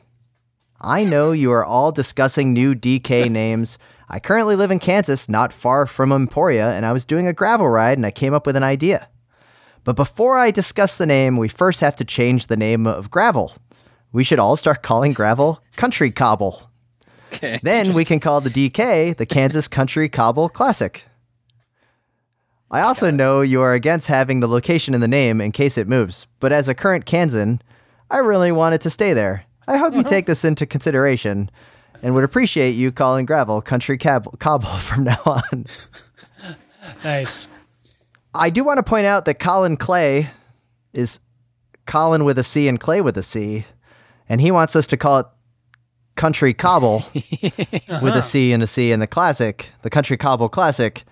I 0.80 1.02
know 1.02 1.32
you 1.32 1.50
are 1.50 1.64
all 1.64 1.90
discussing 1.90 2.52
new 2.52 2.76
DK 2.76 3.28
names. 3.28 3.76
I 4.14 4.20
currently 4.20 4.56
live 4.56 4.70
in 4.70 4.78
Kansas, 4.78 5.26
not 5.26 5.54
far 5.54 5.86
from 5.86 6.12
Emporia, 6.12 6.72
and 6.72 6.84
I 6.84 6.92
was 6.92 7.06
doing 7.06 7.26
a 7.26 7.32
gravel 7.32 7.70
ride 7.70 7.96
and 7.96 8.04
I 8.04 8.10
came 8.10 8.34
up 8.34 8.46
with 8.46 8.56
an 8.56 8.62
idea. 8.62 9.08
But 9.84 9.96
before 9.96 10.36
I 10.36 10.50
discuss 10.50 10.98
the 10.98 11.06
name, 11.06 11.38
we 11.38 11.48
first 11.48 11.80
have 11.80 11.96
to 11.96 12.04
change 12.04 12.46
the 12.46 12.56
name 12.56 12.86
of 12.86 13.10
gravel. 13.10 13.54
We 14.12 14.22
should 14.22 14.38
all 14.38 14.56
start 14.56 14.82
calling 14.82 15.14
gravel 15.14 15.62
Country 15.76 16.10
Cobble. 16.10 16.70
Okay. 17.32 17.58
Then 17.62 17.94
we 17.94 18.04
can 18.04 18.20
call 18.20 18.42
the 18.42 18.50
DK 18.50 19.16
the 19.16 19.24
Kansas 19.24 19.66
Country 19.66 20.10
Cobble 20.10 20.50
Classic. 20.50 21.04
I 22.70 22.82
also 22.82 23.10
know 23.10 23.40
you 23.40 23.62
are 23.62 23.72
against 23.72 24.08
having 24.08 24.40
the 24.40 24.48
location 24.48 24.92
in 24.92 25.00
the 25.00 25.08
name 25.08 25.40
in 25.40 25.52
case 25.52 25.78
it 25.78 25.88
moves, 25.88 26.26
but 26.38 26.52
as 26.52 26.68
a 26.68 26.74
current 26.74 27.06
Kansan, 27.06 27.62
I 28.10 28.18
really 28.18 28.52
want 28.52 28.74
it 28.74 28.82
to 28.82 28.90
stay 28.90 29.14
there. 29.14 29.46
I 29.66 29.78
hope 29.78 29.94
you 29.94 30.00
uh-huh. 30.00 30.08
take 30.10 30.26
this 30.26 30.44
into 30.44 30.66
consideration 30.66 31.50
and 32.02 32.14
would 32.14 32.24
appreciate 32.24 32.72
you 32.72 32.92
calling 32.92 33.24
gravel 33.24 33.62
Country 33.62 33.96
Cab- 33.96 34.38
Cobble 34.38 34.66
from 34.78 35.04
now 35.04 35.20
on. 35.24 35.66
Nice. 37.04 37.48
I 38.34 38.50
do 38.50 38.64
want 38.64 38.78
to 38.78 38.82
point 38.82 39.06
out 39.06 39.24
that 39.26 39.38
Colin 39.38 39.76
Clay 39.76 40.30
is 40.92 41.20
Colin 41.86 42.24
with 42.24 42.38
a 42.38 42.42
C 42.42 42.68
and 42.68 42.80
Clay 42.80 43.00
with 43.00 43.16
a 43.16 43.22
C, 43.22 43.66
and 44.28 44.40
he 44.40 44.50
wants 44.50 44.74
us 44.74 44.86
to 44.88 44.96
call 44.96 45.20
it 45.20 45.26
Country 46.16 46.54
Cobble 46.54 47.04
with 47.14 48.16
a 48.16 48.22
C 48.22 48.52
and 48.52 48.62
a 48.62 48.66
C 48.66 48.92
in 48.92 49.00
the 49.00 49.06
classic, 49.06 49.68
the 49.82 49.90
Country 49.90 50.16
Cobble 50.16 50.48
Classic. 50.48 51.04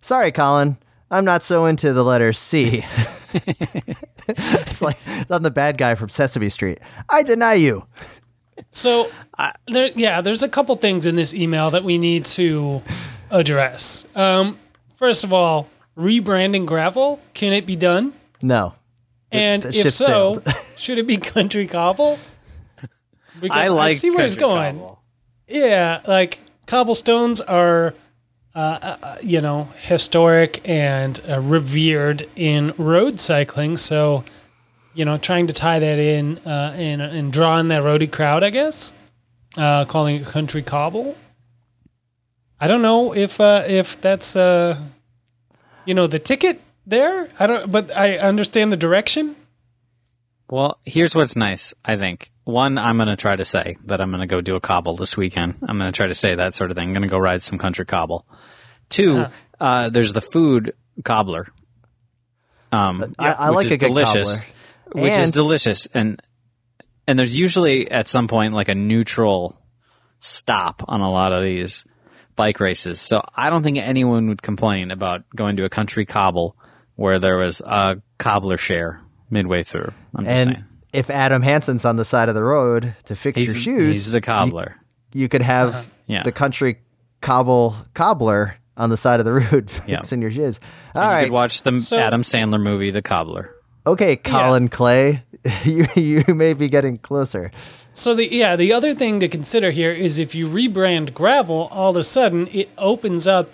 Sorry, 0.00 0.32
Colin, 0.32 0.76
I'm 1.10 1.24
not 1.24 1.42
so 1.42 1.66
into 1.66 1.92
the 1.92 2.04
letter 2.04 2.32
C. 2.32 2.84
it's 3.34 4.82
like 4.82 4.98
it's 5.06 5.30
on 5.30 5.42
the 5.42 5.50
bad 5.50 5.78
guy 5.78 5.94
from 5.94 6.08
Sesame 6.08 6.48
Street. 6.48 6.78
I 7.08 7.22
deny 7.22 7.54
you. 7.54 7.86
So, 8.70 9.10
there, 9.66 9.90
yeah, 9.94 10.20
there's 10.20 10.42
a 10.42 10.48
couple 10.48 10.74
things 10.76 11.06
in 11.06 11.16
this 11.16 11.34
email 11.34 11.70
that 11.70 11.84
we 11.84 11.98
need 11.98 12.24
to 12.26 12.82
address. 13.30 14.04
Um, 14.14 14.58
first 14.96 15.24
of 15.24 15.32
all, 15.32 15.68
rebranding 15.96 16.66
gravel, 16.66 17.20
can 17.34 17.52
it 17.52 17.66
be 17.66 17.76
done? 17.76 18.14
No. 18.42 18.74
And 19.32 19.62
that 19.62 19.74
if 19.74 19.92
so, 19.92 20.42
should 20.76 20.98
it 20.98 21.06
be 21.06 21.16
country 21.16 21.66
cobble? 21.66 22.18
Because 23.40 23.70
I 23.70 23.74
like 23.74 23.96
see 23.96 24.10
where 24.10 24.24
it's 24.24 24.36
going. 24.36 24.76
Cobble. 24.76 25.02
Yeah, 25.48 26.00
like 26.06 26.40
cobblestones 26.66 27.40
are, 27.40 27.94
uh, 28.54 28.96
uh, 29.02 29.16
you 29.22 29.40
know, 29.40 29.68
historic 29.82 30.66
and 30.68 31.20
uh, 31.28 31.40
revered 31.40 32.28
in 32.36 32.74
road 32.78 33.18
cycling. 33.20 33.76
So, 33.76 34.24
you 34.94 35.04
know, 35.04 35.18
trying 35.18 35.46
to 35.48 35.52
tie 35.52 35.78
that 35.78 35.98
in 35.98 36.38
uh, 36.38 36.74
and 36.76 37.02
and 37.02 37.32
draw 37.32 37.58
in 37.58 37.68
that 37.68 37.82
roadie 37.82 38.10
crowd, 38.10 38.42
I 38.42 38.50
guess, 38.50 38.92
uh, 39.56 39.84
calling 39.84 40.16
it 40.16 40.26
country 40.26 40.62
cobble. 40.62 41.16
I 42.60 42.66
don't 42.66 42.82
know 42.82 43.14
if 43.14 43.40
uh, 43.40 43.64
if 43.66 44.00
that's 44.00 44.36
uh, 44.36 44.78
you 45.84 45.94
know 45.94 46.06
the 46.06 46.18
ticket 46.18 46.60
there. 46.86 47.28
I 47.38 47.46
don't, 47.46 47.70
but 47.70 47.96
I 47.96 48.18
understand 48.18 48.72
the 48.72 48.76
direction. 48.76 49.36
Well, 50.48 50.78
here's 50.84 51.14
what's 51.14 51.36
nice, 51.36 51.72
I 51.84 51.96
think. 51.96 52.30
One, 52.44 52.76
I'm 52.76 52.96
going 52.96 53.08
to 53.08 53.16
try 53.16 53.34
to 53.34 53.44
say 53.44 53.76
that 53.86 54.00
I'm 54.00 54.10
going 54.10 54.20
to 54.20 54.26
go 54.26 54.42
do 54.42 54.56
a 54.56 54.60
cobble 54.60 54.94
this 54.94 55.16
weekend. 55.16 55.56
I'm 55.62 55.78
going 55.78 55.90
to 55.90 55.96
try 55.96 56.06
to 56.06 56.14
say 56.14 56.34
that 56.34 56.54
sort 56.54 56.70
of 56.70 56.76
thing. 56.76 56.88
I'm 56.88 56.92
going 56.92 57.02
to 57.02 57.08
go 57.08 57.18
ride 57.18 57.40
some 57.40 57.58
country 57.58 57.86
cobble. 57.86 58.26
2 58.90 59.26
uh 59.60 59.88
there's 59.88 60.12
the 60.12 60.20
food 60.20 60.74
cobbler. 61.04 61.48
Um, 62.70 63.14
I, 63.18 63.32
I 63.32 63.50
which 63.50 63.56
like 63.56 63.66
is 63.66 63.72
a 63.72 63.78
good 63.78 63.88
delicious, 63.88 64.44
cobbler. 64.44 64.54
Which 64.94 65.12
is 65.12 65.30
delicious, 65.30 65.86
and 65.92 66.20
and 67.06 67.18
there's 67.18 67.36
usually 67.38 67.90
at 67.90 68.08
some 68.08 68.28
point 68.28 68.52
like 68.52 68.68
a 68.68 68.74
neutral 68.74 69.58
stop 70.18 70.82
on 70.88 71.00
a 71.00 71.10
lot 71.10 71.32
of 71.32 71.42
these 71.42 71.84
bike 72.36 72.60
races. 72.60 73.00
So 73.00 73.22
I 73.34 73.50
don't 73.50 73.62
think 73.62 73.78
anyone 73.78 74.28
would 74.28 74.42
complain 74.42 74.90
about 74.90 75.24
going 75.34 75.56
to 75.56 75.64
a 75.64 75.68
country 75.68 76.06
cobble 76.06 76.56
where 76.96 77.18
there 77.18 77.36
was 77.36 77.60
a 77.60 77.96
cobbler 78.18 78.56
share 78.56 79.00
midway 79.30 79.62
through. 79.62 79.92
I'm 80.14 80.24
just 80.24 80.46
And 80.46 80.56
saying. 80.56 80.64
if 80.92 81.10
Adam 81.10 81.42
Hansen's 81.42 81.84
on 81.84 81.96
the 81.96 82.04
side 82.04 82.28
of 82.28 82.34
the 82.34 82.42
road 82.44 82.94
to 83.06 83.14
fix 83.16 83.38
He's, 83.38 83.54
your 83.54 83.62
shoes, 83.76 83.94
he's 83.94 84.12
the 84.12 84.20
cobbler. 84.20 84.76
you 85.12 85.28
could 85.28 85.42
have 85.42 85.70
uh-huh. 85.74 85.82
Yeah. 86.06 86.22
the 86.22 86.32
country 86.32 86.78
cobble 87.20 87.74
cobbler 87.94 88.56
on 88.76 88.90
the 88.90 88.96
side 88.96 89.20
of 89.20 89.26
the 89.26 89.32
road 89.32 89.70
Yeah. 89.86 89.96
fixing 89.98 90.20
your 90.22 90.30
shoes. 90.30 90.58
All 90.94 91.02
you 91.04 91.08
right. 91.08 91.24
could 91.24 91.32
watch 91.32 91.62
the 91.62 91.80
So- 91.80 91.98
Adam 91.98 92.22
Sandler 92.22 92.60
movie, 92.62 92.90
The 92.90 93.02
Cobbler. 93.02 93.53
Okay, 93.86 94.16
Colin 94.16 94.68
Clay, 94.68 95.22
you 95.64 95.86
you 95.94 96.24
may 96.34 96.54
be 96.54 96.68
getting 96.68 96.96
closer. 96.96 97.50
So 97.92 98.14
the 98.14 98.26
yeah, 98.32 98.56
the 98.56 98.72
other 98.72 98.94
thing 98.94 99.20
to 99.20 99.28
consider 99.28 99.70
here 99.70 99.92
is 99.92 100.18
if 100.18 100.34
you 100.34 100.48
rebrand 100.48 101.14
gravel, 101.14 101.68
all 101.70 101.90
of 101.90 101.96
a 101.96 102.02
sudden 102.02 102.48
it 102.48 102.70
opens 102.78 103.26
up 103.26 103.50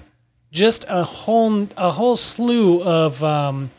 just 0.53 0.85
a 0.89 1.03
whole 1.03 1.67
a 1.77 1.91
whole 1.91 2.17
slew 2.17 2.83
of 2.83 3.23
um, 3.25 3.71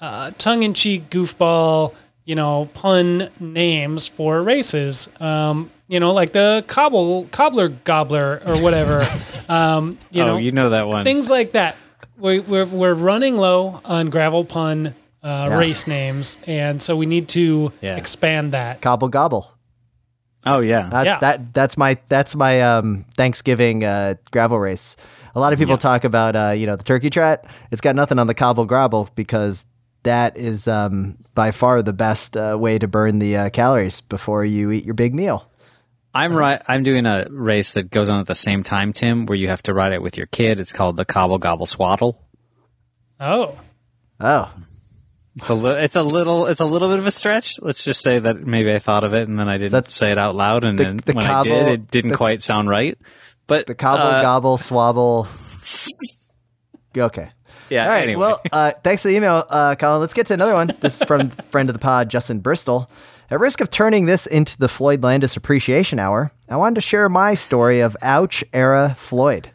uh, 0.00 0.32
tongue-in-cheek 0.38 1.08
goofball, 1.08 1.94
you 2.24 2.34
know, 2.34 2.68
pun 2.74 3.30
names 3.38 4.08
for 4.08 4.42
races. 4.42 5.08
Um, 5.20 5.70
you 5.86 6.00
know, 6.00 6.12
like 6.12 6.32
the 6.32 6.64
cobble 6.66 7.26
cobbler 7.30 7.68
gobbler 7.68 8.42
or 8.44 8.60
whatever. 8.60 9.06
um, 9.48 9.98
you 10.10 10.22
oh, 10.22 10.26
know, 10.26 10.36
you 10.36 10.50
know 10.50 10.70
that 10.70 10.88
one. 10.88 11.04
things 11.04 11.30
like 11.30 11.52
that. 11.52 11.76
We, 12.18 12.40
we're 12.40 12.66
we're 12.66 12.94
running 12.94 13.36
low 13.36 13.80
on 13.84 14.10
gravel 14.10 14.44
pun 14.44 14.94
uh, 15.22 15.48
race 15.58 15.86
names, 15.86 16.36
and 16.46 16.80
so 16.82 16.96
we 16.96 17.06
need 17.06 17.28
to 17.30 17.72
Yeah. 17.80 17.96
expand 17.96 18.52
that. 18.52 18.80
Cobble 18.82 19.08
gobble. 19.08 19.50
oh 20.44 20.58
yeah. 20.60 20.88
That, 20.90 21.06
Yeah. 21.06 21.18
that 21.20 21.54
that's 21.54 21.76
my 21.76 21.98
that's 22.08 22.34
my 22.34 22.60
um, 22.62 23.04
Thanksgiving 23.16 23.84
uh, 23.84 24.14
gravel 24.30 24.58
race. 24.58 24.96
A 25.34 25.40
lot 25.40 25.52
of 25.52 25.58
people 25.58 25.78
talk 25.78 26.04
about 26.04 26.34
uh, 26.36 26.50
you 26.50 26.66
know 26.66 26.76
the 26.76 26.84
turkey 26.84 27.08
trot. 27.10 27.44
It's 27.70 27.80
got 27.80 27.94
nothing 27.96 28.18
on 28.18 28.26
the 28.26 28.34
cobble 28.34 28.66
gravel 28.66 29.08
because 29.14 29.64
that 30.02 30.36
is 30.36 30.66
um, 30.66 31.16
by 31.34 31.52
far 31.52 31.80
the 31.82 31.92
best 31.92 32.36
uh, 32.36 32.56
way 32.58 32.78
to 32.78 32.88
burn 32.88 33.18
the 33.20 33.36
uh, 33.36 33.50
calories 33.50 34.00
before 34.00 34.44
you 34.44 34.72
eat 34.72 34.84
your 34.84 34.94
big 34.94 35.14
meal. 35.14 35.48
I'm 36.14 36.34
right. 36.34 36.60
I'm 36.68 36.82
doing 36.82 37.06
a 37.06 37.26
race 37.30 37.72
that 37.72 37.88
goes 37.90 38.10
on 38.10 38.18
at 38.20 38.26
the 38.26 38.34
same 38.34 38.62
time, 38.64 38.92
Tim, 38.92 39.24
where 39.26 39.38
you 39.38 39.48
have 39.48 39.62
to 39.62 39.72
ride 39.72 39.92
it 39.92 40.02
with 40.02 40.18
your 40.18 40.26
kid. 40.26 40.58
It's 40.60 40.72
called 40.72 40.96
the 40.98 41.04
Cobble 41.06 41.38
Gobble 41.38 41.64
Swaddle. 41.66 42.20
Oh. 43.20 43.56
Oh, 44.20 44.52
It's 45.36 45.48
a 45.48 45.54
li- 45.54 45.82
it's 45.82 45.96
a 45.96 46.02
little 46.02 46.46
it's 46.46 46.60
a 46.60 46.64
little 46.66 46.88
bit 46.88 46.98
of 46.98 47.06
a 47.06 47.10
stretch. 47.10 47.58
Let's 47.62 47.84
just 47.84 48.02
say 48.02 48.18
that 48.18 48.46
maybe 48.46 48.72
I 48.74 48.78
thought 48.78 49.02
of 49.04 49.14
it 49.14 49.28
and 49.28 49.38
then 49.38 49.48
I 49.48 49.56
didn't 49.56 49.86
say 49.86 50.12
it 50.12 50.18
out 50.18 50.34
loud, 50.34 50.64
and 50.64 50.78
the- 50.78 50.84
then 50.84 50.96
the 51.04 51.12
when 51.14 51.24
cobble- 51.26 51.52
I 51.52 51.58
did, 51.58 51.68
it 51.68 51.90
didn't 51.90 52.10
the- 52.10 52.16
quite 52.16 52.42
sound 52.42 52.68
right. 52.68 52.98
But 53.46 53.66
the 53.66 53.74
cobble 53.74 54.04
uh, 54.04 54.20
gobble 54.22 54.56
swabble. 54.58 55.26
Okay. 56.96 57.30
Yeah. 57.70 57.84
All 57.84 57.88
right. 57.88 58.02
Anyway. 58.02 58.20
Well, 58.20 58.40
uh, 58.52 58.72
thanks 58.84 59.00
for 59.02 59.08
the 59.08 59.16
email, 59.16 59.44
uh, 59.48 59.74
Colin. 59.76 60.00
Let's 60.02 60.12
get 60.12 60.26
to 60.26 60.34
another 60.34 60.52
one. 60.52 60.70
This 60.80 61.00
is 61.00 61.06
from 61.06 61.30
friend 61.50 61.70
of 61.70 61.72
the 61.74 61.78
pod, 61.78 62.10
Justin 62.10 62.40
Bristol. 62.40 62.86
At 63.30 63.40
risk 63.40 63.62
of 63.62 63.70
turning 63.70 64.04
this 64.04 64.26
into 64.26 64.58
the 64.58 64.68
Floyd 64.68 65.02
Landis 65.02 65.36
Appreciation 65.38 65.98
Hour, 65.98 66.32
I 66.50 66.56
wanted 66.56 66.74
to 66.74 66.80
share 66.82 67.08
my 67.08 67.32
story 67.32 67.80
of 67.80 67.96
Ouch 68.02 68.44
era 68.52 68.94
Floyd. 68.98 69.50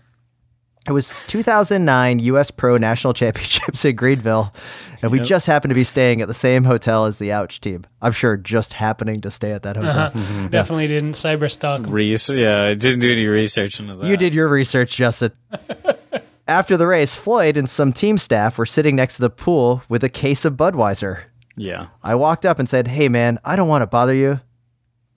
It 0.88 0.92
was 0.92 1.14
2009 1.28 2.20
U.S. 2.20 2.50
Pro 2.50 2.78
National 2.78 3.14
Championships 3.14 3.84
in 3.84 3.96
Greenville, 3.96 4.54
and 5.02 5.12
we 5.12 5.20
just 5.20 5.46
happened 5.46 5.72
to 5.72 5.76
be 5.76 5.84
staying 5.84 6.22
at 6.22 6.30
the 6.30 6.34
same 6.34 6.64
hotel 6.64 7.06
as 7.06 7.20
the 7.20 7.32
Ouch 7.34 7.60
team. 7.60 7.86
I'm 8.02 8.14
sure 8.14 8.38
just 8.38 8.74
happening 8.74 9.20
to 9.22 9.32
stay 9.32 9.52
at 9.52 9.64
that 9.64 9.76
hotel. 9.76 9.92
Uh-huh. 9.98 10.12
Mm-hmm. 10.18 10.48
Definitely 10.48 10.88
didn't 10.88 11.12
cyber 11.12 11.52
stalk. 11.52 11.82
Reese, 11.88 12.30
yeah, 12.30 12.64
I 12.64 12.74
didn't 12.74 13.02
do 13.02 13.12
any 13.12 13.26
research 13.26 13.80
into 13.80 13.96
that. 13.98 14.08
You 14.08 14.16
did 14.16 14.34
your 14.34 14.48
research, 14.48 14.96
Justin. 14.96 15.34
After 16.48 16.78
the 16.78 16.88
race, 16.88 17.14
Floyd 17.14 17.58
and 17.58 17.70
some 17.70 17.92
team 17.92 18.18
staff 18.18 18.58
were 18.58 18.66
sitting 18.66 18.96
next 18.96 19.18
to 19.18 19.22
the 19.22 19.30
pool 19.30 19.84
with 19.90 20.06
a 20.06 20.10
case 20.10 20.46
of 20.46 20.54
Budweiser. 20.54 21.24
Yeah. 21.58 21.88
I 22.02 22.16
walked 22.16 22.46
up 22.46 22.60
and 22.60 22.70
said, 22.70 22.88
Hey, 22.88 23.10
man, 23.10 23.40
I 23.44 23.58
don't 23.58 23.68
want 23.68 23.82
to 23.82 23.88
bother 23.88 24.16
you, 24.16 24.40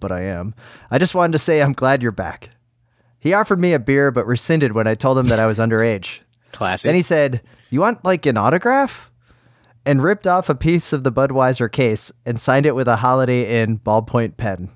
but 0.00 0.10
I 0.10 0.22
am. 0.22 0.54
I 0.90 0.98
just 0.98 1.14
wanted 1.14 1.32
to 1.32 1.38
say 1.38 1.62
I'm 1.62 1.72
glad 1.72 2.02
you're 2.02 2.10
back. 2.10 2.50
He 3.20 3.34
offered 3.34 3.60
me 3.60 3.74
a 3.74 3.78
beer, 3.78 4.10
but 4.10 4.26
rescinded 4.26 4.72
when 4.72 4.86
I 4.86 4.94
told 4.94 5.18
him 5.18 5.28
that 5.28 5.38
I 5.38 5.46
was 5.46 5.58
underage. 5.60 6.20
Classic. 6.52 6.88
Then 6.88 6.94
he 6.94 7.02
said, 7.02 7.42
You 7.70 7.80
want 7.80 8.04
like 8.04 8.26
an 8.26 8.36
autograph? 8.36 9.10
And 9.86 10.02
ripped 10.02 10.26
off 10.26 10.48
a 10.50 10.54
piece 10.54 10.92
of 10.92 11.04
the 11.04 11.12
Budweiser 11.12 11.70
case 11.70 12.12
and 12.26 12.38
signed 12.38 12.66
it 12.66 12.74
with 12.74 12.86
a 12.86 12.96
Holiday 12.96 13.62
Inn 13.62 13.78
ballpoint 13.78 14.36
pen. 14.36 14.68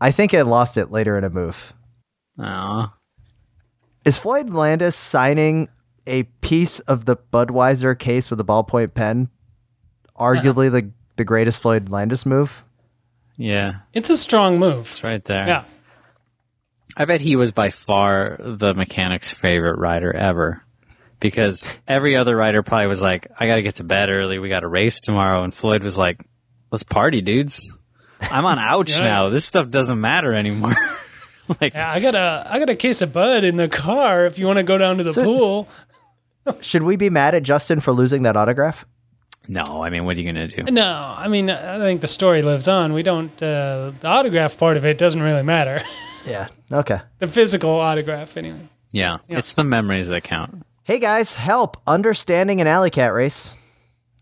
I 0.00 0.10
think 0.10 0.34
I 0.34 0.42
lost 0.42 0.76
it 0.76 0.90
later 0.90 1.16
in 1.16 1.24
a 1.24 1.30
move. 1.30 1.72
Aw. 2.38 2.92
Is 4.04 4.18
Floyd 4.18 4.50
Landis 4.50 4.96
signing 4.96 5.68
a 6.06 6.24
piece 6.42 6.80
of 6.80 7.06
the 7.06 7.16
Budweiser 7.16 7.98
case 7.98 8.30
with 8.30 8.38
a 8.38 8.44
ballpoint 8.44 8.92
pen 8.92 9.30
arguably 10.18 10.70
the, 10.72 10.90
the 11.16 11.24
greatest 11.24 11.62
Floyd 11.62 11.88
Landis 11.88 12.26
move? 12.26 12.64
Yeah. 13.38 13.76
It's 13.94 14.10
a 14.10 14.16
strong 14.16 14.58
move. 14.58 14.86
It's 14.86 15.02
right 15.02 15.24
there. 15.24 15.46
Yeah. 15.46 15.64
I 16.96 17.04
bet 17.04 17.20
he 17.20 17.36
was 17.36 17.52
by 17.52 17.70
far 17.70 18.36
the 18.40 18.72
mechanic's 18.74 19.30
favorite 19.32 19.78
rider 19.78 20.14
ever. 20.14 20.62
Because 21.18 21.66
every 21.88 22.16
other 22.16 22.36
rider 22.36 22.62
probably 22.62 22.88
was 22.88 23.00
like, 23.00 23.26
I 23.38 23.46
gotta 23.46 23.62
get 23.62 23.76
to 23.76 23.84
bed 23.84 24.10
early, 24.10 24.38
we 24.38 24.48
got 24.48 24.64
a 24.64 24.68
race 24.68 25.00
tomorrow. 25.00 25.42
And 25.44 25.52
Floyd 25.52 25.82
was 25.82 25.96
like, 25.96 26.20
let's 26.70 26.84
party, 26.84 27.20
dudes. 27.22 27.72
I'm 28.20 28.44
on 28.44 28.58
ouch 28.58 28.98
Yeah. 28.98 29.04
now. 29.04 29.28
This 29.30 29.44
stuff 29.44 29.68
doesn't 29.70 30.00
matter 30.00 30.32
anymore. 30.34 30.74
like, 31.60 31.74
Yeah, 31.74 31.90
I 31.90 32.00
got 32.00 32.14
a 32.14 32.46
I 32.50 32.58
got 32.58 32.68
a 32.70 32.76
case 32.76 33.00
of 33.02 33.12
Bud 33.12 33.44
in 33.44 33.56
the 33.56 33.68
car 33.68 34.26
if 34.26 34.38
you 34.38 34.46
want 34.46 34.58
to 34.58 34.62
go 34.62 34.76
down 34.78 34.98
to 34.98 35.04
the 35.04 35.12
pool. 35.12 35.68
Should 36.60 36.82
we 36.84 36.96
be 36.96 37.10
mad 37.10 37.34
at 37.34 37.42
Justin 37.42 37.80
for 37.80 37.92
losing 37.92 38.22
that 38.22 38.36
autograph? 38.36 38.84
no, 39.48 39.62
I 39.82 39.90
mean, 39.90 40.04
what 40.04 40.16
are 40.16 40.20
you 40.20 40.26
gonna 40.26 40.48
do? 40.48 40.64
No, 40.64 41.14
I 41.16 41.28
mean 41.28 41.48
I 41.48 41.78
think 41.78 42.00
the 42.00 42.08
story 42.08 42.42
lives 42.42 42.66
on. 42.68 42.92
We 42.92 43.02
don't 43.04 43.30
uh, 43.42 43.92
the 44.00 44.06
autograph 44.08 44.58
part 44.58 44.76
of 44.76 44.84
it 44.84 44.98
doesn't 44.98 45.22
really 45.22 45.44
matter. 45.44 45.80
Yeah. 46.26 46.48
Okay. 46.70 47.00
the 47.18 47.28
physical 47.28 47.70
autograph 47.70 48.36
anyway. 48.36 48.68
Yeah, 48.92 49.18
it's 49.28 49.52
the 49.52 49.64
memories 49.64 50.08
that 50.08 50.24
count. 50.24 50.62
Hey 50.84 50.98
guys, 50.98 51.34
help 51.34 51.76
understanding 51.86 52.60
an 52.60 52.66
alley 52.66 52.90
cat 52.90 53.12
race. 53.12 53.52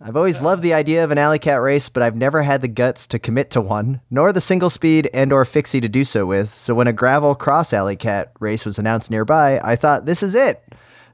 I've 0.00 0.16
always 0.16 0.42
loved 0.42 0.62
the 0.62 0.74
idea 0.74 1.04
of 1.04 1.10
an 1.10 1.18
alley 1.18 1.38
cat 1.38 1.60
race, 1.62 1.88
but 1.88 2.02
I've 2.02 2.16
never 2.16 2.42
had 2.42 2.60
the 2.60 2.68
guts 2.68 3.06
to 3.08 3.18
commit 3.18 3.50
to 3.52 3.60
one, 3.60 4.00
nor 4.10 4.32
the 4.32 4.40
single 4.40 4.68
speed 4.68 5.08
and 5.14 5.32
or 5.32 5.44
fixie 5.44 5.80
to 5.80 5.88
do 5.88 6.04
so 6.04 6.26
with. 6.26 6.54
So 6.56 6.74
when 6.74 6.86
a 6.88 6.92
gravel 6.92 7.34
cross 7.34 7.72
alley 7.72 7.96
cat 7.96 8.32
race 8.40 8.64
was 8.64 8.78
announced 8.78 9.10
nearby, 9.10 9.60
I 9.62 9.76
thought 9.76 10.04
this 10.04 10.22
is 10.22 10.34
it. 10.34 10.62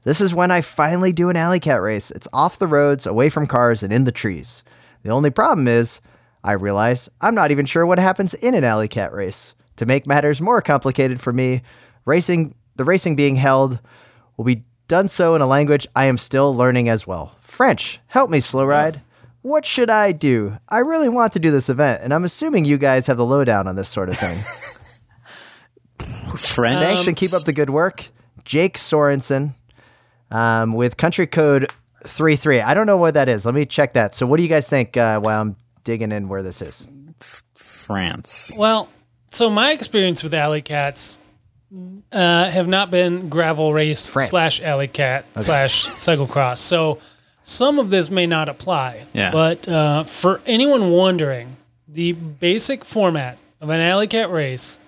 This 0.03 0.19
is 0.19 0.33
when 0.33 0.51
I 0.51 0.61
finally 0.61 1.13
do 1.13 1.29
an 1.29 1.37
alley 1.37 1.59
cat 1.59 1.81
race. 1.81 2.11
It's 2.11 2.27
off 2.33 2.59
the 2.59 2.67
roads, 2.67 3.05
away 3.05 3.29
from 3.29 3.47
cars, 3.47 3.83
and 3.83 3.93
in 3.93 4.03
the 4.03 4.11
trees. 4.11 4.63
The 5.03 5.11
only 5.11 5.29
problem 5.29 5.67
is, 5.67 6.01
I 6.43 6.53
realize 6.53 7.07
I'm 7.21 7.35
not 7.35 7.51
even 7.51 7.65
sure 7.67 7.85
what 7.85 7.99
happens 7.99 8.33
in 8.33 8.55
an 8.55 8.63
alley 8.63 8.87
cat 8.87 9.13
race. 9.13 9.53
To 9.81 9.87
make 9.87 10.05
matters 10.05 10.39
more 10.39 10.61
complicated 10.61 11.19
for 11.19 11.33
me, 11.33 11.63
racing 12.05 12.53
the 12.75 12.83
racing 12.83 13.15
being 13.15 13.35
held 13.35 13.79
will 14.37 14.45
be 14.45 14.63
done 14.87 15.07
so 15.07 15.33
in 15.33 15.41
a 15.41 15.47
language 15.47 15.87
I 15.95 16.05
am 16.05 16.19
still 16.19 16.55
learning 16.55 16.87
as 16.87 17.07
well. 17.07 17.35
French. 17.41 17.99
Help 18.05 18.29
me, 18.29 18.41
slow 18.41 18.63
ride. 18.63 19.01
What 19.41 19.65
should 19.65 19.89
I 19.89 20.11
do? 20.11 20.55
I 20.69 20.77
really 20.81 21.09
want 21.09 21.33
to 21.33 21.39
do 21.39 21.49
this 21.49 21.67
event, 21.67 22.03
and 22.03 22.13
I'm 22.13 22.23
assuming 22.23 22.65
you 22.65 22.77
guys 22.77 23.07
have 23.07 23.17
the 23.17 23.25
lowdown 23.25 23.67
on 23.67 23.75
this 23.75 23.89
sort 23.89 24.09
of 24.09 24.19
thing. 24.19 24.43
French. 26.37 26.77
Thanks 26.77 27.07
and 27.07 27.17
keep 27.17 27.33
up 27.33 27.41
the 27.45 27.53
good 27.53 27.71
work. 27.71 28.07
Jake 28.45 28.77
Sorensen 28.77 29.55
um, 30.29 30.73
with 30.73 30.95
country 30.95 31.25
code 31.25 31.71
33. 32.03 32.61
I 32.61 32.75
don't 32.75 32.85
know 32.85 32.97
what 32.97 33.15
that 33.15 33.27
is. 33.27 33.47
Let 33.47 33.55
me 33.55 33.65
check 33.65 33.93
that. 33.93 34.13
So, 34.13 34.27
what 34.27 34.37
do 34.37 34.43
you 34.43 34.49
guys 34.49 34.69
think 34.69 34.95
uh, 34.95 35.19
while 35.21 35.41
I'm 35.41 35.55
digging 35.83 36.11
in 36.11 36.29
where 36.29 36.43
this 36.43 36.61
is? 36.61 36.87
France. 37.55 38.53
Well, 38.55 38.87
so 39.31 39.49
my 39.49 39.71
experience 39.71 40.23
with 40.23 40.33
alley 40.33 40.61
cats 40.61 41.19
uh, 42.11 42.49
have 42.49 42.67
not 42.67 42.91
been 42.91 43.29
gravel 43.29 43.73
race 43.73 44.09
France. 44.09 44.29
slash 44.29 44.61
alley 44.61 44.87
cat 44.87 45.25
slash 45.35 45.87
cyclocross. 45.91 46.57
So 46.57 46.99
some 47.43 47.79
of 47.79 47.89
this 47.89 48.09
may 48.09 48.27
not 48.27 48.49
apply. 48.49 49.05
Yeah. 49.13 49.31
But 49.31 49.67
uh, 49.67 50.03
for 50.03 50.41
anyone 50.45 50.91
wondering, 50.91 51.57
the 51.87 52.11
basic 52.11 52.83
format 52.85 53.37
of 53.59 53.69
an 53.69 53.79
alley 53.79 54.07
cat 54.07 54.29
race 54.29 54.79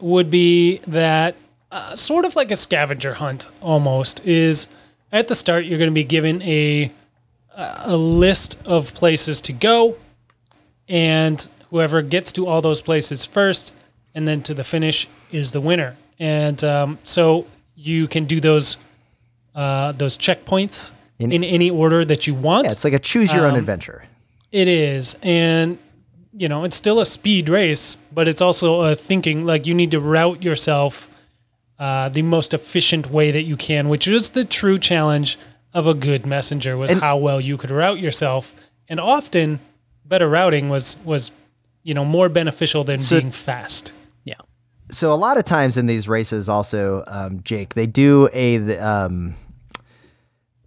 would 0.00 0.30
be 0.30 0.78
that 0.86 1.34
uh, 1.72 1.94
sort 1.94 2.24
of 2.24 2.36
like 2.36 2.50
a 2.50 2.56
scavenger 2.56 3.14
hunt 3.14 3.48
almost 3.60 4.24
is 4.24 4.68
at 5.12 5.28
the 5.28 5.34
start 5.34 5.64
you're 5.64 5.78
going 5.78 5.90
to 5.90 5.94
be 5.94 6.04
given 6.04 6.40
a 6.42 6.90
a 7.56 7.96
list 7.96 8.58
of 8.66 8.92
places 8.92 9.40
to 9.40 9.52
go 9.52 9.96
and 10.88 11.48
whoever 11.76 12.00
gets 12.00 12.32
to 12.32 12.46
all 12.46 12.62
those 12.62 12.80
places 12.80 13.26
first 13.26 13.74
and 14.14 14.26
then 14.26 14.42
to 14.42 14.54
the 14.54 14.64
finish 14.64 15.06
is 15.30 15.52
the 15.52 15.60
winner. 15.60 15.94
And 16.18 16.64
um, 16.64 16.98
so 17.04 17.46
you 17.74 18.08
can 18.08 18.24
do 18.24 18.40
those 18.40 18.78
uh, 19.54 19.92
those 19.92 20.16
checkpoints 20.16 20.92
In- 21.18 21.32
in, 21.32 21.44
any 21.44 21.70
order 21.70 22.02
that 22.06 22.26
you 22.26 22.34
want. 22.34 22.64
Yeah, 22.66 22.72
it's 22.72 22.84
like 22.84 22.94
a 22.94 22.98
choose 22.98 23.30
your 23.32 23.44
own 23.46 23.52
Um, 23.52 23.58
adventure. 23.58 24.04
it 24.52 24.68
is. 24.68 25.16
And 25.22 25.78
you 26.32 26.48
know 26.48 26.64
it's 26.64 26.76
still 26.76 26.98
a 27.00 27.06
speed 27.06 27.48
race 27.48 27.96
but 28.12 28.28
it's 28.28 28.42
also 28.42 28.68
a 28.82 28.94
thinking 28.94 29.46
like 29.46 29.66
you 29.66 29.74
need 29.74 29.90
to 29.90 30.00
route 30.00 30.42
yourself 30.44 31.08
uh, 31.78 32.10
the 32.10 32.20
most 32.22 32.52
efficient 32.52 33.10
way 33.10 33.30
that 33.30 33.44
you 33.50 33.56
can 33.56 33.88
which 33.88 34.06
is 34.06 34.30
the 34.30 34.44
true 34.44 34.78
challenge 34.78 35.38
of 35.72 35.86
a 35.86 35.94
good 35.94 36.26
messenger 36.26 36.76
was 36.76 36.90
And- 36.90 37.00
how 37.00 37.16
well 37.26 37.40
you 37.40 37.56
could 37.56 37.70
route 37.70 38.00
yourself. 38.06 38.54
And 38.90 38.98
often 39.00 39.60
better 40.04 40.28
routing 40.28 40.68
was 40.68 40.98
was 41.04 41.32
you 41.86 41.94
know 41.94 42.04
more 42.04 42.28
beneficial 42.28 42.82
than 42.84 42.98
So- 42.98 43.20
being 43.20 43.30
fast. 43.30 43.92
Yeah. 44.24 44.34
so 44.90 45.12
a 45.12 45.14
lot 45.14 45.38
of 45.38 45.44
times 45.44 45.76
in 45.76 45.86
these 45.86 46.08
races 46.08 46.48
also 46.48 47.04
um, 47.06 47.40
jake 47.44 47.74
they 47.74 47.86
do 47.86 48.28
a 48.32 48.76
um, 48.78 49.34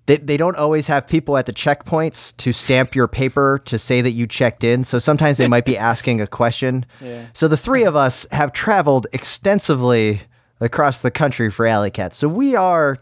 they, 0.05 0.17
they 0.17 0.37
don't 0.37 0.55
always 0.55 0.87
have 0.87 1.07
people 1.07 1.37
at 1.37 1.45
the 1.45 1.53
checkpoints 1.53 2.35
to 2.37 2.51
stamp 2.53 2.95
your 2.95 3.07
paper 3.07 3.59
to 3.65 3.77
say 3.77 4.01
that 4.01 4.09
you 4.11 4.25
checked 4.25 4.63
in. 4.63 4.83
So 4.83 4.97
sometimes 4.97 5.37
they 5.37 5.47
might 5.47 5.65
be 5.65 5.77
asking 5.91 6.19
a 6.19 6.25
question. 6.25 6.83
Yeah. 6.99 7.27
so 7.33 7.47
the 7.47 7.57
three 7.57 7.83
of 7.83 7.95
us 7.95 8.25
have 8.31 8.51
traveled 8.51 9.05
extensively 9.13 10.21
across 10.59 11.01
the 11.03 11.11
country 11.11 11.51
for 11.51 11.67
alley 11.67 11.91
cats. 11.91 12.17
So 12.17 12.27
we 12.27 12.55
are 12.55 12.97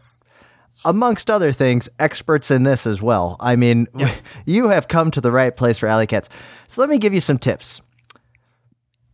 amongst 0.86 1.32
other 1.32 1.52
things 1.54 1.88
experts 1.98 2.52
in 2.52 2.64
this 2.64 2.86
as 2.86 3.02
well. 3.02 3.38
I 3.40 3.56
mean 3.56 3.88
you 4.46 4.68
have 4.70 4.88
come 4.90 5.10
to 5.12 5.22
the 5.22 5.32
right 5.32 5.56
place 5.56 5.78
for 5.78 5.88
alley 5.88 6.08
cats. 6.08 6.28
So 6.68 6.82
let 6.82 6.90
me 6.90 6.98
give 6.98 7.14
you 7.14 7.22
some 7.22 7.38
tips 7.38 7.82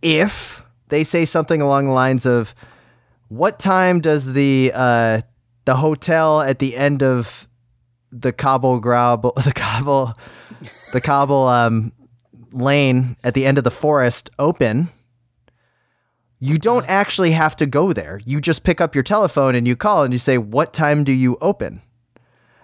if 0.03 0.61
they 0.89 1.03
say 1.03 1.25
something 1.25 1.61
along 1.61 1.87
the 1.87 1.93
lines 1.93 2.25
of 2.25 2.53
what 3.29 3.57
time 3.57 3.99
does 4.01 4.33
the 4.33 4.71
uh, 4.75 5.21
the 5.65 5.75
hotel 5.77 6.41
at 6.41 6.59
the 6.59 6.75
end 6.75 7.01
of 7.01 7.47
the 8.11 8.31
cobble 8.31 8.79
the 8.81 9.53
cobble 9.55 10.13
the 10.91 11.01
cobble 11.01 11.47
um, 11.47 11.91
lane 12.51 13.15
at 13.23 13.33
the 13.33 13.45
end 13.45 13.57
of 13.57 13.63
the 13.63 13.71
forest 13.71 14.29
open 14.37 14.89
you 16.39 16.57
don't 16.57 16.85
actually 16.87 17.31
have 17.31 17.55
to 17.55 17.65
go 17.65 17.93
there 17.93 18.19
you 18.25 18.39
just 18.41 18.63
pick 18.63 18.81
up 18.81 18.93
your 18.93 19.03
telephone 19.03 19.55
and 19.55 19.67
you 19.67 19.75
call 19.75 20.03
and 20.03 20.13
you 20.13 20.19
say 20.19 20.37
what 20.37 20.73
time 20.73 21.03
do 21.03 21.11
you 21.11 21.37
open 21.41 21.81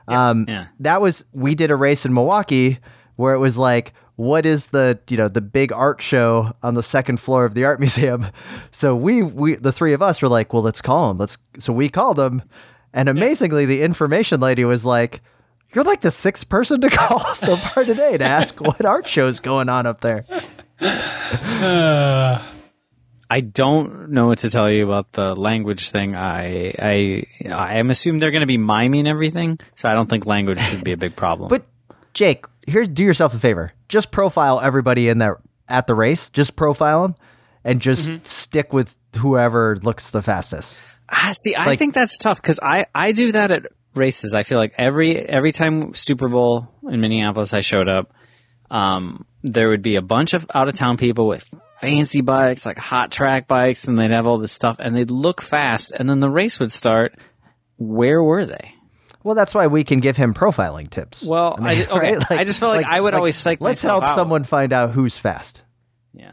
um, 0.07 0.45
Yeah. 0.47 0.67
that 0.79 1.01
was 1.01 1.25
we 1.33 1.55
did 1.55 1.71
a 1.71 1.75
race 1.75 2.05
in 2.05 2.13
Milwaukee 2.13 2.79
where 3.15 3.33
it 3.33 3.39
was 3.39 3.57
like 3.57 3.93
what 4.19 4.45
is 4.45 4.67
the 4.67 4.99
you 5.09 5.15
know 5.15 5.29
the 5.29 5.39
big 5.39 5.71
art 5.71 6.01
show 6.01 6.51
on 6.61 6.73
the 6.73 6.83
second 6.83 7.21
floor 7.21 7.45
of 7.45 7.53
the 7.53 7.63
art 7.63 7.79
museum? 7.85 8.27
So 8.69 8.93
we 8.93 9.23
we 9.23 9.55
the 9.55 9.71
three 9.71 9.93
of 9.93 10.01
us 10.01 10.21
were 10.21 10.27
like 10.27 10.51
well 10.51 10.61
let's 10.61 10.81
call 10.81 11.09
him 11.11 11.17
let's 11.17 11.37
so 11.57 11.71
we 11.71 11.87
called 11.87 12.19
him 12.19 12.43
and 12.93 13.07
amazingly 13.07 13.65
the 13.65 13.81
information 13.81 14.41
lady 14.41 14.65
was 14.65 14.83
like 14.83 15.21
you're 15.73 15.85
like 15.85 16.01
the 16.01 16.11
sixth 16.11 16.49
person 16.49 16.81
to 16.81 16.89
call 16.91 17.33
so 17.33 17.55
far 17.55 17.85
today 17.85 18.17
to 18.17 18.25
ask 18.25 18.59
what 18.59 18.83
art 18.85 19.07
show's 19.07 19.39
going 19.39 19.69
on 19.69 19.85
up 19.85 20.01
there. 20.01 20.25
I 23.31 23.41
don't 23.41 24.09
know 24.09 24.27
what 24.27 24.39
to 24.39 24.49
tell 24.49 24.69
you 24.69 24.83
about 24.83 25.13
the 25.13 25.33
language 25.35 25.91
thing. 25.91 26.15
I 26.15 26.73
I 26.77 27.23
I 27.49 27.75
am 27.75 27.89
assuming 27.89 28.19
they're 28.19 28.31
going 28.31 28.41
to 28.41 28.47
be 28.47 28.57
miming 28.57 29.07
everything, 29.07 29.59
so 29.75 29.87
I 29.87 29.93
don't 29.93 30.09
think 30.09 30.25
language 30.25 30.59
should 30.59 30.83
be 30.83 30.91
a 30.91 30.97
big 30.97 31.15
problem. 31.15 31.47
but 31.47 31.63
jake 32.11 32.45
here's 32.69 32.87
do 32.87 33.03
yourself 33.03 33.33
a 33.33 33.39
favor 33.39 33.71
just 33.89 34.11
profile 34.11 34.59
everybody 34.61 35.09
in 35.09 35.17
there 35.17 35.39
at 35.67 35.87
the 35.87 35.95
race 35.95 36.29
just 36.29 36.55
profile 36.55 37.01
them 37.03 37.15
and 37.63 37.81
just 37.81 38.25
stick 38.25 38.71
with 38.73 38.97
whoever 39.17 39.77
looks 39.83 40.11
the 40.11 40.21
fastest 40.21 40.81
Ah, 41.11 41.31
see, 41.33 41.55
I 41.55 41.65
Like- 41.65 41.79
think 41.79 41.95
that's 41.95 42.19
tough 42.19 42.39
because 42.39 42.59
I, 42.61 42.85
I 42.93 43.13
do 43.13 43.31
that 43.31 43.49
at 43.49 43.65
races. 43.95 44.35
I 44.35 44.43
feel 44.43 44.59
like 44.59 44.75
every 44.77 45.17
every 45.17 45.51
time 45.51 45.95
Super 45.95 46.29
Bowl 46.29 46.69
in 46.87 47.01
Minneapolis 47.01 47.51
I 47.51 47.61
showed 47.61 47.89
up, 47.89 48.13
um, 48.69 49.25
there 49.41 49.69
would 49.69 49.81
be 49.81 49.95
a 49.95 50.03
bunch 50.03 50.35
of 50.35 50.45
out 50.53 50.67
of 50.69 50.75
town 50.75 50.97
people 50.97 51.27
with 51.27 51.51
fancy 51.81 52.21
bikes, 52.21 52.63
like 52.63 52.77
hot 52.77 53.11
track 53.11 53.47
bikes, 53.47 53.87
and 53.87 53.97
they'd 53.97 54.11
have 54.11 54.27
all 54.27 54.37
this 54.37 54.51
stuff, 54.51 54.75
and 54.79 54.95
they'd 54.95 55.09
look 55.09 55.41
fast, 55.41 55.91
and 55.91 56.07
then 56.07 56.19
the 56.19 56.29
race 56.29 56.59
would 56.59 56.71
start. 56.71 57.15
Where 57.77 58.21
were 58.21 58.45
they? 58.45 58.73
Well, 59.23 59.35
that's 59.35 59.53
why 59.53 59.67
we 59.67 59.83
can 59.83 59.99
give 59.99 60.15
him 60.17 60.33
profiling 60.33 60.89
tips. 60.89 61.23
Well, 61.23 61.57
I 61.61 61.75
ju- 61.75 61.85
okay, 61.89 62.17
I 62.29 62.43
just 62.43 62.59
felt 62.59 62.75
like 62.75 62.85
I 62.85 63.01
would 63.01 63.13
always 63.13 63.35
psych 63.35 63.59
Let's 63.61 63.81
help 63.81 64.03
out. 64.03 64.15
someone 64.15 64.43
find 64.43 64.71
out 64.71 64.91
who's 64.91 65.17
fast. 65.17 65.61
Yeah, 66.13 66.31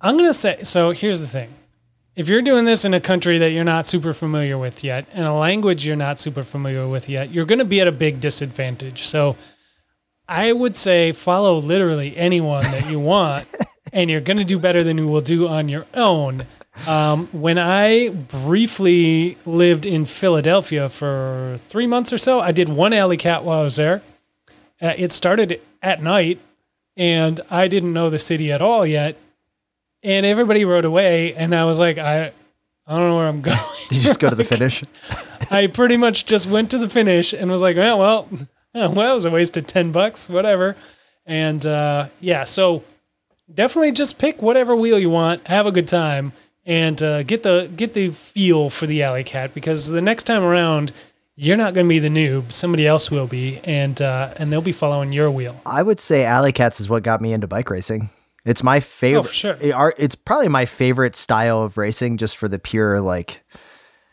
I'm 0.00 0.16
gonna 0.16 0.32
say 0.32 0.62
so. 0.62 0.92
Here's 0.92 1.20
the 1.20 1.26
thing: 1.26 1.50
if 2.16 2.28
you're 2.28 2.42
doing 2.42 2.64
this 2.64 2.84
in 2.84 2.94
a 2.94 3.00
country 3.00 3.38
that 3.38 3.50
you're 3.50 3.64
not 3.64 3.86
super 3.86 4.12
familiar 4.12 4.56
with 4.56 4.82
yet, 4.82 5.06
and 5.12 5.26
a 5.26 5.32
language 5.32 5.86
you're 5.86 5.96
not 5.96 6.18
super 6.18 6.42
familiar 6.42 6.88
with 6.88 7.08
yet, 7.08 7.30
you're 7.30 7.44
gonna 7.46 7.64
be 7.66 7.80
at 7.80 7.88
a 7.88 7.92
big 7.92 8.20
disadvantage. 8.20 9.02
So, 9.04 9.36
I 10.26 10.52
would 10.52 10.74
say 10.74 11.12
follow 11.12 11.58
literally 11.58 12.16
anyone 12.16 12.64
that 12.64 12.88
you 12.90 12.98
want, 12.98 13.46
and 13.92 14.08
you're 14.10 14.20
gonna 14.22 14.44
do 14.44 14.58
better 14.58 14.82
than 14.82 14.96
you 14.96 15.06
will 15.06 15.20
do 15.20 15.46
on 15.48 15.68
your 15.68 15.86
own. 15.94 16.46
Um, 16.86 17.28
when 17.32 17.58
I 17.58 18.08
briefly 18.08 19.36
lived 19.44 19.84
in 19.86 20.04
Philadelphia 20.04 20.88
for 20.88 21.56
three 21.58 21.86
months 21.86 22.12
or 22.12 22.18
so, 22.18 22.40
I 22.40 22.52
did 22.52 22.68
one 22.68 22.92
alley 22.92 23.16
cat 23.16 23.44
while 23.44 23.60
I 23.60 23.64
was 23.64 23.76
there. 23.76 24.02
Uh, 24.80 24.94
it 24.96 25.12
started 25.12 25.60
at 25.82 26.02
night, 26.02 26.40
and 26.96 27.40
I 27.50 27.68
didn't 27.68 27.92
know 27.92 28.10
the 28.10 28.18
city 28.18 28.50
at 28.50 28.62
all 28.62 28.86
yet 28.86 29.16
and 30.02 30.26
everybody 30.26 30.64
rode 30.64 30.84
away 30.84 31.34
and 31.34 31.54
i 31.54 31.64
was 31.64 31.78
like 31.78 31.98
i 31.98 32.32
i 32.86 32.98
don't 32.98 33.08
know 33.08 33.16
where 33.16 33.28
i'm 33.28 33.40
going 33.42 33.58
Did 33.88 33.98
you 33.98 34.02
just 34.02 34.20
go 34.20 34.28
to 34.30 34.36
the 34.36 34.44
finish? 34.44 34.82
i 35.50 35.66
pretty 35.66 35.96
much 35.96 36.26
just 36.26 36.48
went 36.48 36.70
to 36.70 36.78
the 36.78 36.88
finish 36.88 37.32
and 37.32 37.50
was 37.50 37.62
like 37.62 37.76
yeah 37.76 37.94
well 37.94 38.28
well 38.74 38.92
that 38.92 39.12
was 39.12 39.24
a 39.24 39.30
waste 39.30 39.56
of 39.56 39.66
10 39.66 39.92
bucks 39.92 40.28
whatever 40.28 40.76
and 41.26 41.64
uh, 41.66 42.08
yeah 42.20 42.44
so 42.44 42.82
definitely 43.52 43.92
just 43.92 44.18
pick 44.18 44.42
whatever 44.42 44.74
wheel 44.74 44.98
you 44.98 45.10
want 45.10 45.46
have 45.46 45.66
a 45.66 45.72
good 45.72 45.88
time 45.88 46.32
and 46.66 47.02
uh, 47.02 47.22
get 47.24 47.42
the 47.42 47.70
get 47.76 47.94
the 47.94 48.10
feel 48.10 48.70
for 48.70 48.86
the 48.86 49.02
alley 49.02 49.24
cat 49.24 49.52
because 49.54 49.88
the 49.88 50.00
next 50.02 50.24
time 50.24 50.42
around 50.42 50.92
you're 51.34 51.56
not 51.56 51.74
going 51.74 51.86
to 51.86 51.88
be 51.88 51.98
the 51.98 52.08
noob 52.08 52.52
somebody 52.52 52.86
else 52.86 53.10
will 53.10 53.26
be 53.26 53.58
and 53.64 54.00
uh, 54.02 54.32
and 54.36 54.52
they'll 54.52 54.60
be 54.60 54.72
following 54.72 55.12
your 55.12 55.30
wheel 55.30 55.60
I 55.66 55.82
would 55.82 55.98
say 55.98 56.24
Alley 56.24 56.52
Cats 56.52 56.78
is 56.80 56.88
what 56.88 57.02
got 57.02 57.20
me 57.20 57.32
into 57.32 57.46
bike 57.46 57.70
racing. 57.70 58.10
It's 58.44 58.62
my 58.64 58.80
favorite. 58.80 59.20
Oh, 59.20 59.22
for 59.24 59.34
sure. 59.34 59.56
it 59.60 59.70
are- 59.72 59.94
it's 59.96 60.14
probably 60.16 60.48
my 60.48 60.66
favorite 60.66 61.14
style 61.16 61.62
of 61.62 61.78
racing, 61.78 62.16
just 62.16 62.36
for 62.36 62.48
the 62.48 62.58
pure 62.58 63.00
like 63.00 63.42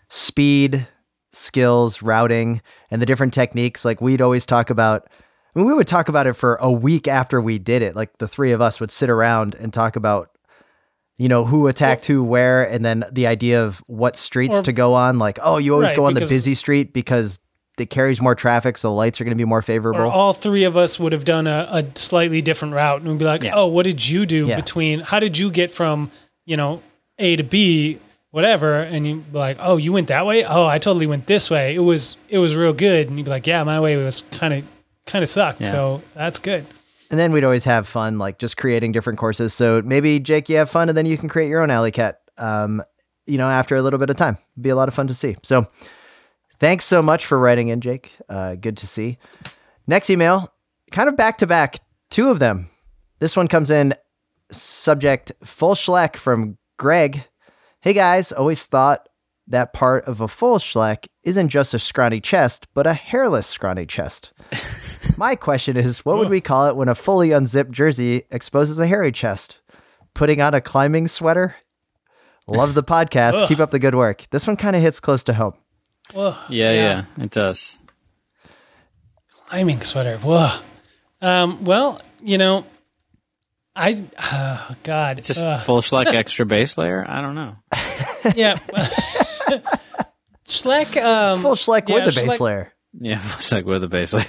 speed, 0.07 0.87
skills, 1.31 2.01
routing, 2.01 2.61
and 2.91 3.01
the 3.01 3.05
different 3.05 3.33
techniques. 3.33 3.83
Like 3.85 4.01
we'd 4.01 4.21
always 4.21 4.45
talk 4.45 4.69
about. 4.69 5.07
I 5.55 5.59
mean, 5.59 5.67
we 5.67 5.73
would 5.73 5.87
talk 5.87 6.09
about 6.09 6.27
it 6.27 6.33
for 6.33 6.55
a 6.57 6.71
week 6.71 7.07
after 7.07 7.41
we 7.41 7.57
did 7.57 7.81
it. 7.81 7.95
Like 7.95 8.19
the 8.19 8.27
three 8.27 8.51
of 8.51 8.61
us 8.61 8.79
would 8.79 8.91
sit 8.91 9.09
around 9.09 9.55
and 9.55 9.73
talk 9.73 9.95
about, 9.95 10.29
you 11.19 11.29
know, 11.29 11.43
who 11.45 11.67
attacked 11.67 12.07
who 12.07 12.23
where, 12.23 12.63
and 12.63 12.83
then 12.83 13.03
the 13.11 13.27
idea 13.27 13.63
of 13.63 13.83
what 13.85 14.15
streets 14.17 14.57
Or- 14.57 14.63
to 14.63 14.71
go 14.71 14.95
on. 14.95 15.19
Like, 15.19 15.37
oh, 15.43 15.57
you 15.57 15.73
always 15.75 15.89
Right, 15.89 15.95
go 15.97 16.05
on 16.05 16.15
the 16.15 16.21
busy 16.21 16.55
street 16.55 16.93
because 16.93 17.39
it 17.77 17.89
carries 17.89 18.19
more 18.19 18.35
traffic, 18.35 18.77
so 18.77 18.87
the 18.89 18.93
lights 18.93 19.21
are 19.21 19.23
going 19.25 19.37
to 19.37 19.41
be 19.41 19.45
more 19.45 19.59
or 19.59 19.61
favorable. 19.61 20.09
all 20.09 20.33
three 20.33 20.63
of 20.63 20.75
us 20.75 20.99
would 20.99 21.13
have 21.13 21.23
done 21.25 21.45
a, 21.47 21.67
a 21.71 21.85
slightly 21.95 22.41
different 22.41 22.73
route 22.73 23.01
and 23.01 23.09
we'd 23.09 23.19
be 23.19 23.25
like, 23.25 23.43
Yeah. 23.43 23.51
oh, 23.53 23.67
what 23.67 23.83
did 23.85 24.05
you 24.09 24.25
do 24.25 24.47
Yeah. 24.47 24.55
between, 24.55 24.99
how 25.01 25.19
did 25.19 25.37
you 25.37 25.49
get 25.51 25.71
from, 25.71 26.11
you 26.45 26.57
know, 26.57 26.81
A 27.19 27.35
to 27.37 27.43
B, 27.43 27.99
whatever. 28.31 28.75
And 28.81 29.07
you'd 29.07 29.31
be 29.31 29.37
like, 29.37 29.57
oh, 29.61 29.77
you 29.77 29.93
went 29.93 30.07
that 30.09 30.25
way? 30.25 30.43
Oh, 30.43 30.65
I 30.65 30.77
totally 30.77 31.07
went 31.07 31.27
this 31.27 31.49
way. 31.49 31.73
It 31.75 31.79
was, 31.79 32.17
it 32.27 32.37
was 32.39 32.55
real 32.55 32.73
good. 32.73 33.07
And 33.07 33.17
you'd 33.17 33.23
be 33.25 33.29
like, 33.31 33.47
yeah, 33.47 33.63
my 33.63 33.79
way 33.79 33.95
was 33.97 34.23
kind 34.31 34.53
of, 34.53 34.63
kind 35.05 35.23
of 35.23 35.29
sucked. 35.29 35.61
Yeah. 35.61 35.71
So 35.71 36.01
that's 36.15 36.39
good. 36.39 36.65
And 37.09 37.19
then 37.19 37.31
we'd 37.31 37.43
always 37.43 37.63
have 37.63 37.87
fun, 37.87 38.19
like 38.19 38.37
just 38.37 38.57
creating 38.57 38.91
different 38.91 39.17
courses. 39.17 39.53
So 39.53 39.81
maybe 39.83 40.19
Jake, 40.19 40.47
you 40.47 40.57
have 40.57 40.69
fun, 40.69 40.89
and 40.89 40.97
then 40.97 41.05
you 41.05 41.17
can 41.17 41.27
create 41.29 41.49
your 41.49 41.61
own 41.61 41.71
alley 41.71 41.91
cat. 41.91 42.21
Um, 42.37 42.83
you 43.25 43.37
know, 43.37 43.49
after 43.49 43.75
a 43.75 43.81
little 43.81 43.99
bit 43.99 44.09
of 44.09 44.15
time, 44.15 44.37
It'd 44.53 44.63
be 44.63 44.69
a 44.69 44.75
lot 44.75 44.87
of 44.87 44.93
fun 44.93 45.07
to 45.07 45.13
see. 45.13 45.35
So, 45.43 45.67
thanks 46.59 46.85
so 46.85 47.01
much 47.01 47.25
for 47.25 47.37
writing 47.37 47.67
in, 47.67 47.81
Jake. 47.81 48.15
Uh, 48.27 48.55
good 48.55 48.77
to 48.77 48.87
see. 48.87 49.17
Next 49.87 50.09
email, 50.09 50.53
kind 50.91 51.09
of 51.09 51.17
back 51.17 51.39
to 51.39 51.47
back, 51.47 51.77
two 52.09 52.29
of 52.29 52.39
them. 52.39 52.69
This 53.19 53.35
one 53.35 53.47
comes 53.47 53.69
in 53.69 53.93
subject 54.51 55.31
full 55.43 55.75
schleck 55.75 56.15
from 56.15 56.57
Greg. 56.77 57.25
Hey 57.81 57.93
guys, 57.93 58.31
always 58.31 58.65
thought 58.65 59.08
that 59.49 59.73
part 59.73 60.05
of 60.05 60.21
a 60.21 60.27
full 60.27 60.57
schleck 60.57 61.07
isn't 61.23 61.49
just 61.49 61.73
a 61.73 61.79
scrawny 61.79 62.21
chest, 62.21 62.67
but 62.73 62.87
a 62.87 62.93
hairless 62.93 63.47
scrawny 63.47 63.85
chest. 63.85 64.31
My 65.17 65.35
question 65.35 65.75
is, 65.75 66.05
what 66.05 66.17
would 66.17 66.29
we 66.29 66.41
call 66.41 66.67
it 66.67 66.75
when 66.75 66.87
a 66.87 66.95
fully 66.95 67.31
unzipped 67.31 67.71
jersey 67.71 68.23
exposes 68.31 68.79
a 68.79 68.87
hairy 68.87 69.11
chest? 69.11 69.57
Putting 70.13 70.41
on 70.41 70.53
a 70.53 70.61
climbing 70.61 71.07
sweater? 71.07 71.55
Love 72.47 72.73
the 72.73 72.83
podcast. 72.83 73.47
Keep 73.47 73.59
up 73.59 73.71
the 73.71 73.79
good 73.79 73.95
work. 73.95 74.25
This 74.31 74.47
one 74.47 74.55
kind 74.57 74.75
of 74.75 74.81
hits 74.81 74.99
close 74.99 75.23
to 75.25 75.33
home. 75.33 75.53
Whoa. 76.13 76.35
Yeah, 76.49 76.71
yeah, 76.71 77.05
it 77.23 77.29
does. 77.29 77.77
Climbing 79.47 79.81
sweater. 79.81 80.17
Whoa. 80.17 80.49
Um, 81.21 81.63
well, 81.63 82.01
you 82.21 82.37
know, 82.37 82.65
I, 83.75 84.03
oh, 84.19 84.75
God. 84.83 85.23
Just 85.23 85.43
Ugh. 85.43 85.59
full 85.61 85.81
schleck 85.81 86.07
extra 86.13 86.45
base 86.45 86.77
layer. 86.77 87.05
I 87.07 87.21
don't 87.21 87.35
know. 87.35 87.55
yeah. 88.35 88.59
Schleck, 90.49 91.01
um, 91.03 91.41
Full 91.41 91.53
schleck 91.55 91.87
yeah, 91.87 91.95
with 91.95 92.05
the 92.15 92.21
base 92.21 92.29
Schleck- 92.31 92.39
layer. 92.39 92.73
Yeah, 92.99 93.17
full 93.19 93.39
schleck 93.39 93.65
with 93.65 93.83
a 93.83 93.87
base 93.87 94.13
layer. 94.13 94.25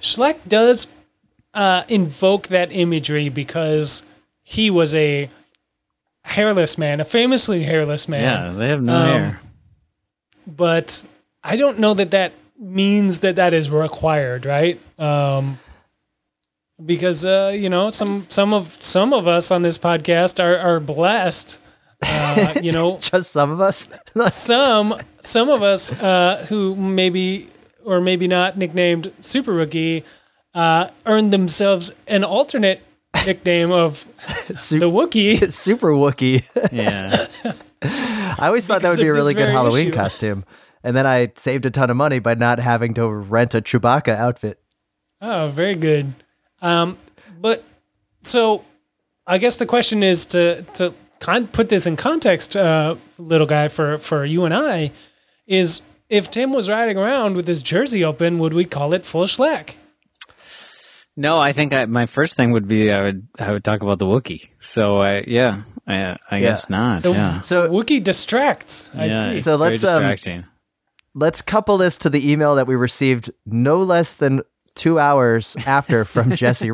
Schleck 0.00 0.36
does 0.46 0.86
uh, 1.54 1.82
invoke 1.88 2.48
that 2.48 2.70
imagery 2.70 3.28
because 3.30 4.02
he 4.42 4.70
was 4.70 4.94
a 4.94 5.28
hairless 6.24 6.76
man, 6.78 7.00
a 7.00 7.04
famously 7.04 7.62
hairless 7.62 8.08
man. 8.08 8.22
Yeah, 8.22 8.52
they 8.58 8.68
have 8.68 8.82
no 8.82 8.94
Um, 8.96 9.06
hair. 9.06 9.40
But 10.46 11.04
I 11.42 11.56
don't 11.56 11.78
know 11.78 11.94
that 11.94 12.10
that 12.12 12.32
means 12.58 13.20
that 13.20 13.36
that 13.36 13.52
is 13.54 13.70
required, 13.70 14.44
right? 14.46 14.78
Um, 14.98 15.58
because 16.84 17.24
uh, 17.24 17.52
you 17.54 17.68
know 17.70 17.88
some 17.90 18.18
some 18.20 18.52
of 18.52 18.76
some 18.80 19.12
of 19.14 19.26
us 19.26 19.50
on 19.50 19.62
this 19.62 19.78
podcast 19.78 20.42
are 20.42 20.58
are 20.58 20.78
blessed. 20.78 21.60
Uh, 22.02 22.54
you 22.62 22.72
know, 22.72 22.98
Just 23.00 23.32
some 23.32 23.50
of 23.50 23.60
us. 23.60 23.88
some 24.34 24.94
some 25.20 25.48
of 25.48 25.62
us 25.62 25.92
uh, 26.02 26.44
who 26.48 26.76
maybe 26.76 27.48
or 27.84 28.00
maybe 28.00 28.26
not 28.28 28.56
nicknamed 28.56 29.12
Super 29.20 29.52
Rookie 29.52 30.04
uh, 30.54 30.88
earned 31.06 31.32
themselves 31.32 31.92
an 32.06 32.24
alternate 32.24 32.82
nickname 33.24 33.70
of 33.72 34.06
Su- 34.54 34.78
the 34.78 34.90
Wookiee. 34.90 35.52
Super 35.52 35.92
Wookie. 35.92 36.44
Yeah. 36.72 37.26
I 37.82 38.46
always 38.48 38.66
thought 38.66 38.82
that 38.82 38.90
would 38.90 38.98
be 38.98 39.08
a 39.08 39.12
really 39.12 39.34
good 39.34 39.48
Halloween 39.50 39.88
issue. 39.88 39.94
costume. 39.96 40.44
And 40.82 40.96
then 40.96 41.06
I 41.06 41.32
saved 41.36 41.66
a 41.66 41.70
ton 41.70 41.90
of 41.90 41.96
money 41.96 42.18
by 42.18 42.34
not 42.34 42.58
having 42.58 42.94
to 42.94 43.08
rent 43.08 43.54
a 43.54 43.60
Chewbacca 43.60 44.16
outfit. 44.16 44.60
Oh, 45.20 45.48
very 45.48 45.74
good. 45.74 46.12
Um, 46.62 46.98
but 47.40 47.64
so 48.22 48.64
I 49.26 49.38
guess 49.38 49.56
the 49.56 49.66
question 49.66 50.02
is 50.02 50.26
to 50.26 50.62
to 50.74 50.92
con- 51.20 51.48
put 51.48 51.68
this 51.68 51.86
in 51.86 51.96
context, 51.96 52.56
uh, 52.56 52.96
little 53.18 53.46
guy, 53.46 53.68
for 53.68 53.98
for 53.98 54.24
you 54.24 54.44
and 54.44 54.54
I, 54.54 54.92
is 55.46 55.82
if 56.08 56.30
Tim 56.30 56.52
was 56.52 56.68
riding 56.68 56.96
around 56.96 57.36
with 57.36 57.46
his 57.46 57.62
jersey 57.62 58.04
open, 58.04 58.38
would 58.38 58.54
we 58.54 58.64
call 58.64 58.92
it 58.92 59.04
full 59.04 59.24
schleck? 59.24 59.76
No, 61.16 61.38
I 61.38 61.52
think 61.52 61.72
I, 61.72 61.86
my 61.86 62.04
first 62.06 62.36
thing 62.36 62.52
would 62.52 62.68
be 62.68 62.92
I 62.92 63.02
would 63.02 63.28
I 63.38 63.52
would 63.52 63.64
talk 63.64 63.80
about 63.80 63.98
the 63.98 64.04
Wookie. 64.04 64.48
So 64.60 64.98
I 65.00 65.24
yeah, 65.26 65.62
I, 65.86 66.16
I 66.30 66.40
guess 66.40 66.68
not. 66.68 67.04
The 67.04 67.12
yeah. 67.12 67.40
So 67.40 67.70
Wookie 67.70 68.02
distracts. 68.02 68.90
I 68.94 69.06
yeah, 69.06 69.22
see. 69.22 69.28
it's 69.36 69.44
So 69.44 69.56
very 69.56 69.70
let's, 69.70 70.26
um, 70.26 70.44
let's 71.14 71.40
couple 71.40 71.78
this 71.78 71.96
to 71.98 72.10
the 72.10 72.30
email 72.30 72.56
that 72.56 72.66
we 72.66 72.74
received 72.74 73.30
no 73.46 73.80
less 73.82 74.16
than 74.16 74.42
two 74.74 74.98
hours 74.98 75.56
after 75.66 76.04
from 76.04 76.36
Jesse 76.36 76.70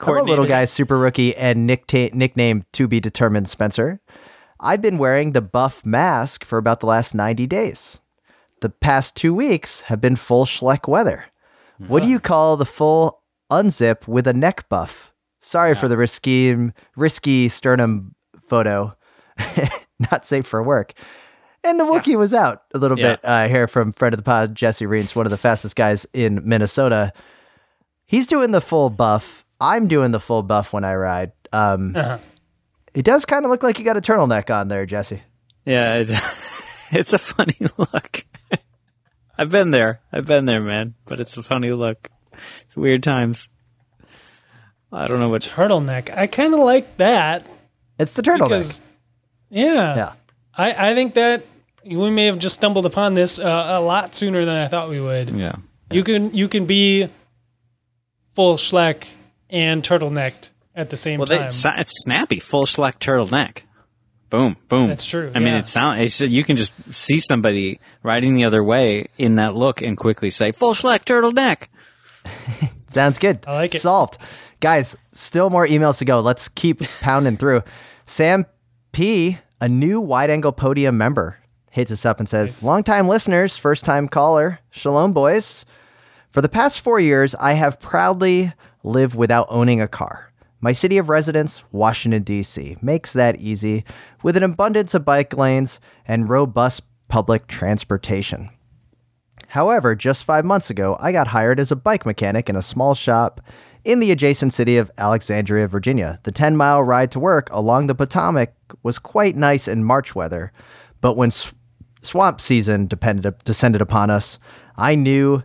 Reentz. 0.00 0.06
Hello, 0.06 0.22
little 0.24 0.46
guy, 0.46 0.64
super 0.64 0.98
rookie, 0.98 1.36
and 1.36 1.68
nickta- 1.68 2.14
nickname 2.14 2.64
to 2.72 2.88
be 2.88 3.00
determined 3.00 3.48
Spencer. 3.48 4.00
I've 4.58 4.82
been 4.82 4.98
wearing 4.98 5.32
the 5.32 5.40
buff 5.40 5.84
mask 5.86 6.44
for 6.44 6.58
about 6.58 6.80
the 6.80 6.86
last 6.86 7.14
90 7.14 7.46
days. 7.46 8.02
The 8.60 8.68
past 8.68 9.16
two 9.16 9.32
weeks 9.34 9.82
have 9.82 10.00
been 10.00 10.16
full 10.16 10.44
Schleck 10.44 10.86
weather. 10.88 11.24
What 11.88 12.02
do 12.02 12.08
you 12.10 12.20
call 12.20 12.58
the 12.58 12.66
full 12.66 13.22
unzip 13.50 14.06
with 14.06 14.26
a 14.26 14.34
neck 14.34 14.68
buff? 14.68 15.14
Sorry 15.40 15.74
for 15.74 15.88
the 15.88 15.96
risky, 15.96 16.70
risky 16.94 17.48
sternum 17.48 18.14
photo. 18.46 18.94
Not 20.10 20.26
safe 20.26 20.46
for 20.46 20.62
work. 20.62 20.92
And 21.64 21.80
the 21.80 21.84
Wookiee 21.84 22.18
was 22.18 22.34
out 22.34 22.64
a 22.74 22.78
little 22.78 22.98
Yeah. 22.98 23.12
bit 23.12 23.20
uh, 23.24 23.48
here 23.48 23.66
from 23.66 23.92
friend 23.92 24.12
of 24.12 24.18
the 24.18 24.22
pod, 24.22 24.54
Jesse 24.54 24.84
Reentz, 24.84 25.16
one 25.16 25.24
of 25.26 25.30
the 25.30 25.38
fastest 25.38 25.74
guys 25.76 26.06
in 26.12 26.42
Minnesota. 26.46 27.14
He's 28.04 28.26
doing 28.26 28.50
the 28.50 28.60
full 28.60 28.90
buff. 28.90 29.46
I'm 29.60 29.88
doing 29.88 30.10
the 30.10 30.20
full 30.20 30.42
buff 30.42 30.72
when 30.72 30.84
I 30.84 30.94
ride. 30.94 31.32
Um, 31.52 31.94
Uh-huh. 31.96 32.18
It 32.94 33.04
does 33.04 33.24
kind 33.24 33.44
of 33.44 33.50
look 33.52 33.62
like 33.62 33.78
you 33.78 33.84
got 33.84 33.96
a 33.96 34.00
turtleneck 34.00 34.52
on 34.54 34.66
there, 34.68 34.84
Jesse. 34.84 35.22
Yeah, 35.64 35.96
it, 35.96 36.10
it's 36.90 37.12
a 37.12 37.18
funny 37.18 37.56
look. 37.78 38.24
I've 39.38 39.48
been 39.50 39.70
there. 39.70 40.00
I've 40.12 40.26
been 40.26 40.44
there, 40.44 40.60
man. 40.60 40.94
But 41.04 41.20
it's 41.20 41.36
a 41.36 41.42
funny 41.42 41.70
look. 41.70 42.08
It's 42.62 42.76
weird 42.76 43.02
times. 43.04 43.48
I 44.92 45.06
don't 45.06 45.20
know 45.20 45.28
what. 45.28 45.42
turtleneck. 45.42 46.16
I 46.16 46.26
kind 46.26 46.52
of 46.52 46.60
like 46.60 46.96
that 46.96 47.46
It's 47.98 48.12
the 48.14 48.22
turtleneck. 48.22 48.38
because, 48.48 48.80
yeah, 49.50 49.94
yeah. 49.96 50.12
I, 50.56 50.90
I 50.90 50.94
think 50.94 51.14
that 51.14 51.44
we 51.86 52.10
may 52.10 52.26
have 52.26 52.38
just 52.40 52.56
stumbled 52.56 52.86
upon 52.86 53.14
this 53.14 53.38
uh, 53.38 53.66
a 53.70 53.80
lot 53.80 54.14
sooner 54.16 54.44
than 54.44 54.56
I 54.56 54.66
thought 54.68 54.88
we 54.88 55.00
would. 55.00 55.30
Yeah. 55.30 55.54
You 55.92 56.02
can 56.02 56.34
you 56.34 56.48
can 56.48 56.66
be 56.66 57.08
full 58.34 58.56
schleck 58.56 59.06
and 59.50 59.82
turtlenecked 59.82 60.52
at 60.74 60.90
the 60.90 60.96
same 60.96 61.18
Well, 61.18 61.26
time. 61.26 61.42
it's, 61.42 61.64
it's 61.64 62.02
snappy, 62.02 62.38
full 62.38 62.64
schleck 62.64 62.98
turtleneck. 62.98 63.62
Boom, 64.30 64.56
boom. 64.68 64.86
That's 64.86 65.04
true, 65.04 65.32
I 65.34 65.40
mean, 65.40 65.54
it 65.54 65.66
sounds 65.66 66.20
you 66.20 66.44
can 66.44 66.56
just 66.56 66.72
see 66.94 67.18
somebody 67.18 67.80
riding 68.04 68.34
the 68.34 68.44
other 68.44 68.62
way 68.62 69.06
in 69.18 69.34
that 69.36 69.56
look 69.56 69.82
and 69.82 69.96
quickly 69.96 70.30
say 70.30 70.52
full 70.52 70.72
schleck 70.74 71.04
turtleneck. 71.04 71.64
Sounds 72.88 73.18
good. 73.18 73.40
I 73.46 73.54
like 73.54 73.74
it. 73.74 73.82
Solved. 73.82 74.18
Guys, 74.60 74.96
still 75.12 75.48
more 75.50 75.66
emails 75.66 75.98
to 75.98 76.04
go. 76.04 76.20
Let's 76.20 76.48
keep 76.48 76.80
pounding 77.00 77.36
through. 77.36 77.62
Sam 78.06 78.46
P, 78.92 79.38
a 79.60 79.68
new 79.68 80.00
wide 80.00 80.30
angle 80.30 80.52
podium 80.52 80.98
member, 80.98 81.38
hits 81.70 81.90
us 81.90 82.04
up 82.04 82.18
and 82.20 82.28
says, 82.28 82.62
Longtime 82.62 83.08
listeners, 83.08 83.56
first 83.56 83.84
time 83.84 84.06
caller. 84.08 84.58
Shalom, 84.70 85.12
boys. 85.12 85.64
For 86.30 86.42
the 86.42 86.48
past 86.48 86.80
four 86.80 87.00
years, 87.00 87.34
I 87.36 87.54
have 87.54 87.80
proudly 87.80 88.52
lived 88.82 89.14
without 89.14 89.46
owning 89.50 89.80
a 89.80 89.88
car. 89.88 90.32
My 90.60 90.72
city 90.72 90.98
of 90.98 91.08
residence, 91.08 91.62
Washington, 91.72 92.22
D.C., 92.22 92.76
makes 92.82 93.12
that 93.14 93.40
easy 93.40 93.84
with 94.22 94.36
an 94.36 94.42
abundance 94.42 94.94
of 94.94 95.06
bike 95.06 95.34
lanes 95.36 95.80
and 96.06 96.28
robust 96.28 96.82
public 97.08 97.46
transportation. 97.46 98.50
However, 99.48 99.94
just 99.94 100.24
five 100.24 100.44
months 100.44 100.70
ago, 100.70 100.96
I 101.00 101.12
got 101.12 101.28
hired 101.28 101.58
as 101.58 101.72
a 101.72 101.76
bike 101.76 102.06
mechanic 102.06 102.48
in 102.48 102.56
a 102.56 102.62
small 102.62 102.94
shop 102.94 103.40
in 103.84 104.00
the 104.00 104.12
adjacent 104.12 104.52
city 104.52 104.76
of 104.76 104.90
Alexandria, 104.98 105.66
Virginia. 105.66 106.20
The 106.22 106.32
10 106.32 106.56
mile 106.56 106.82
ride 106.82 107.10
to 107.12 107.20
work 107.20 107.48
along 107.50 107.86
the 107.86 107.94
Potomac 107.94 108.52
was 108.82 108.98
quite 108.98 109.36
nice 109.36 109.66
in 109.66 109.82
March 109.82 110.14
weather, 110.14 110.52
but 111.00 111.16
when 111.16 111.30
sw- 111.30 111.52
swamp 112.02 112.40
season 112.40 112.86
depended, 112.86 113.42
descended 113.44 113.80
upon 113.80 114.10
us, 114.10 114.38
I 114.76 114.94
knew 114.94 115.42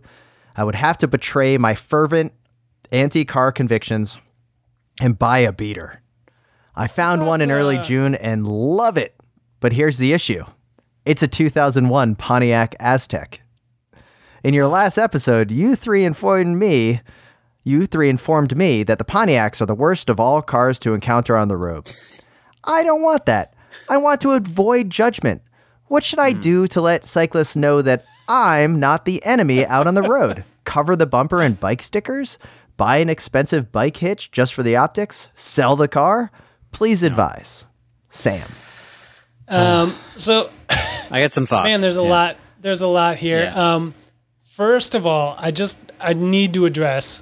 I 0.55 0.63
would 0.63 0.75
have 0.75 0.97
to 0.99 1.07
betray 1.07 1.57
my 1.57 1.73
fervent 1.73 2.33
anti 2.91 3.25
car 3.25 3.51
convictions 3.51 4.19
and 5.01 5.19
buy 5.19 5.39
a 5.39 5.51
beater. 5.51 6.01
I 6.75 6.87
found 6.87 7.25
one 7.25 7.41
in 7.41 7.51
early 7.51 7.77
June 7.77 8.15
and 8.15 8.47
love 8.47 8.97
it. 8.97 9.15
But 9.59 9.73
here's 9.73 9.97
the 9.97 10.13
issue 10.13 10.43
it's 11.05 11.23
a 11.23 11.27
2001 11.27 12.15
Pontiac 12.15 12.75
Aztek. 12.79 13.39
In 14.43 14.53
your 14.53 14.67
last 14.67 14.97
episode, 14.97 15.51
you 15.51 15.75
three 15.75 16.03
informed 16.03 16.57
me, 16.57 17.01
you 17.63 17.87
three 17.87 18.09
informed 18.09 18.55
me 18.55 18.83
that 18.83 18.99
the 18.99 19.05
Pontiacs 19.05 19.61
are 19.61 19.65
the 19.65 19.73
worst 19.73 20.09
of 20.09 20.19
all 20.19 20.41
cars 20.41 20.77
to 20.79 20.93
encounter 20.93 21.35
on 21.35 21.47
the 21.47 21.57
road. 21.57 21.91
I 22.63 22.83
don't 22.83 23.01
want 23.01 23.25
that. 23.25 23.55
I 23.89 23.97
want 23.97 24.21
to 24.21 24.31
avoid 24.31 24.89
judgment. 24.89 25.41
What 25.87 26.03
should 26.03 26.19
I 26.19 26.33
hmm. 26.33 26.39
do 26.39 26.67
to 26.67 26.81
let 26.81 27.05
cyclists 27.05 27.55
know 27.55 27.81
that 27.81 28.05
I'm 28.27 28.79
not 28.79 29.05
the 29.05 29.23
enemy 29.23 29.65
out 29.65 29.87
on 29.87 29.95
the 29.95 30.01
road. 30.01 30.43
Cover 30.63 30.95
the 30.95 31.05
bumper 31.05 31.41
in 31.41 31.53
bike 31.53 31.81
stickers? 31.81 32.37
Buy 32.77 32.97
an 32.97 33.09
expensive 33.09 33.71
bike 33.71 33.97
hitch 33.97 34.31
just 34.31 34.53
for 34.53 34.63
the 34.63 34.75
optics? 34.75 35.29
Sell 35.35 35.75
the 35.75 35.87
car? 35.87 36.31
Please 36.71 37.03
advise. 37.03 37.65
Sam. 38.09 38.47
Um, 39.47 39.61
um, 39.91 39.95
so, 40.15 40.49
I 41.11 41.21
got 41.21 41.33
some 41.33 41.45
thoughts. 41.45 41.65
man, 41.67 41.81
there's 41.81 41.97
a 41.97 42.01
Yeah. 42.03 42.09
lot. 42.09 42.37
There's 42.61 42.81
a 42.81 42.87
lot 42.87 43.17
here. 43.17 43.43
Yeah. 43.43 43.75
Um, 43.75 43.93
first 44.55 44.95
of 44.95 45.05
all, 45.05 45.35
I 45.37 45.51
just 45.51 45.77
I 45.99 46.13
need 46.13 46.53
to 46.55 46.65
address. 46.65 47.21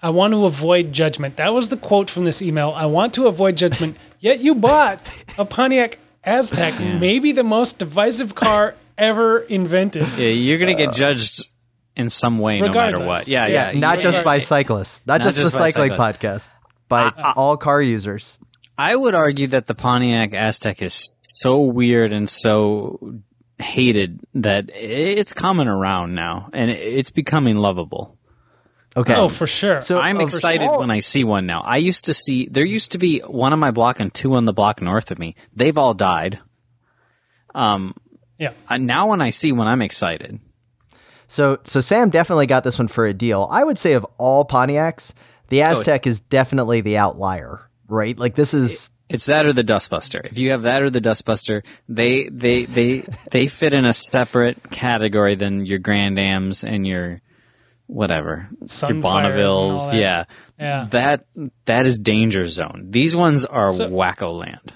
I 0.00 0.10
want 0.10 0.34
to 0.34 0.46
avoid 0.46 0.92
judgment. 0.92 1.36
That 1.36 1.54
was 1.54 1.68
the 1.68 1.76
quote 1.76 2.10
from 2.10 2.24
this 2.24 2.42
email. 2.42 2.72
I 2.76 2.86
want 2.86 3.14
to 3.14 3.28
avoid 3.28 3.56
judgment. 3.56 3.96
Yet 4.18 4.40
you 4.40 4.54
bought 4.56 5.00
a 5.38 5.44
Pontiac 5.44 5.98
Aztek, 6.26 6.98
maybe 7.00 7.30
the 7.32 7.44
most 7.44 7.78
divisive 7.78 8.34
car 8.34 8.74
ever 8.98 9.38
invented. 9.40 10.06
Yeah, 10.18 10.28
you're 10.28 10.58
gonna 10.58 10.74
get 10.74 10.90
uh, 10.90 10.92
judged 10.92 11.52
in 11.96 12.08
some 12.10 12.38
way, 12.38 12.58
no 12.60 12.68
matter 12.68 13.00
what. 13.04 13.28
Yeah, 13.28 13.46
Yeah, 13.46 13.70
yeah. 13.72 13.78
Not 13.78 13.98
you're- 13.98 14.10
just 14.12 14.24
by 14.24 14.38
cyclists, 14.38 15.02
not, 15.06 15.20
Not 15.20 15.26
just, 15.26 15.38
just 15.38 15.52
the 15.52 15.58
cycling 15.58 15.96
cyclists. 15.96 16.48
podcast, 16.50 16.50
by 16.88 17.10
all 17.36 17.56
car 17.56 17.80
users. 17.82 18.38
I 18.78 18.96
would 18.96 19.14
argue 19.14 19.48
that 19.48 19.66
the 19.66 19.74
Pontiac 19.74 20.30
Aztek 20.32 20.80
is 20.82 20.94
so 21.40 21.60
weird 21.60 22.12
and 22.12 22.28
so 22.28 23.14
hated 23.58 24.20
that 24.34 24.70
it's 24.74 25.32
coming 25.34 25.68
around 25.68 26.14
now, 26.14 26.48
and 26.52 26.70
it's 26.70 27.10
becoming 27.10 27.56
lovable. 27.58 28.16
Okay. 28.96 29.14
Oh, 29.14 29.28
for 29.28 29.46
sure. 29.46 29.80
So 29.82 29.98
I'm 29.98 30.16
of 30.16 30.22
excited 30.22 30.66
all- 30.66 30.80
when 30.80 30.90
I 30.90 30.98
see 30.98 31.24
one 31.24 31.46
now. 31.46 31.60
I 31.60 31.76
used 31.78 32.06
to 32.06 32.14
see 32.14 32.48
there 32.50 32.64
used 32.64 32.92
to 32.92 32.98
be 32.98 33.20
one 33.20 33.52
on 33.52 33.58
my 33.58 33.70
block 33.70 34.00
and 34.00 34.12
two 34.12 34.34
on 34.34 34.44
the 34.44 34.52
block 34.52 34.82
north 34.82 35.10
of 35.10 35.18
me. 35.18 35.34
They've 35.54 35.78
all 35.78 35.94
died. 35.94 36.40
Um, 37.54 37.94
yeah. 38.38 38.52
uh, 38.68 38.78
now 38.78 39.08
when 39.08 39.20
I 39.22 39.30
see 39.30 39.52
one, 39.52 39.66
I'm 39.66 39.82
excited. 39.82 40.40
So 41.32 41.58
so 41.64 41.80
Sam 41.80 42.10
definitely 42.10 42.44
got 42.46 42.62
this 42.62 42.78
one 42.78 42.88
for 42.88 43.06
a 43.06 43.14
deal. 43.14 43.48
I 43.50 43.64
would 43.64 43.78
say 43.78 43.94
of 43.94 44.04
all 44.18 44.44
Pontiacs, 44.44 45.14
the 45.48 45.60
Aztek 45.60 46.06
is 46.06 46.20
definitely 46.20 46.82
the 46.82 46.98
outlier, 46.98 47.70
right? 47.88 48.18
Like 48.18 48.34
this 48.34 48.52
is 48.52 48.90
It's 49.08 49.24
that 49.26 49.46
or 49.46 49.54
the 49.54 49.64
Dustbuster. 49.64 50.20
If 50.26 50.36
you 50.36 50.50
have 50.50 50.62
that 50.62 50.82
or 50.82 50.90
the 50.90 51.00
Dustbuster, 51.00 51.62
they 51.88 52.28
they 52.30 52.66
they 52.66 53.06
they 53.30 53.46
fit 53.46 53.72
in 53.72 53.86
a 53.86 53.94
separate 53.94 54.70
category 54.70 55.34
than 55.34 55.64
your 55.64 55.78
Grand 55.78 56.18
Ams 56.18 56.64
and 56.64 56.86
your 56.86 57.22
whatever 57.86 58.48
your 58.60 58.66
Sunfires 58.66 58.90
and 58.90 59.04
all 59.06 59.12
Bonnevilles. 59.72 59.92
Yeah, 59.98 60.24
Yeah. 60.58 60.86
That 60.90 61.24
that 61.64 61.86
is 61.86 61.98
danger 61.98 62.46
zone. 62.46 62.88
These 62.90 63.16
ones 63.16 63.46
are 63.46 63.70
So- 63.70 63.88
wacko 63.88 64.38
land. 64.38 64.74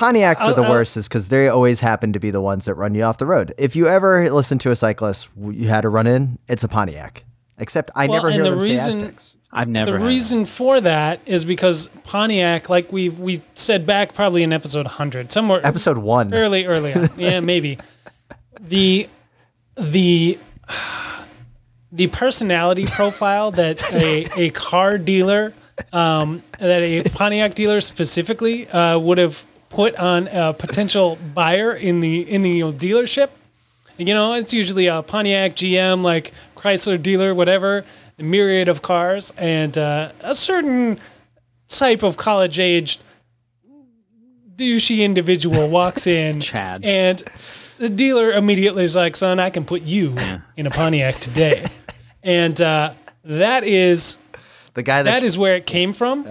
Pontiacs 0.00 0.40
are 0.40 0.54
the 0.54 0.62
I'll- 0.62 0.64
I'll- 0.64 0.70
worst 0.72 0.96
is 0.96 1.06
because 1.08 1.28
they 1.28 1.48
always 1.48 1.80
happen 1.80 2.12
to 2.14 2.18
be 2.18 2.30
the 2.30 2.40
ones 2.40 2.64
that 2.64 2.74
run 2.74 2.94
you 2.94 3.02
off 3.04 3.18
the 3.18 3.26
road. 3.26 3.54
If 3.58 3.76
you 3.76 3.86
ever 3.86 4.30
listen 4.30 4.58
to 4.60 4.70
a 4.70 4.76
cyclist 4.76 5.28
you 5.38 5.68
had 5.68 5.82
to 5.82 5.88
run 5.88 6.06
in, 6.06 6.38
it's 6.48 6.64
a 6.64 6.68
Pontiac. 6.68 7.24
Except 7.58 7.90
I 7.94 8.06
Well, 8.06 8.16
never 8.16 8.28
and 8.28 8.34
hear 8.36 8.44
the 8.44 8.50
them 8.50 8.60
say 8.60 8.66
reason- 8.68 9.02
Azteks. 9.12 9.30
I've 9.52 9.68
never. 9.68 9.90
the 9.92 9.98
had 9.98 10.06
reason 10.06 10.44
for 10.46 10.80
that 10.80 11.18
is 11.26 11.44
because 11.44 11.88
Pontiac, 12.04 12.68
like 12.70 12.92
we 12.92 13.08
we 13.08 13.42
said 13.54 13.84
back 13.84 14.14
probably 14.14 14.44
in 14.44 14.52
episode 14.52 14.86
100, 14.86 15.32
somewhere 15.32 15.60
Episode 15.64 15.98
one. 15.98 16.30
fairly 16.30 16.66
early 16.66 16.94
on. 16.94 17.10
Yeah, 17.16 17.40
maybe. 17.52 17.76
The 18.60 19.08
the 19.76 20.38
the 21.92 22.06
personality 22.06 22.86
profile 22.86 23.50
that 23.50 23.82
a, 23.92 24.28
a 24.36 24.50
car 24.50 24.98
dealer 24.98 25.52
um, 25.92 26.42
that 26.60 26.80
a 26.82 27.02
Pontiac 27.10 27.54
dealer 27.54 27.80
specifically 27.80 28.68
uh, 28.68 28.98
would 28.98 29.18
have 29.18 29.44
put 29.70 29.94
on 29.98 30.28
a 30.28 30.52
potential 30.52 31.16
buyer 31.32 31.72
in 31.72 32.00
the 32.00 32.30
in 32.30 32.42
the 32.42 32.50
you 32.50 32.64
know, 32.66 32.72
dealership. 32.72 33.30
You 33.96 34.14
know, 34.14 34.34
it's 34.34 34.52
usually 34.52 34.86
a 34.86 35.02
Pontiac, 35.02 35.52
GM, 35.52 36.02
like 36.02 36.32
Chrysler 36.56 37.00
dealer, 37.02 37.34
whatever, 37.34 37.84
a 38.18 38.22
myriad 38.22 38.68
of 38.68 38.82
cars, 38.82 39.32
and 39.36 39.76
uh, 39.78 40.12
a 40.20 40.34
certain 40.34 40.98
type 41.68 42.02
of 42.02 42.16
college 42.16 42.58
aged 42.58 43.02
douchey 44.56 45.00
individual 45.00 45.68
walks 45.68 46.06
in, 46.20 46.40
Chad. 46.40 46.84
and 46.84 47.22
the 47.78 47.88
dealer 47.88 48.30
immediately 48.32 48.84
is 48.84 48.96
like, 48.96 49.16
"Son, 49.16 49.38
I 49.38 49.50
can 49.50 49.64
put 49.64 49.82
you 49.82 50.16
in 50.56 50.66
a 50.66 50.70
Pontiac 50.70 51.16
today," 51.16 51.66
and 52.22 52.60
uh, 52.60 52.92
that 53.24 53.64
is 53.64 54.18
The 54.74 54.82
guy 54.82 55.02
that 55.02 55.10
that's 55.10 55.24
is 55.24 55.38
where 55.38 55.56
it 55.56 55.66
came 55.66 55.92
from. 55.92 56.26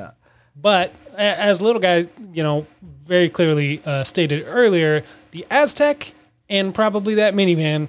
But 0.56 0.94
as 1.16 1.62
little 1.62 1.82
guy, 1.82 2.04
you 2.34 2.44
know, 2.44 2.66
very 3.10 3.28
clearly 3.30 3.82
uh, 3.86 4.04
stated 4.06 4.46
earlier, 4.48 5.04
the 5.32 5.46
Aztek 5.52 6.14
and 6.48 6.74
probably 6.74 7.16
that 7.16 7.34
minivan 7.34 7.88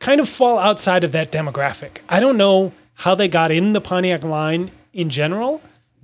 kind 0.00 0.20
of 0.20 0.28
fall 0.28 0.58
outside 0.58 1.04
of 1.04 1.12
that 1.12 1.30
demographic. 1.30 1.98
I 2.08 2.18
don't 2.18 2.36
know 2.36 2.72
how 2.94 3.14
they 3.14 3.28
got 3.28 3.50
in 3.52 3.72
the 3.74 3.80
Pontiac 3.80 4.24
line 4.24 4.70
in 4.92 5.10
general, 5.10 5.60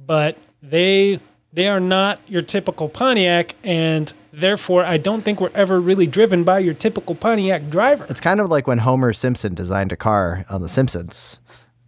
but 0.07 0.37
they 0.63 1.19
they 1.53 1.67
are 1.69 1.81
not 1.81 2.21
your 2.29 2.43
typical 2.43 2.89
Pontiac, 2.91 3.55
and 3.65 4.13
therefore 4.33 4.85
I 4.85 4.99
don't 4.99 5.23
think 5.23 5.41
we're 5.41 5.51
ever 5.55 5.81
really 5.81 6.07
driven 6.07 6.45
by 6.45 6.59
your 6.59 6.75
typical 6.75 7.15
Pontiac 7.15 7.71
driver. 7.71 8.07
it's 8.11 8.21
kind 8.21 8.41
of 8.41 8.51
like 8.51 8.67
when 8.67 8.79
Homer 8.79 9.13
Simpson 9.15 9.55
designed 9.55 9.91
a 9.91 9.97
car 9.97 10.45
on 10.51 10.61
The 10.63 10.69
Simpsons. 10.69 11.39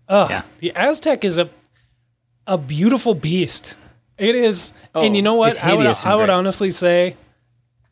Ugh, 0.09 0.31
Yeah. 0.31 0.43
the 0.59 0.73
Aztec 0.75 1.25
is 1.25 1.37
a 1.39 1.49
a 2.47 2.57
beautiful 2.59 3.15
beast. 3.15 3.77
It 4.21 4.35
is, 4.35 4.73
and 4.95 5.13
Oh, 5.13 5.17
you 5.17 5.23
know 5.23 5.35
what? 5.35 5.63
I 5.65 5.75
would 5.75 5.87
I 5.87 6.15
would 6.15 6.31
honestly 6.31 6.71
say 6.71 7.17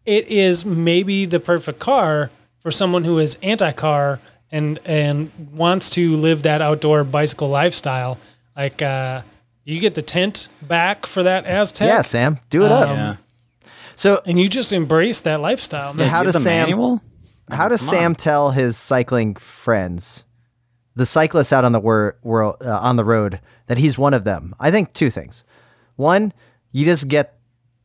it 0.04 0.28
is 0.28 0.64
maybe 0.66 1.24
the 1.26 1.40
perfect 1.40 1.78
car 1.78 2.30
for 2.58 2.70
someone 2.70 3.04
who 3.04 3.18
is 3.18 3.38
anti-car 3.42 4.20
and 4.52 4.78
and 4.84 5.30
wants 5.54 5.90
to 5.90 6.16
live 6.16 6.42
that 6.42 6.60
outdoor 6.60 7.04
bicycle 7.04 7.48
lifestyle. 7.48 8.18
Like 8.56 8.82
uh, 8.82 9.22
you 9.64 9.80
get 9.80 9.94
the 9.94 10.02
tent 10.02 10.48
back 10.62 11.06
for 11.06 11.22
that 11.22 11.46
Aztek, 11.46 11.86
Yeah, 11.86 12.02
Sam, 12.02 12.38
do 12.50 12.64
it 12.64 12.72
up. 12.72 12.88
Yeah. 12.88 13.16
So 13.96 14.20
and 14.26 14.38
you 14.38 14.48
just 14.48 14.72
embrace 14.72 15.22
that 15.22 15.40
lifestyle. 15.40 15.92
So 15.94 16.04
how 16.04 16.22
does 16.24 16.42
Sam- 16.42 16.68
manual? 16.68 17.00
How 17.50 17.68
does 17.68 17.80
Sam 17.80 18.14
tell 18.14 18.50
his 18.50 18.76
cycling 18.76 19.34
friends, 19.34 20.24
the 20.94 21.06
cyclists 21.06 21.52
out 21.52 21.64
on 21.64 21.72
the 21.72 21.80
wor- 21.80 22.16
world 22.22 22.56
uh, 22.60 22.78
on 22.80 22.96
the 22.96 23.04
road, 23.04 23.40
that 23.68 23.78
he's 23.78 23.96
one 23.96 24.12
of 24.12 24.24
them? 24.24 24.54
I 24.60 24.70
think 24.70 24.92
two 24.92 25.08
things. 25.08 25.44
One, 25.98 26.32
you 26.70 26.84
just 26.84 27.08
get 27.08 27.38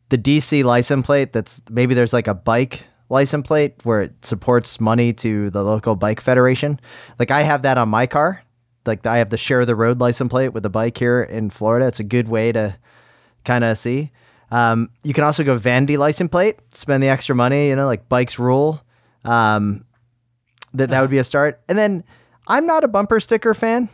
the 0.09 0.20
DC 0.20 0.64
license 0.64 1.03
plate. 1.03 1.34
That's 1.34 1.64
maybe 1.70 1.95
there's 1.95 2.14
like 2.14 2.28
a 2.28 2.36
bike 2.36 2.84
license 3.09 3.47
plate 3.47 3.74
where 3.84 4.03
it 4.03 4.24
supports 4.24 4.80
money 4.80 5.14
to 5.14 5.49
the 5.49 5.64
local 5.64 5.95
bike 5.95 6.22
federation. 6.22 6.80
Like 7.18 7.32
I 7.32 7.41
have 7.41 7.64
that 7.64 7.80
on 7.80 7.89
my 7.89 8.05
car. 8.05 8.43
Like 8.86 9.07
I 9.07 9.18
have 9.18 9.32
the 9.32 9.38
share 9.38 9.61
of 9.61 9.68
the 9.68 9.76
road 9.76 9.99
license 9.99 10.30
plate 10.30 10.49
with 10.49 10.61
the 10.61 10.70
bike 10.70 10.95
here 10.95 11.24
in 11.24 11.49
Florida. 11.49 11.88
It's 11.88 11.99
a 11.99 12.03
good 12.03 12.28
way 12.28 12.51
to 12.51 12.78
kind 13.45 13.64
of 13.64 13.80
see. 13.80 14.11
Um, 14.51 14.91
you 15.03 15.14
can 15.14 15.24
also 15.24 15.43
go 15.43 15.57
vanity 15.57 15.97
license 15.97 16.30
plate, 16.30 16.59
spend 16.72 17.01
the 17.01 17.09
extra 17.09 17.34
money, 17.36 17.70
you 17.70 17.76
know, 17.76 17.88
like 17.88 18.07
bikes 18.09 18.38
rule. 18.38 18.80
Um, 19.26 19.86
that 20.76 20.91
that 20.91 21.01
would 21.01 21.09
be 21.09 21.18
a 21.18 21.24
start. 21.24 21.61
And 21.68 21.80
then 21.80 22.03
I'm 22.47 22.68
not 22.68 22.84
a 22.84 22.88
bumper 22.88 23.20
sticker 23.20 23.55
fan. 23.55 23.89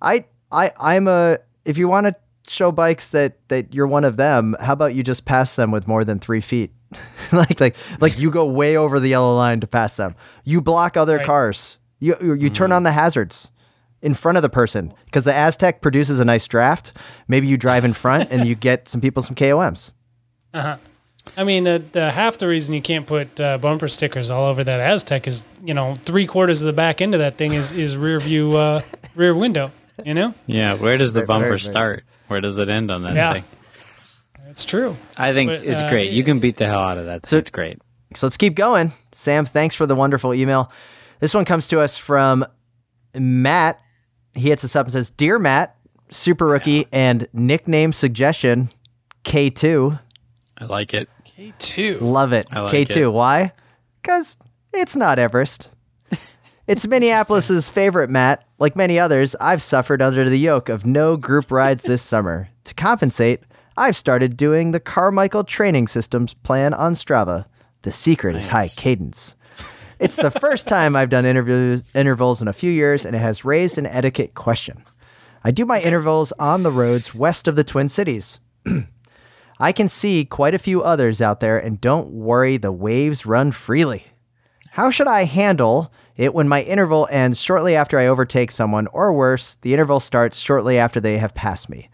I 0.00 0.24
I 0.50 0.72
I'm 0.80 1.08
a 1.08 1.40
if 1.66 1.76
you 1.76 1.88
want 1.88 2.06
to 2.06 2.16
show 2.48 2.70
bikes 2.72 3.10
that 3.10 3.38
that 3.48 3.74
you're 3.74 3.86
one 3.86 4.04
of 4.04 4.16
them, 4.16 4.56
how 4.60 4.72
about 4.72 4.94
you 4.94 5.02
just 5.02 5.24
pass 5.24 5.56
them 5.56 5.70
with 5.70 5.86
more 5.88 6.04
than 6.04 6.18
three 6.18 6.40
feet? 6.40 6.72
like 7.32 7.60
like 7.60 7.76
like 8.00 8.18
you 8.18 8.30
go 8.30 8.44
way 8.46 8.76
over 8.76 9.00
the 9.00 9.08
yellow 9.08 9.34
line 9.36 9.60
to 9.60 9.66
pass 9.66 9.96
them. 9.96 10.14
You 10.44 10.60
block 10.60 10.96
other 10.96 11.16
Right. 11.18 11.26
cars. 11.26 11.78
You 12.00 12.16
you, 12.20 12.34
you 12.34 12.50
turn 12.50 12.70
on 12.72 12.82
the 12.82 12.92
hazards 12.92 13.50
in 14.02 14.14
front 14.14 14.36
of 14.36 14.42
the 14.42 14.50
person 14.50 14.92
because 15.06 15.24
the 15.24 15.32
Aztek 15.32 15.80
produces 15.80 16.20
a 16.20 16.24
nice 16.24 16.46
draft. 16.46 16.92
Maybe 17.26 17.46
you 17.46 17.56
drive 17.56 17.84
in 17.84 17.94
front 17.94 18.30
and 18.30 18.46
you 18.46 18.54
get 18.54 18.88
some 18.88 19.00
people 19.00 19.22
some 19.22 19.34
KOMs. 19.34 19.92
Uh 20.52 20.60
huh. 20.62 20.76
I 21.38 21.44
mean, 21.44 21.64
the, 21.64 21.82
the 21.92 22.10
half 22.10 22.36
the 22.36 22.46
reason 22.46 22.74
you 22.74 22.82
can't 22.82 23.06
put 23.06 23.40
uh, 23.40 23.56
bumper 23.56 23.88
stickers 23.88 24.30
all 24.30 24.46
over 24.50 24.62
that 24.62 24.78
Aztek 24.78 25.26
is, 25.26 25.46
you 25.64 25.72
know, 25.72 25.94
three 26.04 26.26
quarters 26.26 26.60
of 26.60 26.66
the 26.66 26.74
back 26.74 27.00
end 27.00 27.14
of 27.14 27.20
that 27.20 27.38
thing 27.38 27.54
is 27.54 27.72
is 27.72 27.96
rear 27.96 28.20
view, 28.20 28.54
uh, 28.56 28.82
rear 29.14 29.34
window. 29.34 29.72
You 30.04 30.12
know, 30.12 30.34
Yeah. 30.46 30.74
Where 30.74 30.98
does 30.98 31.12
the 31.14 31.22
bumper 31.22 31.56
start? 31.58 32.04
Where 32.34 32.40
does 32.40 32.58
it 32.58 32.68
end 32.68 32.90
on 32.90 33.02
that 33.04 33.14
Yeah. 33.14 33.32
thing? 33.34 33.44
it's 34.48 34.64
true. 34.64 34.96
I 35.16 35.32
think 35.32 35.50
But, 35.50 35.62
it's 35.62 35.84
uh, 35.84 35.88
great. 35.88 36.10
You 36.10 36.24
can 36.24 36.40
beat 36.40 36.56
the 36.56 36.66
hell 36.66 36.80
out 36.80 36.98
of 36.98 37.06
that. 37.06 37.26
So 37.26 37.36
it's 37.36 37.48
great. 37.50 37.78
So 38.16 38.26
let's 38.26 38.36
keep 38.36 38.56
going. 38.56 38.90
Sam, 39.12 39.46
thanks 39.46 39.76
for 39.76 39.86
the 39.86 39.94
wonderful 39.94 40.34
email. 40.34 40.72
This 41.20 41.32
one 41.32 41.44
comes 41.44 41.68
to 41.68 41.78
us 41.78 41.96
from 41.96 42.44
Matt. 43.14 43.78
He 44.34 44.48
hits 44.48 44.64
us 44.64 44.74
up 44.74 44.86
and 44.86 44.92
says, 44.92 45.10
Dear 45.10 45.38
Matt, 45.38 45.76
super 46.10 46.44
rookie 46.44 46.86
and 46.90 47.28
nickname 47.32 47.92
suggestion 47.92 48.68
K2. 49.22 50.00
I 50.58 50.64
like 50.64 50.92
it. 50.92 51.08
K 51.24 51.52
two. 51.60 51.98
Love 52.00 52.32
it. 52.32 52.48
I 52.50 52.62
like 52.62 52.72
K2. 52.88 52.96
it. 52.96 53.08
Why? 53.12 53.52
Because 54.02 54.36
it's 54.72 54.96
not 54.96 55.20
Everest. 55.20 55.68
It's 56.66 56.84
Minneapolis's 56.88 57.68
favorite, 57.68 58.10
Matt. 58.10 58.44
Like 58.64 58.76
many 58.76 58.98
others, 58.98 59.36
I've 59.42 59.60
suffered 59.60 60.00
under 60.00 60.26
the 60.26 60.38
yoke 60.38 60.70
of 60.70 60.86
no 60.86 61.18
group 61.18 61.50
rides 61.50 61.82
this 61.82 62.00
summer. 62.12 62.48
To 62.64 62.72
compensate, 62.72 63.42
I've 63.76 63.94
started 63.94 64.38
doing 64.38 64.70
the 64.70 64.80
Carmichael 64.80 65.44
Training 65.44 65.86
Systems 65.86 66.32
plan 66.32 66.72
on 66.72 66.94
Strava. 66.94 67.44
The 67.82 67.92
secret 67.92 68.36
is 68.36 68.46
high 68.46 68.68
cadence. 68.68 69.34
It's 69.98 70.16
the 70.16 70.30
first 70.30 70.66
time 70.66 70.96
I've 70.96 71.10
done 71.10 71.26
interviews 71.26 71.84
intervals 71.94 72.40
in 72.40 72.48
a 72.48 72.54
few 72.54 72.70
years, 72.70 73.04
and 73.04 73.14
it 73.14 73.18
has 73.18 73.44
raised 73.44 73.76
an 73.76 73.84
etiquette 73.84 74.32
question. 74.34 74.82
I 75.44 75.50
do 75.50 75.66
my 75.66 75.82
intervals 75.82 76.32
on 76.38 76.62
the 76.62 76.72
roads 76.72 77.14
west 77.14 77.46
of 77.46 77.56
the 77.56 77.64
Twin 77.64 77.90
Cities. 77.90 78.40
I 79.60 79.72
can 79.72 79.88
see 79.88 80.24
quite 80.24 80.54
a 80.54 80.58
few 80.58 80.82
others 80.82 81.20
out 81.20 81.40
there, 81.40 81.58
and 81.58 81.82
don't 81.82 82.08
worry, 82.08 82.56
the 82.56 82.72
waves 82.72 83.26
run 83.26 83.52
freely. 83.52 84.04
How 84.70 84.90
should 84.90 85.06
I 85.06 85.24
handle 85.24 85.92
it 86.16 86.34
when 86.34 86.48
my 86.48 86.62
interval 86.62 87.08
ends 87.10 87.40
shortly 87.40 87.74
after 87.74 87.98
I 87.98 88.06
overtake 88.06 88.50
someone, 88.50 88.86
or 88.88 89.12
worse, 89.12 89.56
the 89.62 89.72
interval 89.72 90.00
starts 90.00 90.38
shortly 90.38 90.78
after 90.78 91.00
they 91.00 91.18
have 91.18 91.34
passed 91.34 91.68
me? 91.68 91.90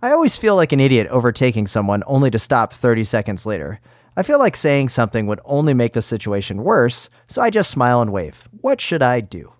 I 0.00 0.10
always 0.10 0.36
feel 0.36 0.54
like 0.54 0.72
an 0.72 0.80
idiot 0.80 1.08
overtaking 1.08 1.66
someone 1.66 2.02
only 2.06 2.30
to 2.30 2.38
stop 2.38 2.72
30 2.72 3.04
seconds 3.04 3.44
later. 3.44 3.80
I 4.16 4.22
feel 4.22 4.38
like 4.38 4.56
saying 4.56 4.88
something 4.88 5.26
would 5.26 5.40
only 5.44 5.74
make 5.74 5.92
the 5.92 6.02
situation 6.02 6.64
worse, 6.64 7.08
so 7.26 7.42
I 7.42 7.50
just 7.50 7.70
smile 7.70 8.00
and 8.00 8.12
wave. 8.12 8.48
What 8.60 8.80
should 8.80 9.02
I 9.02 9.20
do? 9.20 9.52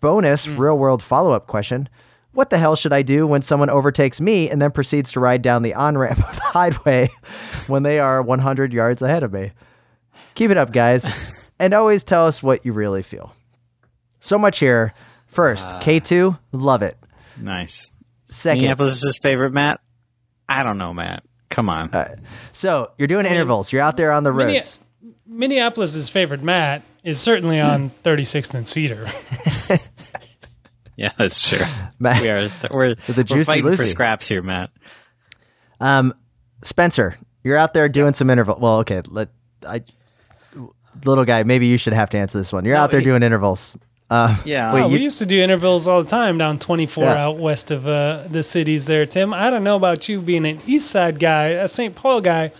Bonus 0.00 0.46
mm. 0.46 0.58
real 0.58 0.78
world 0.78 1.02
follow 1.02 1.32
up 1.32 1.46
question 1.46 1.88
What 2.32 2.50
the 2.50 2.58
hell 2.58 2.74
should 2.74 2.92
I 2.92 3.02
do 3.02 3.26
when 3.26 3.42
someone 3.42 3.70
overtakes 3.70 4.20
me 4.20 4.48
and 4.48 4.62
then 4.62 4.70
proceeds 4.70 5.12
to 5.12 5.20
ride 5.20 5.42
down 5.42 5.62
the 5.62 5.74
on 5.74 5.98
ramp 5.98 6.18
of 6.28 6.36
the 6.36 6.42
highway 6.42 7.10
when 7.66 7.82
they 7.82 8.00
are 8.00 8.22
100 8.22 8.72
yards 8.72 9.02
ahead 9.02 9.22
of 9.22 9.32
me? 9.32 9.52
Keep 10.34 10.50
it 10.50 10.56
up, 10.56 10.72
guys, 10.72 11.08
and 11.60 11.74
always 11.74 12.02
tell 12.02 12.26
us 12.26 12.42
what 12.42 12.66
you 12.66 12.72
really 12.72 13.02
feel. 13.02 13.32
So 14.18 14.38
much 14.38 14.58
here. 14.58 14.92
First, 15.28 15.68
K2, 15.68 16.36
love 16.50 16.82
it. 16.82 16.98
Nice. 17.36 17.92
Second, 18.24 18.62
Minneapolis 18.62 18.96
is 18.96 19.02
his 19.02 19.18
favorite, 19.18 19.52
Matt. 19.52 19.80
I 20.48 20.64
don't 20.64 20.78
know, 20.78 20.92
Matt. 20.92 21.22
Come 21.50 21.68
on. 21.68 21.90
so 22.52 22.90
you're 22.98 23.08
doing 23.08 23.26
intervals. 23.26 23.72
You're 23.72 23.82
out 23.82 23.96
there 23.96 24.10
on 24.10 24.24
the 24.24 24.32
Minne- 24.32 24.54
roads. 24.54 24.80
Minneapolis's 25.26 26.08
favorite 26.08 26.42
Matt, 26.42 26.82
is 27.04 27.20
certainly 27.20 27.60
on 27.60 27.90
36th 28.02 28.54
and 28.54 28.66
Cedar. 28.66 29.06
yeah, 30.96 31.12
that's 31.16 31.48
true. 31.48 31.64
Matt- 31.98 32.22
we 32.22 32.28
are 32.28 32.50
we're, 32.72 32.94
the 33.06 33.14
we're 33.16 33.22
Juicy 33.22 33.44
fighting 33.44 33.76
for 33.76 33.86
scraps 33.86 34.26
here, 34.28 34.42
Matt. 34.42 34.70
Um, 35.78 36.14
Spencer, 36.62 37.16
you're 37.44 37.56
out 37.56 37.74
there 37.74 37.88
doing 37.88 38.12
some 38.12 38.30
interval. 38.30 38.58
Well, 38.60 38.78
okay, 38.78 39.02
let 39.08 39.30
I, 39.66 39.82
little 41.04 41.24
guy. 41.24 41.42
Maybe 41.42 41.66
you 41.66 41.76
should 41.78 41.92
have 41.92 42.10
to 42.10 42.18
answer 42.18 42.38
this 42.38 42.52
one. 42.52 42.64
You're 42.64 42.74
No, 42.76 42.82
out 42.82 42.90
there 42.90 43.00
he- 43.00 43.04
doing 43.04 43.22
intervals. 43.22 43.76
Uh, 44.10 44.36
Yeah. 44.44 44.72
Wait, 44.74 44.82
Oh, 44.82 44.86
you- 44.88 44.94
we 44.94 45.00
used 45.02 45.18
to 45.20 45.26
do 45.26 45.40
intervals 45.40 45.86
all 45.86 46.02
the 46.02 46.08
time 46.08 46.36
down 46.38 46.58
24 46.58 47.04
Yeah. 47.04 47.24
out 47.26 47.38
west 47.38 47.70
of 47.70 47.86
uh, 47.86 48.24
the 48.28 48.42
cities 48.42 48.86
there, 48.86 49.06
Tim. 49.06 49.32
I 49.32 49.50
don't 49.50 49.62
know 49.62 49.76
about 49.76 50.08
you 50.08 50.20
being 50.20 50.44
an 50.46 50.58
East 50.66 50.90
Side 50.90 51.20
guy, 51.20 51.46
a 51.48 51.68
St. 51.68 51.94
Paul 51.94 52.20
guy. 52.20 52.50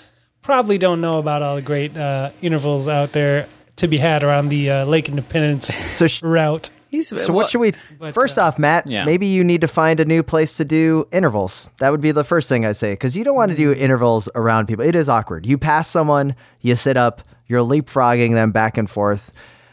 Probably 0.42 0.78
don't 0.78 1.00
know 1.00 1.18
about 1.18 1.42
all 1.42 1.56
the 1.56 1.62
great 1.62 1.96
uh, 1.96 2.30
intervals 2.40 2.88
out 2.88 3.12
there 3.12 3.46
to 3.76 3.88
be 3.88 3.98
had 3.98 4.22
around 4.22 4.48
the 4.48 4.70
uh, 4.70 4.84
Lake 4.84 5.08
Independence 5.08 5.74
so, 5.90 6.06
sh- 6.06 6.22
route. 6.22 6.70
He's, 6.88 7.08
so 7.08 7.32
what 7.32 7.50
should 7.50 7.60
we? 7.60 7.72
But, 8.00 8.14
first 8.14 8.36
uh, 8.38 8.42
off, 8.42 8.58
Matt, 8.58 8.88
Yeah. 8.90 9.04
maybe 9.04 9.26
you 9.26 9.44
need 9.44 9.60
to 9.60 9.68
find 9.68 10.00
a 10.00 10.04
new 10.04 10.22
place 10.24 10.56
to 10.56 10.64
do 10.64 11.06
intervals. 11.12 11.70
That 11.78 11.90
would 11.90 12.00
be 12.00 12.10
the 12.10 12.24
first 12.24 12.48
thing 12.48 12.64
I 12.66 12.72
say 12.72 12.92
because 12.92 13.16
you 13.16 13.22
don't 13.22 13.36
want 13.36 13.50
to 13.50 13.56
do 13.56 13.72
intervals 13.72 14.28
around 14.34 14.66
people. 14.66 14.84
It 14.84 14.96
is 14.96 15.08
awkward. 15.08 15.46
You 15.46 15.56
pass 15.56 15.88
someone, 15.88 16.34
you 16.62 16.74
sit 16.74 16.96
up, 16.96 17.22
you're 17.50 17.62
leapfrogging 17.62 18.34
them 18.34 18.52
back 18.52 18.78
and 18.78 18.88
forth. 18.88 19.32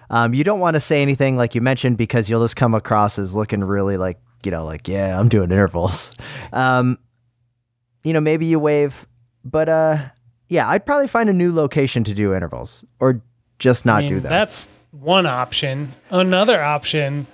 Um, 0.09 0.33
you 0.33 0.43
don't 0.43 0.59
want 0.59 0.75
to 0.75 0.79
say 0.79 1.01
anything 1.01 1.37
like 1.37 1.53
you 1.53 1.61
mentioned 1.61 1.97
because 1.97 2.29
you'll 2.29 2.43
just 2.43 2.55
come 2.55 2.73
across 2.73 3.19
as 3.19 3.35
looking 3.35 3.63
really 3.63 3.97
like 3.97 4.19
you 4.43 4.51
know 4.51 4.65
like 4.65 4.87
yeah 4.87 5.19
I'm 5.19 5.29
doing 5.29 5.51
intervals. 5.51 6.11
Um, 6.53 6.97
you 8.03 8.13
know 8.13 8.21
maybe 8.21 8.45
you 8.45 8.57
wave, 8.57 9.05
but 9.43 9.67
uh, 9.67 9.97
yeah, 10.47 10.69
I'd 10.69 10.85
probably 10.85 11.09
find 11.09 11.29
a 11.29 11.33
new 11.33 11.53
location 11.53 12.05
to 12.05 12.13
do 12.13 12.33
intervals 12.33 12.85
or 12.99 13.21
just 13.59 13.85
not 13.85 13.97
I 13.97 13.99
mean, 14.01 14.09
do 14.09 14.19
that. 14.21 14.29
That's 14.29 14.69
one 14.91 15.25
option. 15.25 15.91
Another 16.09 16.61
option 16.61 17.27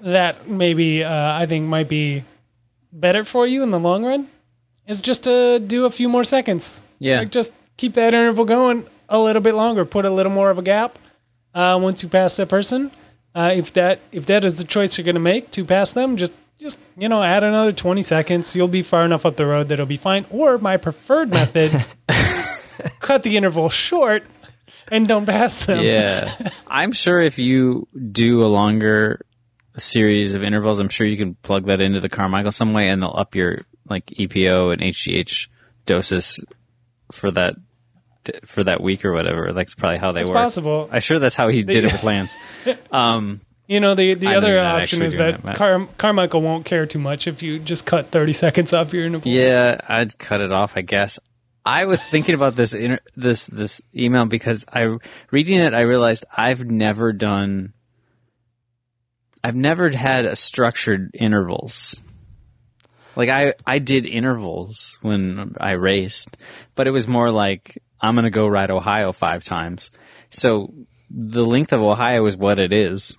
that 0.00 0.48
maybe 0.48 1.04
uh, 1.04 1.34
I 1.34 1.46
think 1.46 1.68
might 1.68 1.88
be 1.88 2.24
better 2.92 3.24
for 3.24 3.46
you 3.46 3.62
in 3.62 3.70
the 3.70 3.78
long 3.78 4.04
run 4.04 4.28
is 4.86 5.00
just 5.00 5.24
to 5.24 5.60
do 5.60 5.84
a 5.84 5.90
few 5.90 6.08
more 6.08 6.24
seconds. 6.24 6.82
Yeah. 6.98 7.18
Like 7.18 7.30
just 7.30 7.52
keep 7.76 7.94
that 7.94 8.14
interval 8.14 8.44
going 8.44 8.86
a 9.08 9.18
little 9.18 9.42
bit 9.42 9.54
longer. 9.54 9.84
Put 9.84 10.04
a 10.04 10.10
little 10.10 10.32
more 10.32 10.50
of 10.50 10.58
a 10.58 10.62
gap 10.62 10.98
uh, 11.54 11.78
once 11.80 12.02
you 12.02 12.08
pass 12.08 12.36
that 12.36 12.48
person. 12.48 12.90
Uh, 13.34 13.52
if 13.54 13.72
that 13.74 14.00
if 14.12 14.26
that 14.26 14.44
is 14.44 14.58
the 14.58 14.64
choice 14.64 14.96
you're 14.96 15.04
going 15.04 15.14
to 15.14 15.20
make 15.20 15.50
to 15.50 15.64
pass 15.64 15.92
them, 15.92 16.16
just 16.16 16.32
just 16.58 16.80
you 16.96 17.08
know 17.08 17.22
add 17.22 17.44
another 17.44 17.72
20 17.72 18.02
seconds. 18.02 18.56
You'll 18.56 18.68
be 18.68 18.82
far 18.82 19.04
enough 19.04 19.26
up 19.26 19.36
the 19.36 19.46
road 19.46 19.68
that 19.68 19.74
it'll 19.74 19.86
be 19.86 19.98
fine. 19.98 20.24
Or 20.30 20.58
my 20.58 20.76
preferred 20.76 21.30
method, 21.30 21.84
cut 23.00 23.22
the 23.22 23.36
interval 23.36 23.68
short 23.68 24.24
and 24.88 25.06
don't 25.06 25.26
pass 25.26 25.66
them. 25.66 25.82
Yeah. 25.82 26.32
I'm 26.66 26.92
sure 26.92 27.20
if 27.20 27.38
you 27.38 27.88
do 28.12 28.42
a 28.42 28.48
longer 28.48 29.24
series 29.76 30.34
of 30.34 30.42
intervals, 30.42 30.78
I'm 30.78 30.88
sure 30.88 31.06
you 31.06 31.16
can 31.16 31.34
plug 31.34 31.66
that 31.66 31.80
into 31.80 32.00
the 32.00 32.08
Carmichael 32.08 32.52
some 32.52 32.72
way 32.72 32.88
and 32.88 33.02
they'll 33.02 33.14
up 33.14 33.34
your 33.34 33.66
like 33.88 34.06
EPO 34.06 34.72
and 34.72 34.82
HGH 34.82 35.48
doses 35.84 36.40
for 37.12 37.30
that 37.30 37.54
for 38.44 38.64
that 38.64 38.80
week 38.82 39.04
or 39.04 39.12
whatever. 39.12 39.52
That's 39.52 39.74
probably 39.74 39.98
how 39.98 40.12
they 40.12 40.20
It's 40.22 40.30
work. 40.30 40.36
possible. 40.36 40.88
I'm 40.92 41.00
sure 41.00 41.18
that's 41.18 41.34
how 41.36 41.48
he 41.48 41.62
did 41.62 41.84
it 41.84 41.92
with 41.92 42.04
Lance. 42.04 42.34
Um, 42.92 43.40
You 43.68 43.80
know, 43.80 43.94
the 43.94 44.14
the 44.14 44.28
I 44.28 44.36
other 44.36 44.58
option 44.60 45.02
is 45.02 45.16
that 45.16 45.42
that, 45.42 45.56
Car- 45.56 45.88
Carmichael 45.98 46.40
won't 46.42 46.64
care 46.64 46.86
too 46.86 46.98
much 47.00 47.26
if 47.26 47.42
you 47.42 47.58
just 47.58 47.84
cut 47.86 48.10
30 48.12 48.32
seconds 48.32 48.72
off 48.72 48.92
your 48.92 49.04
interval. 49.04 49.30
Yeah, 49.30 49.76
I'd 49.88 50.16
cut 50.18 50.40
it 50.40 50.52
off. 50.52 50.76
I 50.76 50.82
guess. 50.82 51.18
I 51.64 51.86
was 51.86 52.00
thinking 52.04 52.36
about 52.36 52.54
this 52.54 52.74
inter- 52.74 53.00
this 53.16 53.46
this 53.46 53.82
email 53.92 54.24
because 54.26 54.64
I 54.72 54.96
reading 55.32 55.58
it. 55.58 55.74
I 55.74 55.80
realized 55.82 56.24
I've 56.30 56.64
never 56.64 57.12
done. 57.12 57.72
I've 59.42 59.56
never 59.56 59.90
had 59.90 60.24
a 60.26 60.36
structured 60.36 61.10
intervals. 61.14 62.00
Like 63.16 63.28
I 63.30 63.54
I 63.66 63.78
did 63.80 64.06
intervals 64.06 64.98
when 65.02 65.54
I 65.58 65.72
raced, 65.72 66.36
but 66.74 66.86
it 66.86 66.90
was 66.90 67.08
more 67.08 67.30
like 67.30 67.82
I'm 68.00 68.14
gonna 68.14 68.30
go 68.30 68.46
ride 68.46 68.70
Ohio 68.70 69.12
five 69.12 69.44
times. 69.44 69.90
So 70.30 70.74
the 71.10 71.44
length 71.44 71.72
of 71.72 71.82
Ohio 71.82 72.24
is 72.26 72.36
what 72.36 72.58
it 72.58 72.72
is 72.72 73.16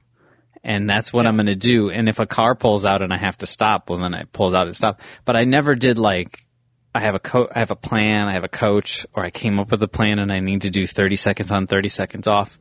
and 0.63 0.89
that's 0.89 1.13
what 1.13 1.25
I'm 1.25 1.37
going 1.37 1.45
to 1.45 1.55
do. 1.55 1.89
And 1.89 2.09
if 2.09 2.19
a 2.19 2.25
car 2.25 2.53
pulls 2.53 2.83
out 2.83 3.01
and 3.01 3.13
I 3.13 3.17
have 3.17 3.37
to 3.37 3.45
stop, 3.45 3.89
well, 3.89 3.99
then 3.99 4.13
it 4.13 4.33
pulls 4.33 4.53
out 4.53 4.67
and 4.67 4.75
stop. 4.75 5.01
But 5.23 5.37
I 5.37 5.45
never 5.45 5.75
did 5.75 5.97
like 5.97 6.45
I 6.93 7.01
have 7.01 7.15
a 7.15 7.19
co- 7.19 7.49
I 7.53 7.59
have 7.59 7.71
a 7.71 7.75
plan, 7.75 8.27
I 8.27 8.33
have 8.33 8.43
a 8.43 8.49
coach, 8.49 9.05
or 9.13 9.23
I 9.23 9.29
came 9.29 9.59
up 9.59 9.71
with 9.71 9.81
a 9.83 9.87
plan 9.87 10.19
and 10.19 10.31
I 10.31 10.39
need 10.39 10.63
to 10.63 10.69
do 10.69 10.85
30 10.85 11.15
seconds 11.15 11.51
on, 11.51 11.67
30 11.67 11.89
seconds 11.89 12.27
off. 12.27 12.59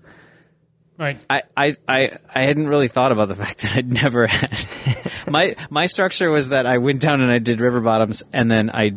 Right. 0.98 1.22
I, 1.28 1.42
I, 1.56 1.76
I, 1.88 2.18
I 2.32 2.42
hadn't 2.42 2.68
really 2.68 2.88
thought 2.88 3.12
about 3.12 3.28
the 3.28 3.34
fact 3.44 3.62
that 3.62 3.74
I'd 3.76 3.92
never 3.92 4.26
had 4.26 4.56
my 5.26 5.56
my 5.68 5.86
structure 5.86 6.30
was 6.30 6.50
that 6.50 6.66
I 6.66 6.78
went 6.78 7.00
down 7.00 7.20
and 7.20 7.30
I 7.30 7.38
did 7.38 7.60
river 7.60 7.80
bottoms 7.80 8.22
and 8.32 8.50
then 8.50 8.70
I 8.70 8.92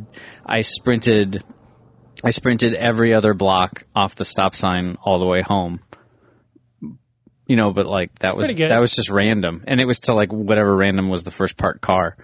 I 0.46 0.62
sprinted 0.62 1.44
I 2.24 2.32
sprinted 2.32 2.74
every 2.74 3.14
other 3.14 3.34
block 3.34 3.86
off 3.96 4.16
the 4.16 4.26
stop 4.26 4.56
sign 4.56 4.98
all 5.04 5.20
the 5.20 5.28
way 5.28 5.42
home. 5.42 5.80
You 7.48 7.56
know, 7.56 7.72
but 7.72 7.88
like 7.88 8.18
that 8.20 8.38
was 8.38 8.54
that 8.56 8.80
was 8.80 8.92
just 8.96 9.10
random, 9.10 9.64
and 9.66 9.82
it 9.82 9.86
was 9.86 10.02
to 10.02 10.14
like 10.14 10.32
whatever 10.32 10.76
random 10.76 11.10
was 11.10 11.24
the 11.24 11.32
first 11.32 11.58
parked 11.58 11.82
car. 11.82 12.16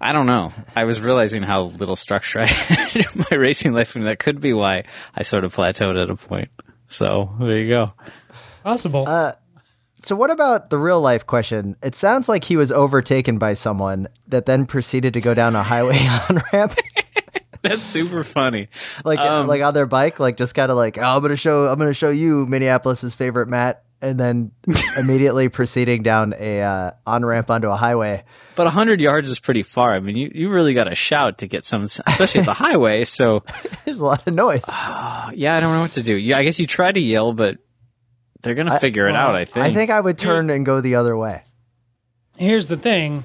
I 0.00 0.12
don't 0.12 0.26
know. 0.26 0.52
I 0.74 0.82
was 0.84 1.00
realizing 1.00 1.44
how 1.44 1.62
little 1.62 1.94
structure 1.94 2.40
I 2.42 2.46
had 2.46 2.96
in 2.96 3.24
my 3.30 3.36
racing 3.36 3.72
life, 3.74 3.94
and 3.94 4.06
that 4.08 4.18
could 4.18 4.40
be 4.40 4.52
why 4.52 4.84
I 5.14 5.22
sort 5.22 5.44
of 5.44 5.54
plateaued 5.54 6.02
at 6.02 6.10
a 6.10 6.16
point. 6.16 6.48
So 6.88 7.32
there 7.38 7.58
you 7.58 7.72
go. 7.72 7.92
Possible. 8.64 9.04
Uh, 9.06 9.34
So 10.02 10.16
what 10.16 10.32
about 10.32 10.68
the 10.70 10.78
real 10.78 11.00
life 11.00 11.26
question? 11.26 11.76
It 11.80 11.94
sounds 11.94 12.28
like 12.28 12.42
he 12.42 12.56
was 12.56 12.72
overtaken 12.72 13.38
by 13.38 13.54
someone 13.54 14.08
that 14.26 14.46
then 14.46 14.66
proceeded 14.66 15.14
to 15.14 15.20
go 15.20 15.32
down 15.34 15.54
a 15.54 15.62
highway 15.62 15.98
on 16.28 16.42
ramp, 16.52 16.74
That's 17.68 17.82
super 17.82 18.24
funny. 18.24 18.68
like 19.04 19.20
Um, 19.20 19.46
like 19.46 19.62
on 19.62 19.72
their 19.74 19.86
bike, 19.86 20.18
like 20.18 20.36
just 20.36 20.54
kind 20.54 20.70
of 20.70 20.76
like, 20.76 20.98
oh, 20.98 21.02
I'm 21.02 21.22
gonna 21.22 21.36
show, 21.36 21.68
I'm 21.68 21.78
gonna 21.78 21.94
show 21.94 22.10
you 22.10 22.46
Minneapolis's 22.46 23.14
favorite 23.14 23.48
Matt, 23.48 23.84
and 24.00 24.18
then 24.18 24.50
immediately 24.98 25.48
proceeding 25.48 26.02
down 26.02 26.34
a 26.36 26.60
uh, 26.60 26.90
on 27.06 27.24
ramp 27.24 27.50
onto 27.50 27.68
a 27.68 27.76
highway. 27.76 28.24
But 28.54 28.64
100 28.64 29.00
yards 29.00 29.30
is 29.30 29.38
pretty 29.38 29.62
far. 29.62 29.94
I 29.94 30.00
mean, 30.00 30.16
you, 30.16 30.30
you 30.34 30.48
really 30.50 30.74
got 30.74 30.84
to 30.84 30.94
shout 30.94 31.38
to 31.38 31.46
get 31.46 31.64
some, 31.64 31.84
especially 31.84 32.40
at 32.40 32.46
the 32.46 32.52
highway. 32.66 33.04
So, 33.04 33.44
There's 33.84 34.00
a 34.00 34.04
lot 34.04 34.26
of 34.26 34.34
noise. 34.34 34.64
yeah, 34.68 35.56
I 35.56 35.60
don't 35.60 35.72
know 35.72 35.80
what 35.80 35.92
to 35.92 36.02
do. 36.02 36.14
Yeah, 36.14 36.36
I 36.36 36.42
guess 36.42 36.60
you 36.60 36.66
try 36.66 36.92
to 36.92 37.00
yell, 37.00 37.32
but 37.32 37.56
they're 38.42 38.54
going 38.54 38.68
to 38.68 38.78
figure 38.78 39.08
it 39.08 39.14
out, 39.14 39.36
I 39.36 39.46
think. 39.46 39.64
I 39.64 39.72
think 39.72 39.90
I 39.90 39.98
would 40.00 40.18
turn 40.18 40.50
and 40.50 40.66
go 40.66 40.82
the 40.82 40.96
other 40.96 41.16
way. 41.16 41.40
Here's 42.36 42.68
the 42.68 42.76
thing. 42.76 43.24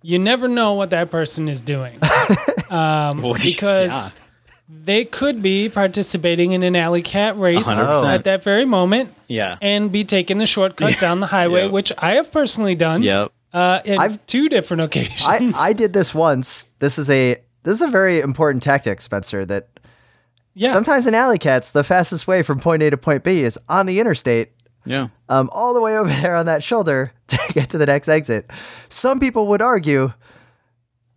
You 0.00 0.18
never 0.18 0.48
know 0.48 0.74
what 0.74 0.90
that 0.90 1.10
person 1.10 1.48
is 1.48 1.60
doing. 1.60 1.98
Um, 2.70 3.22
Well, 3.22 3.34
because 3.42 4.10
yeah. 4.10 4.16
they 4.84 5.04
could 5.04 5.42
be 5.42 5.68
participating 5.68 6.52
in 6.52 6.62
an 6.62 6.76
alley 6.76 7.02
cat 7.02 7.38
race 7.38 7.68
100%. 7.68 8.04
at 8.14 8.24
that 8.24 8.42
very 8.42 8.64
moment 8.64 9.12
Yeah. 9.28 9.56
and 9.62 9.90
be 9.92 10.04
taking 10.04 10.38
the 10.38 10.46
shortcut 10.46 10.98
down 10.98 11.20
the 11.20 11.26
highway, 11.26 11.62
Yep. 11.64 11.70
which 11.72 11.92
I 11.98 12.12
have 12.12 12.32
personally 12.32 12.74
done 12.74 13.02
Yep. 13.02 13.32
uh, 13.52 13.80
in 13.84 13.98
I've- 13.98 14.18
two 14.26 14.48
different 14.48 14.80
I, 14.80 14.84
occasions. 14.84 15.58
I 15.58 15.72
did 15.72 15.92
this 15.92 16.14
once. 16.14 16.66
This 16.78 16.98
is 16.98 17.08
a 17.10 17.36
this 17.62 17.74
is 17.74 17.82
a 17.82 17.88
very 17.90 18.20
important 18.20 18.62
tactic, 18.62 19.00
Spencer. 19.00 19.44
That 19.44 19.66
yeah. 20.54 20.72
sometimes 20.72 21.06
in 21.08 21.14
alley 21.16 21.38
cats, 21.38 21.72
the 21.72 21.82
fastest 21.82 22.28
way 22.28 22.42
from 22.42 22.60
point 22.60 22.80
A 22.82 22.90
to 22.90 22.96
point 22.96 23.24
B 23.24 23.42
is 23.42 23.58
on 23.68 23.86
the 23.86 23.98
interstate 23.98 24.52
Yeah. 24.84 25.08
um, 25.28 25.50
all 25.52 25.74
the 25.74 25.80
way 25.80 25.98
over 25.98 26.08
there 26.08 26.36
on 26.36 26.46
that 26.46 26.62
shoulder 26.62 27.12
to 27.26 27.38
get 27.54 27.70
to 27.70 27.78
the 27.78 27.86
next 27.86 28.06
exit. 28.08 28.48
Some 28.88 29.18
people 29.18 29.48
would 29.48 29.60
argue 29.62 30.12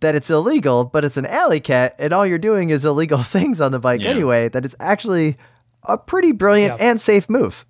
that 0.01 0.15
it's 0.15 0.29
illegal, 0.29 0.85
but 0.85 1.03
it's 1.05 1.17
an 1.17 1.25
alley 1.25 1.59
cat, 1.59 1.95
and 1.99 2.13
all 2.13 2.25
you're 2.25 2.37
doing 2.37 2.69
is 2.69 2.85
illegal 2.85 3.21
things 3.23 3.59
on 3.61 3.71
the 3.71 3.79
bike 3.79 4.01
Yeah. 4.01 4.09
anyway. 4.09 4.49
That 4.49 4.65
it's 4.65 4.75
actually 4.79 5.37
a 5.83 5.97
pretty 5.97 6.31
brilliant 6.31 6.79
Yeah. 6.79 6.89
and 6.91 6.99
safe 7.01 7.29
move. 7.29 7.65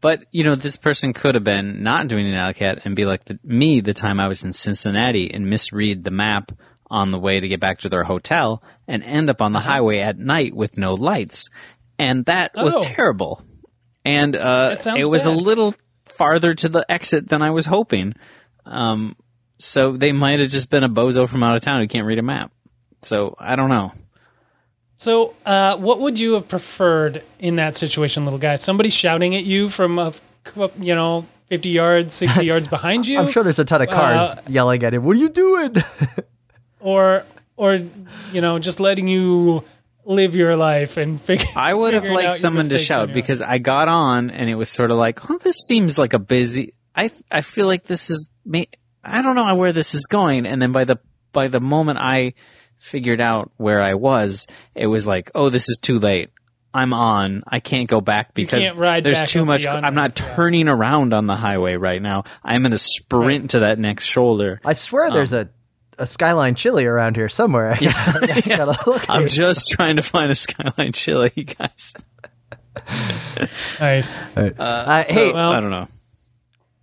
But 0.00 0.24
you 0.32 0.44
know, 0.44 0.54
this 0.54 0.76
person 0.76 1.12
could 1.14 1.34
have 1.34 1.44
been 1.44 1.82
not 1.82 2.08
doing 2.08 2.26
an 2.26 2.34
alley 2.34 2.52
cat 2.54 2.80
and 2.84 2.94
be 2.94 3.06
like 3.06 3.24
the, 3.24 3.38
me 3.42 3.80
the 3.80 3.94
time 3.94 4.20
I 4.20 4.28
was 4.28 4.44
in 4.44 4.52
Cincinnati 4.52 5.32
and 5.32 5.48
misread 5.48 6.04
the 6.04 6.10
map 6.10 6.52
on 6.90 7.10
the 7.10 7.18
way 7.18 7.40
to 7.40 7.48
get 7.48 7.58
back 7.60 7.78
to 7.78 7.88
their 7.88 8.04
hotel 8.04 8.62
and 8.86 9.02
end 9.02 9.30
up 9.30 9.40
on 9.40 9.56
Uh-huh. 9.56 9.62
the 9.64 9.68
highway 9.70 9.98
at 10.00 10.18
night 10.18 10.54
with 10.54 10.76
no 10.76 10.92
lights, 10.94 11.48
and 11.98 12.26
that 12.26 12.52
was 12.54 12.76
Oh. 12.76 12.80
terrible. 12.82 13.40
And 14.04 14.36
uh, 14.36 14.74
That 14.74 14.98
it 14.98 15.08
was 15.08 15.24
a 15.24 15.30
little 15.32 15.74
farther 16.04 16.52
to 16.54 16.68
the 16.68 16.84
exit 16.92 17.28
than 17.30 17.40
I 17.40 17.50
was 17.50 17.64
hoping. 17.66 18.12
Um, 18.66 19.16
so 19.58 19.92
they 19.92 20.12
might 20.12 20.40
have 20.40 20.48
just 20.50 20.70
been 20.70 20.82
a 20.84 20.88
bozo 20.88 21.28
from 21.28 21.42
out 21.42 21.56
of 21.56 21.62
town 21.62 21.80
who 21.80 21.88
can't 21.88 22.06
read 22.06 22.18
a 22.18 22.22
map. 22.22 22.52
So 23.02 23.34
I 23.38 23.56
don't 23.56 23.68
know. 23.68 23.92
So, 24.96 25.34
uh, 25.44 25.76
what 25.76 26.00
would 26.00 26.20
you 26.20 26.34
have 26.34 26.46
preferred 26.46 27.22
in 27.40 27.56
that 27.56 27.74
situation, 27.76 28.24
little 28.24 28.38
guy? 28.38 28.54
Somebody 28.56 28.90
shouting 28.90 29.34
at 29.34 29.44
you 29.44 29.68
from, 29.68 29.98
a, 29.98 30.12
you 30.78 30.94
know, 30.94 31.26
50 31.46 31.68
yards, 31.68 32.14
60 32.14 32.44
yards 32.46 32.68
behind 32.68 33.06
you? 33.08 33.18
I'm 33.18 33.30
sure 33.30 33.42
there's 33.42 33.58
a 33.58 33.64
ton 33.64 33.82
of 33.82 33.88
cars 33.88 34.30
Uh, 34.36 34.42
yelling 34.46 34.82
at 34.84 34.94
him. 34.94 35.02
What 35.02 35.16
are 35.16 35.20
you 35.20 35.28
doing? 35.30 35.74
Or, 36.80 37.24
or, 37.56 37.76
you 38.32 38.42
know, 38.42 38.58
just 38.58 38.78
letting 38.78 39.08
you 39.08 39.64
live 40.04 40.36
your 40.36 40.54
life 40.54 40.98
and 40.98 41.18
figure 41.18 41.48
I 41.56 41.72
would 41.72 41.94
have 41.94 42.04
liked 42.04 42.34
someone 42.34 42.64
to 42.64 42.76
shout 42.76 43.14
because 43.14 43.40
I 43.40 43.56
got 43.56 43.88
on 43.88 44.28
and 44.30 44.50
it 44.50 44.54
was 44.54 44.68
sort 44.68 44.90
of 44.90 44.98
like, 44.98 45.30
oh, 45.30 45.38
this 45.38 45.56
seems 45.66 45.98
like 45.98 46.12
a 46.12 46.18
busy. 46.18 46.74
I 46.94 47.10
I 47.30 47.40
feel 47.40 47.66
like 47.66 47.84
this 47.84 48.10
is. 48.10 48.28
Ma- 49.06 49.18
I 49.18 49.22
don't 49.22 49.34
know 49.34 49.54
where 49.54 49.72
this 49.72 49.94
is 49.94 50.06
going. 50.06 50.46
And 50.46 50.60
then 50.60 50.72
by 50.72 50.84
the 50.84 50.96
by 51.32 51.48
the 51.48 51.60
moment 51.60 51.98
I 52.00 52.34
figured 52.78 53.20
out 53.20 53.50
where 53.56 53.80
I 53.80 53.94
was, 53.94 54.46
it 54.74 54.86
was 54.86 55.06
like, 55.06 55.30
oh, 55.34 55.50
this 55.50 55.68
is 55.68 55.78
too 55.78 55.98
late. 55.98 56.30
I'm 56.72 56.92
on. 56.92 57.44
I 57.46 57.60
can't 57.60 57.88
go 57.88 58.00
back 58.00 58.34
because 58.34 58.68
there's 58.76 59.18
back 59.20 59.28
too 59.28 59.44
much. 59.44 59.64
I'm 59.64 59.94
not 59.94 60.18
it, 60.18 60.20
yeah. 60.20 60.34
turning 60.34 60.68
around 60.68 61.14
on 61.14 61.26
the 61.26 61.36
highway 61.36 61.76
right 61.76 62.02
now. 62.02 62.24
I'm 62.42 62.62
going 62.62 62.72
to 62.72 62.78
sprint 62.78 63.52
to 63.52 63.60
that 63.60 63.78
next 63.78 64.06
shoulder. 64.06 64.60
I 64.64 64.72
swear 64.72 65.08
there's 65.10 65.32
a, 65.32 65.48
a 65.98 66.06
Skyline 66.06 66.56
chili 66.56 66.84
around 66.84 67.14
here 67.14 67.28
somewhere. 67.28 67.70
I 67.80 68.42
gotta 68.44 68.90
look. 68.90 69.08
I'm 69.08 69.28
just 69.28 69.68
trying 69.68 69.96
to 69.96 70.02
find 70.02 70.32
a 70.32 70.34
skyline 70.34 70.92
chili, 70.92 71.30
guys. 71.58 71.94
Nice. 73.78 74.22
Uh, 74.36 75.04
hey, 75.06 75.32
well- 75.32 75.52
I 75.52 75.60
don't 75.60 75.70
know. 75.70 75.86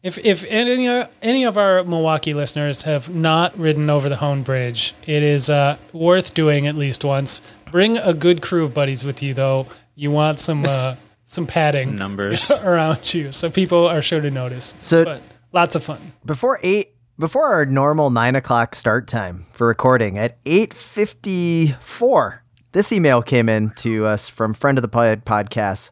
If 0.04 0.18
if 0.26 0.44
any 0.48 0.88
any 1.22 1.44
of 1.44 1.58
our 1.58 1.84
Milwaukee 1.84 2.34
listeners 2.34 2.84
have 2.84 3.14
not 3.14 3.58
ridden 3.58 3.90
over 3.90 4.10
the 4.10 4.16
Hoan 4.16 4.42
Bridge, 4.42 4.96
it 5.06 5.22
is 5.22 5.50
uh, 5.50 5.78
worth 5.94 6.34
doing 6.34 6.66
at 6.66 6.76
least 6.76 7.06
once. 7.06 7.42
Bring 7.72 7.98
a 7.98 8.14
good 8.14 8.42
crew 8.42 8.64
of 8.64 8.74
buddies 8.74 9.06
with 9.06 9.22
you, 9.22 9.34
though. 9.34 9.68
You 9.96 10.10
want 10.10 10.40
some 10.40 10.66
uh, 10.66 10.96
some 11.26 11.46
padding 11.46 11.96
Numbers. 11.96 12.50
around 12.64 13.14
you, 13.14 13.32
so 13.32 13.50
people 13.50 13.88
are 13.88 14.02
sure 14.02 14.22
to 14.22 14.32
notice. 14.32 14.74
So- 14.80 15.06
but 15.06 15.22
lots 15.54 15.76
of 15.76 15.84
fun. 15.84 16.14
before 16.26 16.60
eight 16.64 16.96
before 17.20 17.46
our 17.54 17.66
normal 17.68 18.10
nine 18.10 18.36
o'clock 18.36 18.74
start 18.74 19.08
time 19.08 19.46
for 19.54 19.68
recording 19.68 20.18
at 20.18 20.38
eight 20.48 20.74
fifty 20.74 21.76
four, 21.80 22.42
this 22.72 22.92
email 22.92 23.22
came 23.22 23.48
in 23.48 23.70
to 23.78 24.08
us 24.08 24.28
from 24.28 24.56
friend 24.56 24.80
of 24.80 24.82
the 24.82 24.88
pod 24.88 25.26
podcast, 25.26 25.92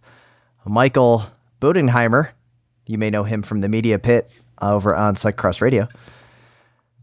Michael 0.66 1.28
Bodenheimer. 1.62 2.30
You 2.90 2.98
may 2.98 3.12
know 3.12 3.24
him 3.24 3.44
from 3.44 3.62
the 3.62 3.70
Media 3.70 4.00
Pit 4.00 4.32
uh, 4.60 4.74
over 4.74 4.96
on 4.96 5.14
Cyclocross 5.14 5.62
Radio. 5.62 5.88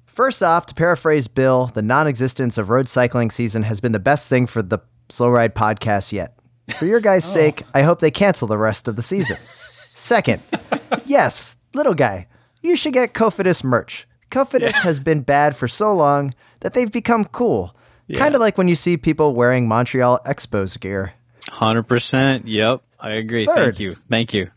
First 0.07 0.43
off, 0.43 0.67
to 0.67 0.75
paraphrase 0.75 1.29
Bill, 1.29 1.71
the 1.75 1.83
non-existence 1.83 2.59
of 2.59 2.71
road 2.71 2.89
cycling 2.89 3.31
season 3.31 3.63
has 3.63 3.81
been 3.81 3.93
the 3.93 4.01
best 4.01 4.29
thing 4.29 4.49
for 4.49 4.63
the 4.63 4.81
Slow 5.11 5.31
Ride 5.31 5.55
podcast 5.55 6.11
yet. 6.11 6.37
For 6.77 6.87
your 6.87 6.99
guys' 6.99 7.25
oh. 7.31 7.35
sake, 7.35 7.63
I 7.73 7.83
hope 7.83 8.01
they 8.01 8.11
cancel 8.11 8.49
the 8.49 8.59
rest 8.59 8.89
of 8.89 8.97
the 8.97 9.03
season. 9.03 9.37
Second, 9.95 10.43
yes, 11.07 11.57
little 11.73 11.95
guy, 11.95 12.27
you 12.63 12.75
should 12.75 12.93
get 12.93 13.15
Cofidis 13.15 13.63
merch. 13.63 14.09
Cofidis 14.33 14.81
has 14.81 14.99
been 14.99 15.21
bad 15.21 15.55
for 15.57 15.69
so 15.69 15.95
long 15.95 16.35
that 16.61 16.75
they've 16.75 16.91
become 16.91 17.27
cool. 17.27 17.77
Kind 18.13 18.35
of 18.35 18.41
like 18.41 18.59
when 18.59 18.67
you 18.67 18.75
see 18.75 18.97
people 18.97 19.35
wearing 19.35 19.69
Montreal 19.69 20.19
Expos 20.27 20.81
gear. 20.81 21.13
Hundred 21.49 21.85
percent. 21.85 22.49
Yep, 22.49 22.83
I 22.99 23.11
agree. 23.13 23.47
Third. 23.47 23.57
Thank 23.57 23.79
you. 23.79 23.97
Thank 24.11 24.35
you. 24.35 24.51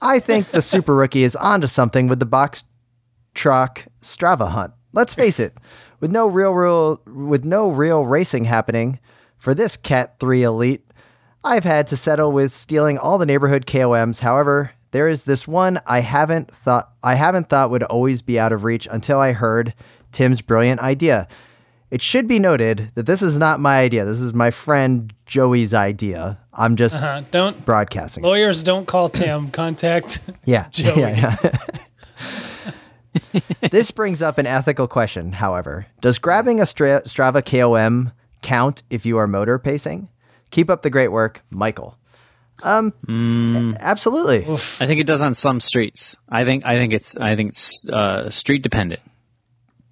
I 0.00 0.18
think 0.20 0.50
the 0.50 0.62
super 0.62 0.94
rookie 0.94 1.24
is 1.24 1.36
onto 1.36 1.66
something 1.66 2.06
with 2.06 2.20
the 2.20 2.26
box 2.26 2.64
truck 3.34 3.86
Strava 4.02 4.50
hunt. 4.50 4.72
Let's 4.92 5.14
face 5.14 5.38
it, 5.38 5.54
with 6.00 6.10
no 6.10 6.26
real, 6.26 6.52
real 6.52 7.00
with 7.06 7.44
no 7.44 7.70
real 7.70 8.06
racing 8.06 8.44
happening 8.44 8.98
for 9.36 9.54
this 9.54 9.76
Cat 9.76 10.18
3 10.18 10.42
Elite, 10.42 10.84
I've 11.44 11.64
had 11.64 11.86
to 11.88 11.96
settle 11.96 12.32
with 12.32 12.52
stealing 12.52 12.98
all 12.98 13.18
the 13.18 13.26
neighborhood 13.26 13.66
KOMs. 13.66 14.20
However, 14.20 14.72
there 14.90 15.08
is 15.08 15.24
this 15.24 15.46
one 15.46 15.80
I 15.86 16.00
haven't 16.00 16.50
thought 16.50 16.90
I 17.02 17.14
haven't 17.14 17.48
thought 17.48 17.70
would 17.70 17.82
always 17.84 18.22
be 18.22 18.38
out 18.38 18.52
of 18.52 18.64
reach 18.64 18.88
until 18.90 19.18
I 19.18 19.32
heard 19.32 19.74
Tim's 20.12 20.40
brilliant 20.40 20.80
idea. 20.80 21.28
It 21.90 22.02
should 22.02 22.28
be 22.28 22.38
noted 22.38 22.90
that 22.96 23.06
this 23.06 23.22
is 23.22 23.38
not 23.38 23.60
my 23.60 23.78
idea. 23.80 24.04
This 24.04 24.20
is 24.20 24.34
my 24.34 24.50
friend 24.50 25.12
Joey's 25.26 25.72
idea. 25.72 26.38
I'm 26.52 26.76
just 26.76 27.02
Uh, 27.02 27.22
don't 27.30 27.64
broadcasting. 27.64 28.22
lawyers 28.24 28.62
don't 28.62 28.86
call 28.86 29.08
Tim. 29.08 29.48
Contact. 29.50 30.20
Yeah. 30.44 30.66
Joey. 30.70 31.00
Yeah, 31.00 31.36
yeah. 31.42 31.58
this 33.70 33.90
brings 33.90 34.22
up 34.22 34.38
an 34.38 34.46
ethical 34.46 34.86
question, 34.86 35.32
however. 35.32 35.86
Does 36.00 36.18
grabbing 36.18 36.60
a 36.60 36.66
Stra- 36.66 37.02
Strava 37.04 37.42
KOM 37.44 38.12
count 38.42 38.82
if 38.90 39.04
you 39.06 39.18
are 39.18 39.26
motor 39.26 39.58
pacing? 39.58 40.08
Keep 40.50 40.70
up 40.70 40.82
the 40.82 40.90
great 40.90 41.08
work, 41.08 41.42
Michael. 41.50 41.96
Um, 42.62 42.92
absolutely. 43.80 44.44
I 44.46 44.86
think 44.86 45.00
it 45.00 45.06
does 45.06 45.22
on 45.22 45.34
some 45.34 45.60
streets. 45.60 46.16
I 46.28 46.44
think 46.44 46.66
I 46.66 46.74
think 46.76 46.92
it's 46.92 47.16
I 47.16 47.36
think 47.36 47.50
it's 47.50 47.88
uh, 47.88 48.30
street 48.30 48.62
dependent. 48.62 49.00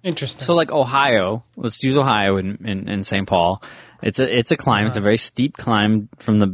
Interesting. 0.03 0.43
So 0.43 0.53
like 0.53 0.71
Ohio, 0.71 1.43
let's 1.55 1.83
use 1.83 1.97
Ohio 1.97 2.37
in, 2.37 2.65
in, 2.65 2.87
in 2.87 3.03
St. 3.03 3.27
Paul. 3.27 3.61
It's 4.01 4.19
a 4.19 4.37
it's 4.37 4.51
a 4.51 4.57
climb. 4.57 4.87
It's 4.87 4.95
a 4.95 4.99
uh-huh. 4.99 5.03
very 5.03 5.17
steep 5.17 5.57
climb 5.57 6.09
from 6.17 6.39
the 6.39 6.47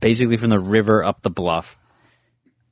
basically 0.00 0.36
from 0.36 0.50
the 0.50 0.60
river 0.60 1.02
up 1.02 1.22
the 1.22 1.30
bluff. 1.30 1.78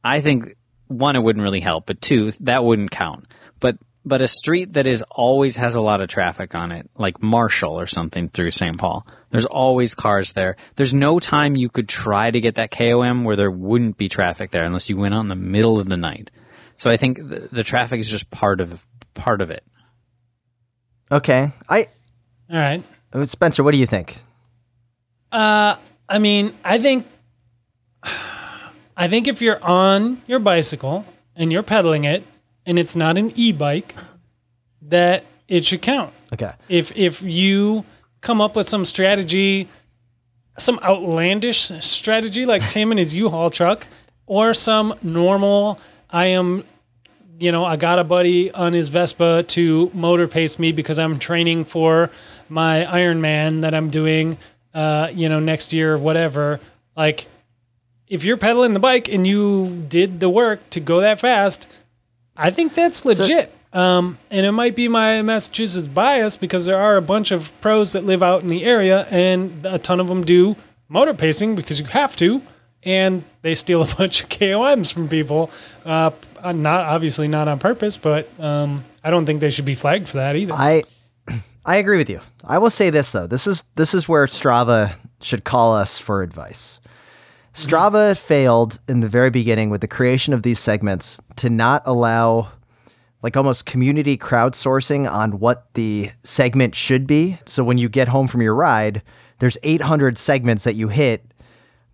I 0.03 0.21
think 0.21 0.57
one, 0.89 1.17
it 1.17 1.23
wouldn't 1.23 1.43
really 1.43 1.61
help, 1.61 1.87
but 1.87 2.01
two, 2.01 2.31
that 2.41 2.65
wouldn't 2.65 2.91
count. 2.91 3.27
But 3.61 3.79
but 4.05 4.21
a 4.21 4.29
street 4.29 4.75
that 4.75 4.87
is 4.87 5.03
always 5.11 5.57
has 5.57 5.75
a 5.75 5.81
lot 5.81 6.03
of 6.03 6.09
traffic 6.09 6.55
on 6.55 6.73
it, 6.73 6.91
like 6.97 7.23
Marshall 7.23 7.81
or 7.81 7.87
something 7.87 8.29
through 8.29 8.51
St. 8.51 8.77
Paul. 8.77 9.07
There's 9.31 9.47
always 9.47 9.95
cars 9.95 10.35
there. 10.35 10.57
There's 10.77 10.93
no 10.93 11.19
time 11.19 11.57
you 11.57 11.71
could 11.71 11.89
try 11.89 12.31
to 12.31 12.41
get 12.41 12.57
that 12.57 12.71
KOM 12.71 13.25
where 13.25 13.37
there 13.37 13.51
wouldn't 13.51 13.97
be 13.97 14.09
traffic 14.09 14.51
there 14.51 14.65
unless 14.65 14.91
you 14.91 14.99
went 14.99 15.15
out 15.15 15.21
in 15.21 15.29
the 15.29 15.35
middle 15.35 15.81
of 15.81 15.89
the 15.89 15.97
night. 15.97 16.31
So 16.77 16.91
I 16.91 16.99
think 16.99 17.17
the, 17.17 17.49
the 17.51 17.65
traffic 17.65 17.99
is 17.99 18.09
just 18.09 18.31
part 18.31 18.61
of 18.61 18.87
part 19.15 19.41
of 19.41 19.51
it. 19.51 19.65
Okay. 21.15 21.51
I 21.69 21.87
All 22.51 22.57
right. 22.57 22.83
uh, 23.13 23.25
Spencer, 23.25 23.63
what 23.63 23.73
do 23.73 23.79
you 23.79 23.87
think? 23.87 24.19
Uh, 25.31 25.77
I 26.09 26.19
mean, 26.19 26.53
I 26.65 26.79
think, 26.79 27.07
I 28.97 29.09
think 29.09 29.29
if 29.29 29.41
you're 29.41 29.63
on 29.65 30.23
your 30.27 30.41
bicycle 30.41 31.05
and 31.37 31.53
you're 31.53 31.63
pedaling 31.63 32.05
it, 32.05 32.25
and 32.67 32.79
it's 32.79 32.97
not 32.97 33.17
an 33.19 33.31
e-bike, 33.37 33.95
that 34.83 35.25
it 35.49 35.65
should 35.65 35.83
count. 35.83 36.13
Okay. 36.33 36.53
If 36.69 36.97
if 36.97 37.23
you 37.23 37.85
come 38.21 38.41
up 38.41 38.57
with 38.57 38.69
some 38.69 38.85
strategy, 38.85 39.69
some 40.59 40.79
outlandish 40.83 41.71
strategy 41.81 42.47
like 42.47 42.67
Tim 42.69 42.91
and 42.91 42.99
his 42.99 43.15
U-Haul 43.15 43.51
truck, 43.51 43.87
or 44.27 44.55
some 44.55 44.95
normal, 45.03 45.79
I 46.11 46.27
am, 46.27 46.65
you 47.39 47.53
know, 47.53 47.65
I 47.65 47.77
got 47.77 47.99
a 47.99 48.05
buddy 48.05 48.51
on 48.53 48.73
his 48.73 48.89
Vespa 48.89 49.43
to 49.49 49.91
motor 49.95 50.29
pace 50.29 50.59
me 50.59 50.73
because 50.73 50.99
I'm 50.99 51.19
training 51.19 51.65
for 51.65 52.11
my 52.49 52.85
Ironman 52.85 53.63
that 53.63 53.75
I'm 53.75 53.91
doing, 53.91 54.39
uh, 54.73 55.11
you 55.13 55.29
know, 55.29 55.41
next 55.41 55.73
year 55.73 55.95
or 55.95 55.99
whatever. 55.99 56.61
Like, 56.97 57.27
if 58.07 58.25
you're 58.25 58.37
pedaling 58.37 58.73
the 58.75 58.81
bike 58.81 59.09
and 59.09 59.27
you 59.27 59.85
did 59.89 60.21
the 60.21 60.29
work 60.29 60.69
to 60.71 60.81
go 60.81 61.01
that 61.01 61.19
fast, 61.19 61.69
I 62.37 62.51
think 62.51 62.75
that's 62.75 63.05
legit. 63.05 63.53
um, 63.73 64.19
and 64.31 64.47
it 64.47 64.53
might 64.53 64.77
be 64.77 64.87
my 64.89 65.23
Massachusetts 65.23 65.89
bias 65.89 66.37
because 66.37 66.67
there 66.67 66.79
are 66.81 66.97
a 66.97 67.03
bunch 67.03 67.33
of 67.33 67.53
pros 67.61 67.93
that 67.95 68.05
live 68.05 68.23
out 68.23 68.43
in 68.43 68.49
the 68.49 68.65
area, 68.65 69.07
and 69.11 69.65
a 69.67 69.79
ton 69.79 69.99
of 70.01 70.07
them 70.07 70.23
do 70.23 70.55
motor 70.89 71.15
pacing 71.15 71.57
because 71.57 71.81
you 71.81 71.87
have 71.87 72.15
to, 72.17 72.43
and 72.85 73.25
they 73.43 73.55
steal 73.55 73.83
a 73.83 73.87
bunch 73.99 74.23
of 74.23 74.29
KOMs 74.29 74.93
from 74.93 75.09
people. 75.09 75.51
Uh, 75.85 76.11
not 76.53 76.87
obviously 76.87 77.29
not 77.29 77.49
on 77.49 77.59
purpose, 77.59 77.97
but 77.97 78.29
um, 78.41 78.85
I 79.03 79.11
don't 79.11 79.27
think 79.27 79.41
they 79.41 79.51
should 79.51 79.65
be 79.65 79.75
flagged 79.75 80.09
for 80.09 80.19
that 80.19 80.37
either. 80.37 80.53
I 80.53 80.85
I 81.65 81.77
agree 81.77 81.97
with 81.97 82.11
you. 82.11 82.21
I 82.45 82.59
will 82.59 82.71
say 82.71 82.91
this 82.91 83.13
though. 83.13 83.27
This 83.27 83.47
is 83.47 83.65
this 83.77 83.95
is 83.95 84.09
where 84.09 84.27
Strava 84.27 84.95
should 85.21 85.45
call 85.45 85.75
us 85.75 85.99
for 85.99 86.23
advice. 86.23 86.81
Strava 87.55 88.19
failed 88.19 88.81
in 88.89 89.01
the 89.01 89.09
very 89.09 89.31
beginning 89.31 89.71
with 89.71 89.81
the 89.81 89.87
creation 89.87 90.35
of 90.35 90.43
these 90.43 90.59
segments 90.59 91.21
to 91.37 91.49
not 91.49 91.83
allow 91.87 92.51
like 93.23 93.37
almost 93.37 93.65
community 93.65 94.19
crowdsourcing 94.19 95.11
on 95.11 95.39
what 95.39 95.73
the 95.75 96.11
segment 96.25 96.75
should 96.75 97.07
be. 97.07 97.39
So 97.47 97.63
when 97.65 97.79
you 97.79 97.89
get 97.89 98.09
home 98.09 98.29
from 98.29 98.43
your 98.43 98.55
ride, 98.55 99.03
there's 99.39 99.57
800 99.63 100.19
segments 100.19 100.65
that 100.65 100.75
you 100.75 100.89
hit, 100.89 101.25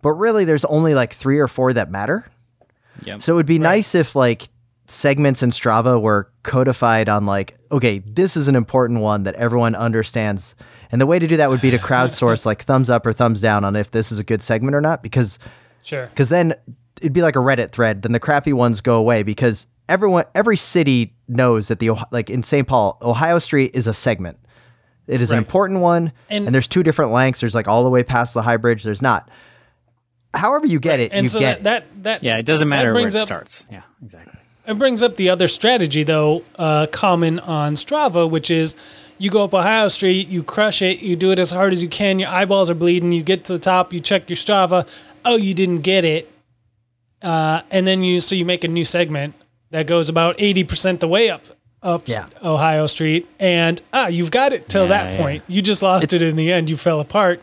but 0.01 0.11
really 0.11 0.45
there's 0.45 0.65
only 0.65 0.93
like 0.93 1.13
3 1.13 1.39
or 1.39 1.47
4 1.47 1.73
that 1.73 1.91
matter. 1.91 2.25
Yep. 3.05 3.21
So 3.21 3.33
it 3.33 3.35
would 3.35 3.45
be 3.45 3.59
nice 3.59 3.95
if 3.95 4.15
like 4.15 4.49
segments 4.87 5.41
in 5.41 5.49
Strava 5.51 6.01
were 6.01 6.29
codified 6.43 7.07
on 7.09 7.25
like, 7.25 7.57
okay, 7.71 7.99
this 7.99 8.35
is 8.35 8.47
an 8.47 8.55
important 8.55 8.99
one 8.99 9.23
that 9.23 9.35
everyone 9.35 9.73
understands. 9.75 10.55
And 10.91 10.99
the 10.99 11.05
way 11.05 11.17
to 11.19 11.27
do 11.27 11.37
that 11.37 11.49
would 11.49 11.61
be 11.61 11.71
to 11.71 11.77
crowdsource 11.79 12.45
like 12.45 12.63
thumbs 12.63 12.89
up 12.89 13.05
or 13.05 13.13
thumbs 13.13 13.39
down 13.41 13.63
on 13.63 13.75
if 13.75 13.91
this 13.91 14.11
is 14.11 14.19
a 14.19 14.23
good 14.23 14.41
segment 14.41 14.75
or 14.75 14.81
not, 14.81 15.01
because 15.03 15.39
Sure. 15.83 16.05
because 16.07 16.29
then 16.29 16.53
it'd 16.99 17.13
be 17.13 17.21
like 17.23 17.35
a 17.35 17.39
Reddit 17.39 17.71
thread. 17.71 18.01
Then 18.03 18.11
the 18.11 18.19
crappy 18.19 18.53
ones 18.53 18.81
go 18.81 18.97
away 18.97 19.23
because 19.23 19.65
everyone, 19.89 20.25
every 20.35 20.57
city 20.57 21.15
knows 21.27 21.69
that 21.69 21.79
the 21.79 21.91
like 22.11 22.29
in 22.29 22.43
St. 22.43 22.67
Paul, 22.67 22.97
Ohio 23.01 23.39
Street 23.39 23.71
is 23.73 23.87
a 23.87 23.93
segment. 23.93 24.37
It 25.07 25.21
is 25.21 25.31
an 25.31 25.37
important 25.39 25.79
one, 25.79 26.11
and, 26.29 26.45
And- 26.45 26.53
there's 26.53 26.67
two 26.67 26.83
different 26.83 27.11
lengths. 27.11 27.39
There's 27.41 27.55
like 27.55 27.67
all 27.67 27.83
the 27.83 27.89
way 27.89 28.03
past 28.03 28.33
the 28.33 28.41
high 28.43 28.57
bridge. 28.57 28.83
There's 28.83 29.01
not. 29.01 29.29
However 30.33 30.65
you 30.65 30.79
get 30.79 30.99
it, 30.99 31.11
And 31.13 31.23
you 31.23 31.27
so 31.27 31.39
get 31.39 31.63
that, 31.63 31.85
that 32.03 32.03
that 32.03 32.23
Yeah, 32.23 32.37
it 32.37 32.45
doesn't 32.45 32.69
matter 32.69 32.93
where 32.93 33.07
it 33.07 33.15
up- 33.15 33.21
starts. 33.27 33.65
Yeah, 33.71 33.81
exactly. 34.03 34.33
It 34.67 34.77
brings 34.79 35.01
up 35.03 35.15
the 35.17 35.29
other 35.29 35.47
strategy, 35.47 36.03
though, 36.03 36.43
uh, 36.57 36.85
common 36.91 37.39
on 37.39 37.73
Strava, 37.73 38.29
which 38.29 38.49
is 38.51 38.75
you 39.17 39.29
go 39.29 39.43
up 39.43 39.53
Ohio 39.53 39.87
Street, 39.89 40.27
you 40.29 40.43
crush 40.43 40.81
it, 40.81 41.01
you 41.01 41.15
do 41.15 41.31
it 41.31 41.39
as 41.39 41.51
hard 41.51 41.73
as 41.73 41.83
you 41.83 41.89
can, 41.89 42.19
your 42.19 42.29
eyeballs 42.29 42.69
are 42.69 42.75
bleeding, 42.75 43.11
you 43.11 43.23
get 43.23 43.43
to 43.45 43.53
the 43.53 43.59
top, 43.59 43.91
you 43.91 43.99
check 43.99 44.29
your 44.29 44.37
Strava, 44.37 44.87
oh, 45.25 45.35
you 45.35 45.53
didn't 45.53 45.81
get 45.81 46.05
it. 46.05 46.31
Uh, 47.21 47.61
and 47.69 47.85
then 47.85 48.03
you, 48.03 48.19
so 48.19 48.33
you 48.35 48.45
make 48.45 48.63
a 48.63 48.67
new 48.67 48.85
segment 48.85 49.33
that 49.71 49.85
goes 49.87 50.09
about 50.09 50.37
80% 50.37 50.99
the 50.99 51.07
way 51.07 51.29
up, 51.29 51.43
up 51.83 52.03
Yeah. 52.07 52.25
Ohio 52.43 52.87
Street. 52.87 53.27
And, 53.39 53.81
ah, 53.93 54.07
you've 54.07 54.31
got 54.31 54.53
it 54.53 54.69
till 54.69 54.83
Yeah, 54.83 54.89
that 54.89 55.13
yeah. 55.13 55.19
point. 55.21 55.43
You 55.47 55.61
just 55.61 55.83
lost 55.83 56.05
It's- 56.05 56.21
it 56.21 56.27
in 56.27 56.35
the 56.35 56.51
end. 56.51 56.69
You 56.69 56.77
fell 56.77 56.99
apart. 56.99 57.41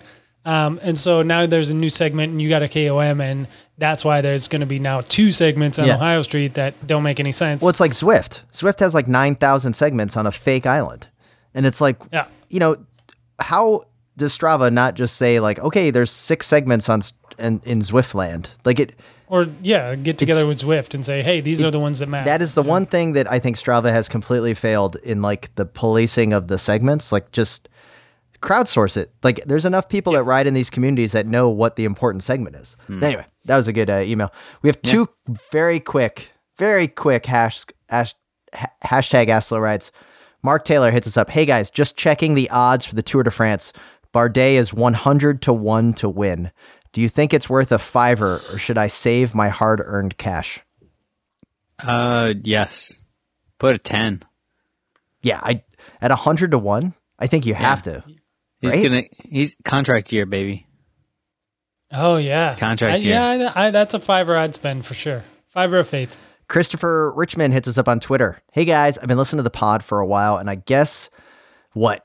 Um, 0.49 0.81
and 0.83 0.99
so 0.99 1.23
now 1.23 1.45
there's 1.47 1.71
a 1.71 1.75
new 1.75 1.91
segment 1.91 2.33
and 2.33 2.41
you 2.41 2.49
got 2.49 2.63
a 2.63 2.69
KOM 2.69 3.21
and 3.21 3.47
that's 3.77 4.05
why 4.05 4.21
there's 4.23 4.49
going 4.49 4.61
to 4.61 4.67
be 4.67 4.79
now 4.79 5.01
two 5.03 5.31
segments 5.31 5.79
on 5.79 5.87
Yeah. 5.87 5.97
Ohio 5.97 6.23
Street 6.23 6.55
that 6.55 6.87
don't 6.87 7.03
make 7.03 7.21
any 7.21 7.33
sense. 7.33 7.61
Well, 7.61 7.69
it's 7.71 7.81
like 7.81 7.93
Zwift. 7.93 8.41
Zwift 8.53 8.81
has 8.81 8.95
like 8.95 9.07
9,000 9.09 9.75
segments 9.75 10.17
on 10.17 10.27
a 10.27 10.33
fake 10.33 10.65
island. 10.67 11.07
And 11.55 11.67
it's 11.67 11.81
like, 11.81 11.97
Yeah. 12.13 12.27
you 12.49 12.61
know, 12.61 12.77
how 13.39 13.85
does 14.17 14.37
Strava 14.37 14.73
not 14.73 14.95
just 14.95 15.17
say, 15.17 15.39
like, 15.39 15.59
okay, 15.61 15.91
there's 15.91 16.11
six 16.11 16.47
segments 16.47 16.89
on 16.89 17.03
in, 17.39 17.61
in 17.65 17.81
Zwift 17.81 18.15
land? 18.15 18.51
Like, 18.65 18.81
it, 18.81 18.97
or 19.29 19.47
yeah, 19.63 19.95
get 19.95 20.17
together 20.19 20.49
with 20.49 20.59
Zwift 20.61 20.95
and 20.95 21.05
say, 21.05 21.23
hey, 21.23 21.41
these 21.43 21.63
are 21.63 21.71
the 21.71 21.79
ones 21.79 21.99
that 21.99 22.09
matter. 22.09 22.25
that 22.25 22.41
is 22.43 22.55
the 22.55 22.63
one 22.63 22.87
thing 22.87 23.13
that 23.13 23.31
I 23.31 23.39
think 23.39 23.57
Strava 23.59 23.91
has 23.93 24.09
completely 24.09 24.55
failed 24.55 24.97
in, 25.05 25.21
like, 25.21 25.55
the 25.57 25.67
policing 25.67 26.33
of 26.33 26.49
the 26.49 26.59
segments. 26.59 27.13
Like, 27.13 27.31
just 27.33 27.69
crowdsource 28.41 28.97
it. 28.97 29.13
Like, 29.23 29.43
there's 29.45 29.65
enough 29.65 29.89
people 29.89 30.13
that 30.15 30.23
ride 30.25 30.47
in 30.47 30.55
these 30.55 30.71
communities 30.71 31.13
that 31.13 31.27
know 31.27 31.49
what 31.49 31.77
the 31.77 31.85
important 31.85 32.23
segment 32.23 32.57
is. 32.57 32.77
Anyway, 32.89 33.27
that 33.45 33.57
was 33.57 33.69
a 33.69 33.73
good 33.73 33.91
uh, 33.91 33.99
email. 33.99 34.33
We 34.63 34.69
have 34.69 34.81
two 34.83 35.09
very 35.51 35.81
quick, 35.81 36.31
very 36.57 36.89
quick 36.89 37.27
hash, 37.27 37.65
hash, 37.89 38.15
hashtag 38.85 39.29
Ask 39.29 39.49
Slow 39.49 39.59
Rides. 39.59 39.93
Mark 40.43 40.65
Taylor 40.65 40.91
hits 40.91 41.07
us 41.07 41.17
up. 41.17 41.31
Hey 41.31 41.45
guys, 41.45 41.71
just 41.71 41.97
checking 41.97 42.35
the 42.35 42.49
odds 42.51 42.87
for 42.87 42.95
the 42.95 43.03
Tour 43.03 43.23
de 43.25 43.31
France. 43.31 43.73
Bardet 44.15 44.55
is 44.55 44.73
100 44.73 45.43
to 45.43 45.53
1 45.53 45.95
to 45.95 46.09
win. 46.09 46.51
Do 46.93 47.01
you 47.01 47.09
think 47.09 47.35
it's 47.35 47.51
worth 47.51 47.73
a 47.73 47.79
fiver 47.79 48.41
or 48.53 48.59
should 48.59 48.79
I 48.79 48.87
save 48.87 49.35
my 49.35 49.49
hard 49.49 49.83
earned 49.85 50.17
cash? 50.17 50.61
Uh, 51.79 52.35
yes. 52.43 52.97
Put 53.59 53.75
a 53.75 53.79
ten. 53.79 54.23
Yeah, 55.21 55.41
I 55.43 55.63
at 56.01 56.11
100 56.11 56.53
to 56.53 56.59
1, 56.59 56.95
I 57.19 57.27
think 57.27 57.45
you 57.45 57.55
have 57.55 57.83
to. 57.83 58.05
He's 58.61 58.73
Right? 58.75 58.83
gonna. 58.85 59.03
He's 59.29 59.55
contract 59.65 60.13
year, 60.13 60.27
baby. 60.27 60.67
oh 61.93 62.17
yeah, 62.17 62.47
It's 62.49 62.57
contract 62.57 62.95
I- 62.95 62.99
year. 62.99 63.15
Yeah, 63.15 63.53
I, 63.55 63.67
I, 63.67 63.71
that's 63.71 63.95
a 63.95 64.01
fiver 64.01 64.37
I'd 64.37 64.55
spend 64.55 64.85
for 64.85 64.95
sure. 64.95 65.25
Fiver 65.47 65.79
of 65.79 65.89
faith. 65.89 66.17
Christopher 66.49 67.13
Richmond 67.15 67.53
hits 67.55 67.69
us 67.69 67.79
up 67.79 67.89
on 67.89 68.01
Twitter. 68.01 68.39
Hey 68.53 68.65
guys, 68.65 68.99
I've 68.99 69.07
been 69.09 69.19
listening 69.19 69.39
to 69.39 69.43
the 69.45 69.51
pod 69.51 69.83
for 69.85 70.01
a 70.01 70.07
while, 70.07 70.37
and 70.39 70.49
I 70.51 70.57
guess 70.57 71.11
what? 71.73 72.05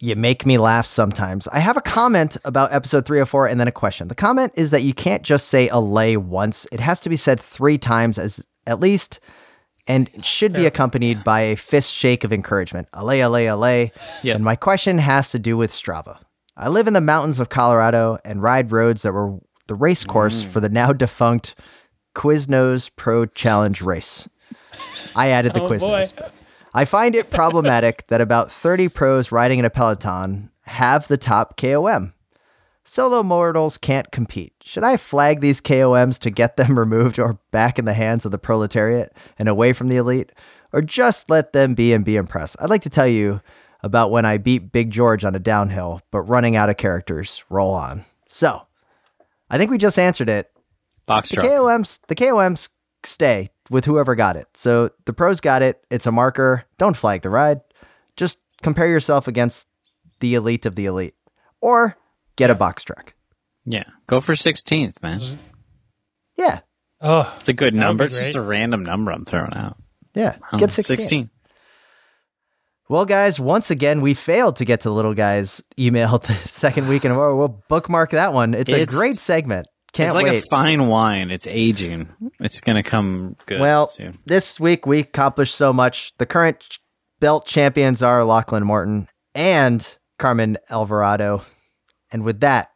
You 0.00 0.16
make 0.16 0.44
me 0.44 0.58
laugh 0.58 0.84
sometimes. 0.86 1.48
I 1.48 1.60
have 1.60 1.76
a 1.76 1.80
comment 1.80 2.36
about 2.44 2.72
episode 2.74 3.06
304 3.06 3.46
and 3.46 3.58
then 3.60 3.68
a 3.68 3.72
question. 3.72 4.08
The 4.08 4.14
comment 4.14 4.52
is 4.56 4.72
that 4.72 4.82
you 4.82 4.92
can't 4.92 5.22
just 5.22 5.48
say 5.48 5.68
a 5.68 5.78
lay 5.78 6.16
once, 6.16 6.66
it 6.72 6.80
has 6.80 7.00
to 7.00 7.08
be 7.08 7.16
said 7.16 7.40
three 7.40 7.78
times 7.78 8.18
as 8.18 8.44
at 8.66 8.80
least, 8.80 9.20
and 9.86 10.10
should 10.24 10.52
be 10.52 10.66
accompanied 10.66 11.22
by 11.24 11.40
a 11.40 11.56
fist 11.56 11.92
shake 11.92 12.24
of 12.24 12.32
encouragement. 12.32 12.88
Allez, 12.94 13.20
allez. 13.20 13.90
Yeah. 14.22 14.34
And 14.34 14.44
my 14.44 14.56
question 14.56 14.98
has 14.98 15.30
to 15.30 15.38
do 15.38 15.56
with 15.56 15.70
Strava. 15.70 16.18
I 16.56 16.68
live 16.68 16.86
in 16.86 16.94
the 16.94 17.00
mountains 17.00 17.40
of 17.40 17.48
Colorado 17.48 18.18
and 18.24 18.42
ride 18.42 18.72
roads 18.72 19.02
that 19.02 19.12
were 19.12 19.38
the 19.66 19.74
race 19.74 20.04
course 20.04 20.42
mm. 20.42 20.48
for 20.48 20.60
the 20.60 20.68
now 20.68 20.92
defunct 20.92 21.54
Quiznos 22.14 22.90
Pro 22.94 23.26
Challenge 23.26 23.82
race. 23.82 24.28
I 25.16 25.28
added 25.30 25.54
the 25.54 25.62
Oh, 25.64 25.68
Quiznos. 25.68 26.16
boy. 26.16 26.28
I 26.72 26.84
find 26.84 27.14
it 27.14 27.30
problematic 27.30 28.06
that 28.08 28.20
about 28.20 28.50
30 28.50 28.88
pros 28.88 29.30
riding 29.30 29.58
in 29.58 29.64
a 29.64 29.70
peloton 29.70 30.50
have 30.62 31.06
the 31.06 31.16
top 31.16 31.56
KOM. 31.56 32.12
Solo 32.84 33.22
mortals 33.22 33.78
can't 33.78 34.10
compete. 34.12 34.52
Should 34.62 34.84
I 34.84 34.96
flag 34.98 35.40
these 35.40 35.60
KOMs 35.60 36.18
to 36.20 36.30
get 36.30 36.56
them 36.56 36.78
removed 36.78 37.18
or 37.18 37.38
back 37.50 37.78
in 37.78 37.86
the 37.86 37.94
hands 37.94 38.24
of 38.24 38.30
the 38.30 38.38
proletariat 38.38 39.12
and 39.38 39.48
away 39.48 39.72
from 39.72 39.88
the 39.88 39.96
elite? 39.96 40.32
Or 40.72 40.82
just 40.82 41.30
let 41.30 41.52
them 41.52 41.74
be 41.74 41.92
and 41.92 42.04
be 42.04 42.16
impressed? 42.16 42.56
I'd 42.60 42.70
like 42.70 42.82
to 42.82 42.90
tell 42.90 43.06
you 43.06 43.40
about 43.82 44.10
when 44.10 44.24
I 44.24 44.38
beat 44.38 44.72
Big 44.72 44.90
George 44.90 45.24
on 45.24 45.34
a 45.34 45.38
downhill, 45.38 46.00
but 46.10 46.22
running 46.22 46.56
out 46.56 46.68
of 46.68 46.76
characters. 46.76 47.44
Roll 47.48 47.72
on. 47.72 48.04
So, 48.28 48.62
I 49.48 49.56
think 49.56 49.70
we 49.70 49.78
just 49.78 49.98
answered 49.98 50.28
it 50.28 50.50
Box 51.06 51.28
the 51.28 51.36
truck. 51.36 51.46
KOMs, 51.46 52.00
the 52.08 52.14
KOMs 52.14 52.70
stay 53.04 53.50
with 53.70 53.84
whoever 53.84 54.14
got 54.14 54.36
it. 54.36 54.48
So 54.54 54.90
the 55.04 55.12
pros 55.12 55.40
got 55.40 55.62
it. 55.62 55.84
It's 55.90 56.06
a 56.06 56.12
marker. 56.12 56.64
Don't 56.78 56.96
flag 56.96 57.22
the 57.22 57.30
ride. 57.30 57.60
Just 58.16 58.38
compare 58.62 58.88
yourself 58.88 59.28
against 59.28 59.68
the 60.20 60.34
elite 60.34 60.66
of 60.66 60.76
the 60.76 60.86
elite, 60.86 61.14
or 61.60 61.96
get 62.36 62.50
a 62.50 62.54
box 62.54 62.84
truck. 62.84 63.14
Yeah, 63.64 63.84
go 64.06 64.20
for 64.20 64.34
sixteenth, 64.36 65.02
man. 65.02 65.20
Yeah, 66.36 66.60
Oh, 67.00 67.32
It's 67.38 67.50
a 67.50 67.52
good 67.52 67.74
number. 67.74 68.04
It's 68.04 68.18
just 68.18 68.34
a 68.34 68.42
random 68.42 68.82
number 68.82 69.12
I'm 69.12 69.24
throwing 69.26 69.52
out. 69.54 69.76
yeah. 70.14 70.36
Um, 70.50 70.58
Get 70.58 70.70
16. 70.70 71.28
Well, 72.88 73.04
guys, 73.04 73.38
once 73.38 73.70
again, 73.70 74.00
we 74.00 74.14
failed 74.14 74.56
to 74.56 74.64
get 74.64 74.80
to 74.80 74.88
the 74.88 74.94
little 74.94 75.14
guy's 75.14 75.62
email 75.78 76.18
the 76.26 76.34
second 76.46 76.88
week 76.88 77.04
in 77.04 77.10
a 77.10 77.18
row. 77.18 77.36
We'll 77.36 77.62
bookmark 77.68 78.10
that 78.10 78.32
one. 78.32 78.54
It's, 78.54 78.72
a 78.72 78.86
great 78.86 79.16
segment. 79.16 79.66
Can't 79.92 80.08
it's 80.08 80.14
like 80.14 80.24
wait. 80.26 80.42
a 80.42 80.46
fine 80.50 80.88
wine. 80.88 81.30
It's 81.30 81.46
aging. 81.46 82.08
It's 82.40 82.60
gonna 82.60 82.82
come 82.82 83.36
good. 83.46 83.60
Well, 83.60 83.86
soon. 83.88 84.18
this 84.26 84.58
week 84.58 84.86
we 84.86 85.00
accomplished 85.00 85.54
so 85.54 85.72
much. 85.72 86.12
The 86.18 86.26
current 86.26 86.78
belt 87.20 87.46
champions 87.46 88.02
are 88.02 88.24
Lachlan 88.24 88.64
Morton 88.64 89.08
and 89.36 89.96
Carmen 90.18 90.58
Alvarado. 90.68 91.42
And 92.14 92.22
with 92.22 92.40
that, 92.40 92.70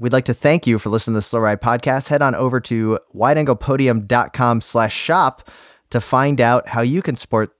we'd 0.00 0.12
like 0.12 0.24
to 0.24 0.34
thank 0.34 0.66
you 0.66 0.80
for 0.80 0.90
listening 0.90 1.14
to 1.14 1.18
the 1.18 1.22
Slow 1.22 1.38
Ride 1.38 1.62
Podcast. 1.62 2.08
Head 2.08 2.22
on 2.22 2.34
over 2.34 2.58
to 2.58 2.98
wideanglepodium.com 3.14 4.60
slash 4.60 4.94
shop 4.94 5.48
to 5.90 6.00
find 6.00 6.40
out 6.40 6.66
how 6.66 6.80
you 6.80 7.02
can 7.02 7.14
support 7.14 7.52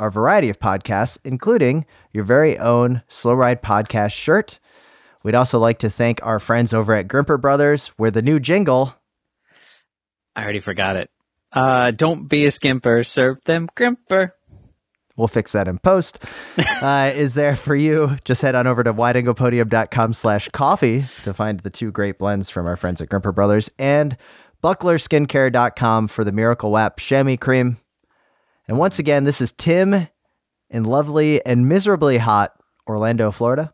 our 0.00 0.10
variety 0.10 0.48
of 0.48 0.58
podcasts, 0.58 1.18
including 1.24 1.84
your 2.10 2.24
very 2.24 2.58
own 2.58 3.02
Slow 3.08 3.34
Ride 3.34 3.62
Podcast 3.62 4.12
shirt. 4.12 4.58
We'd 5.22 5.34
also 5.34 5.58
like 5.58 5.78
to 5.80 5.90
thank 5.90 6.24
our 6.24 6.40
friends 6.40 6.72
over 6.72 6.94
at 6.94 7.06
Grimpeur 7.06 7.36
Brothers, 7.36 7.88
where 7.98 8.10
the 8.10 8.22
new 8.22 8.40
jingle 8.40 8.94
I 10.34 10.42
already 10.42 10.58
forgot 10.58 10.96
it. 10.96 11.10
Uh, 11.52 11.90
don't 11.90 12.28
be 12.28 12.46
a 12.46 12.48
skimper. 12.48 13.06
Serve 13.06 13.44
them 13.44 13.68
crimper. 13.76 14.30
We'll 15.16 15.28
fix 15.28 15.52
that 15.52 15.68
in 15.68 15.78
post 15.78 16.24
uh, 16.82 17.12
is 17.14 17.34
there 17.34 17.54
for 17.56 17.76
you 17.76 18.16
just 18.24 18.42
head 18.42 18.54
on 18.54 18.66
over 18.66 18.82
to 18.82 18.92
wideanglepodium.com 18.92 20.12
slash 20.12 20.48
coffee 20.48 21.04
to 21.22 21.32
find 21.32 21.60
the 21.60 21.70
two 21.70 21.92
great 21.92 22.18
blends 22.18 22.50
from 22.50 22.66
our 22.66 22.76
friends 22.76 23.00
at 23.00 23.08
grimpeur 23.08 23.32
brothers 23.32 23.70
and 23.78 24.16
bucklerskincare.com 24.62 26.08
for 26.08 26.24
the 26.24 26.32
miracle 26.32 26.70
wap 26.70 26.98
chamois 26.98 27.36
cream 27.36 27.76
and 28.68 28.78
once 28.78 28.98
again 28.98 29.24
this 29.24 29.40
is 29.40 29.52
tim 29.52 30.08
in 30.70 30.84
lovely 30.84 31.44
and 31.46 31.68
miserably 31.68 32.18
hot 32.18 32.52
orlando 32.88 33.30
florida 33.30 33.72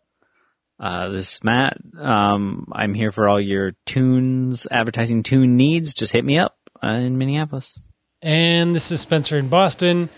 Uh, 0.78 1.08
this 1.10 1.34
is 1.34 1.44
Matt. 1.44 1.76
Um, 1.98 2.66
I'm 2.72 2.94
here 2.94 3.12
for 3.12 3.28
all 3.28 3.38
your 3.38 3.72
tunes, 3.84 4.66
advertising 4.70 5.22
tune 5.22 5.58
needs. 5.58 5.92
Just 5.92 6.12
hit 6.14 6.24
me 6.24 6.38
up 6.38 6.56
uh, 6.82 6.92
in 6.92 7.18
Minneapolis. 7.18 7.78
and 8.22 8.74
this 8.74 8.90
is 8.90 9.02
Spencer 9.02 9.36
in 9.36 9.48
Boston, 9.48 10.08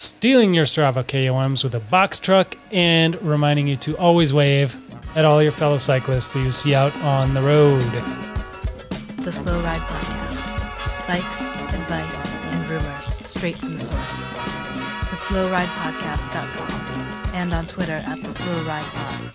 stealing 0.00 0.52
your 0.54 0.64
Strava 0.64 1.04
KOMs 1.04 1.62
with 1.62 1.74
a 1.74 1.80
box 1.80 2.18
truck 2.18 2.56
and 2.72 3.20
reminding 3.22 3.68
you 3.68 3.76
to 3.76 3.94
always 3.98 4.32
wave 4.32 4.74
at 5.14 5.26
all 5.26 5.42
your 5.42 5.52
fellow 5.52 5.76
cyclists 5.76 6.32
who 6.32 6.42
you 6.42 6.50
see 6.50 6.74
out 6.74 6.96
on 7.02 7.34
the 7.34 7.42
road. 7.42 7.82
The 7.82 8.30
the 9.24 9.30
Slow 9.30 9.60
Ride 9.60 9.82
Podcast. 9.82 10.46
Bikes, 11.06 11.42
advice, 11.74 12.26
and 12.26 12.66
rumors 12.66 13.12
straight 13.26 13.58
from 13.58 13.74
the 13.74 13.78
source. 13.78 14.24
TheSlowRidePodcast.com 15.10 17.34
and 17.34 17.52
on 17.52 17.66
Twitter 17.66 18.02
at 18.06 18.22
The 18.22 18.30
Slow 18.30 18.62
Ride 18.62 18.86
Pod. 18.86 19.34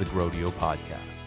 the 0.00 0.06
Grodio 0.06 0.48
Podcast. 0.52 1.19